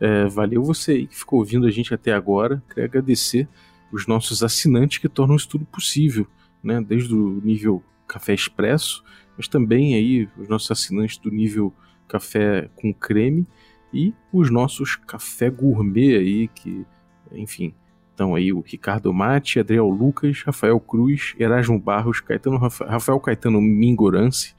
É, 0.00 0.26
valeu 0.26 0.62
você 0.62 0.92
aí 0.92 1.06
que 1.06 1.16
ficou 1.16 1.38
ouvindo 1.38 1.66
a 1.66 1.70
gente 1.70 1.94
até 1.94 2.12
agora. 2.12 2.62
Queria 2.68 2.84
agradecer 2.84 3.48
os 3.92 4.06
nossos 4.06 4.42
assinantes 4.42 4.98
que 4.98 5.08
tornam 5.08 5.36
isso 5.36 5.48
tudo 5.48 5.64
possível, 5.64 6.26
né? 6.62 6.80
Desde 6.80 7.14
o 7.14 7.40
nível 7.44 7.82
Café 8.08 8.34
Expresso, 8.34 9.04
mas 9.36 9.46
também 9.48 9.94
aí 9.94 10.28
os 10.36 10.48
nossos 10.48 10.70
assinantes 10.70 11.18
do 11.18 11.30
nível 11.30 11.72
Café 12.08 12.68
com 12.76 12.92
Creme 12.92 13.46
e 13.92 14.14
os 14.32 14.50
nossos 14.50 14.96
Café 14.96 15.50
Gourmet 15.50 16.16
aí, 16.16 16.48
que, 16.48 16.86
enfim, 17.32 17.74
então 18.14 18.34
aí 18.34 18.52
o 18.52 18.60
Ricardo 18.60 19.12
Mate, 19.12 19.58
Adriel 19.58 19.88
Lucas, 19.88 20.42
Rafael 20.44 20.78
Cruz, 20.78 21.34
Erasmo 21.38 21.78
Barros, 21.78 22.20
Caetano 22.20 22.56
Rafael 22.56 23.20
Caetano 23.20 23.60
Mingorance, 23.60 24.54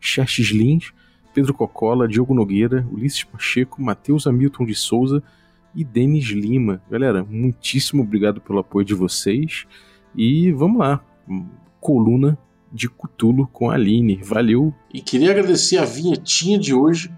Xerxes 0.00 0.50
Lins, 0.50 0.92
Pedro 1.34 1.54
Cocola, 1.54 2.08
Diogo 2.08 2.34
Nogueira, 2.34 2.86
Ulisses 2.90 3.24
Pacheco, 3.24 3.82
Matheus 3.82 4.26
Hamilton 4.26 4.64
de 4.64 4.74
Souza 4.74 5.22
e 5.74 5.84
Denis 5.84 6.26
Lima. 6.26 6.82
Galera, 6.90 7.24
muitíssimo 7.24 8.02
obrigado 8.02 8.40
pelo 8.40 8.58
apoio 8.58 8.84
de 8.84 8.94
vocês 8.94 9.66
e 10.14 10.50
vamos 10.52 10.78
lá, 10.78 11.04
coluna 11.80 12.38
de 12.72 12.88
Cutulo 12.88 13.46
com 13.46 13.70
a 13.70 13.74
Aline. 13.74 14.20
Valeu! 14.22 14.74
E 14.92 15.00
queria 15.00 15.30
agradecer 15.30 15.78
a 15.78 15.84
vinhetinha 15.84 16.58
de 16.58 16.74
hoje 16.74 17.10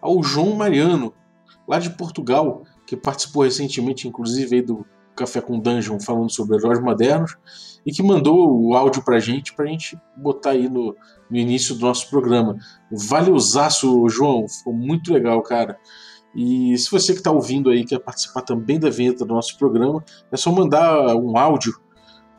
ao 0.00 0.22
João 0.22 0.54
Mariano, 0.54 1.12
lá 1.66 1.78
de 1.78 1.90
Portugal, 1.90 2.64
que 2.86 2.96
participou 2.96 3.44
recentemente, 3.44 4.08
inclusive, 4.08 4.62
do 4.62 4.86
Café 5.14 5.40
com 5.40 5.58
Dungeon 5.58 6.00
falando 6.00 6.30
sobre 6.30 6.56
heróis 6.56 6.80
modernos 6.80 7.36
e 7.84 7.92
que 7.92 8.02
mandou 8.02 8.60
o 8.60 8.74
áudio 8.74 9.02
pra 9.04 9.18
gente, 9.18 9.54
pra 9.54 9.66
gente 9.66 9.98
botar 10.16 10.50
aí 10.50 10.68
no, 10.68 10.96
no 11.30 11.36
início 11.36 11.74
do 11.74 11.86
nosso 11.86 12.08
programa. 12.08 12.56
Valeuzaço, 12.90 14.08
João, 14.08 14.48
ficou 14.48 14.72
muito 14.72 15.12
legal, 15.12 15.42
cara. 15.42 15.78
E 16.34 16.76
se 16.78 16.90
você 16.90 17.12
que 17.12 17.18
está 17.18 17.30
ouvindo 17.30 17.70
aí 17.70 17.84
quer 17.84 17.98
participar 17.98 18.42
também 18.42 18.78
da 18.78 18.88
vinheta 18.88 19.24
do 19.24 19.34
nosso 19.34 19.58
programa, 19.58 20.04
é 20.30 20.36
só 20.36 20.50
mandar 20.52 21.14
um 21.16 21.36
áudio 21.36 21.78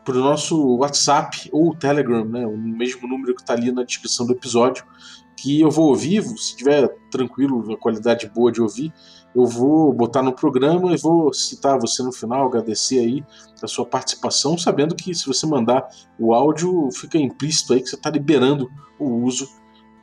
para 0.04 0.16
o 0.16 0.22
nosso 0.22 0.78
WhatsApp 0.78 1.50
ou 1.52 1.76
Telegram, 1.76 2.26
né, 2.26 2.46
o 2.48 2.58
mesmo 2.58 3.08
número 3.08 3.36
que 3.36 3.42
está 3.42 3.54
ali 3.54 3.72
na 3.72 3.84
descrição 3.84 4.26
do 4.26 4.34
episódio, 4.34 4.84
que 5.42 5.60
eu 5.60 5.72
vou 5.72 5.90
ouvir, 5.90 6.22
se 6.38 6.56
tiver 6.56 6.88
tranquilo, 7.10 7.74
a 7.74 7.78
qualidade 7.78 8.30
boa 8.30 8.52
de 8.52 8.62
ouvir, 8.62 8.94
eu 9.36 9.46
vou 9.46 9.92
botar 9.92 10.22
no 10.22 10.34
programa 10.34 10.94
e 10.94 10.98
vou 10.98 11.34
citar 11.34 11.80
você 11.80 12.04
no 12.04 12.12
final, 12.12 12.46
agradecer 12.46 13.00
aí 13.00 13.24
a 13.62 13.68
sua 13.68 13.86
participação, 13.86 14.56
sabendo 14.56 14.94
que 14.94 15.16
se 15.16 15.26
você 15.26 15.48
mandar 15.48 15.88
o 16.20 16.32
áudio, 16.32 16.90
fica 16.92 17.18
implícito 17.18 17.74
aí 17.74 17.82
que 17.82 17.90
você 17.90 17.96
está 17.96 18.10
liberando 18.12 18.70
o 19.00 19.24
uso 19.24 19.48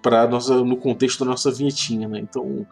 para 0.02 0.26
no 0.26 0.76
contexto 0.76 1.20
da 1.20 1.30
nossa 1.30 1.52
vinhetinha, 1.52 2.08
né? 2.08 2.18
Então, 2.18 2.66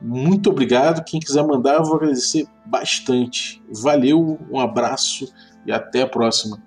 muito 0.00 0.50
obrigado. 0.50 1.04
Quem 1.04 1.18
quiser 1.18 1.44
mandar, 1.44 1.74
eu 1.74 1.84
vou 1.84 1.96
agradecer 1.96 2.46
bastante. 2.66 3.62
Valeu, 3.82 4.38
um 4.50 4.60
abraço 4.60 5.32
e 5.66 5.72
até 5.72 6.02
a 6.02 6.08
próxima. 6.08 6.62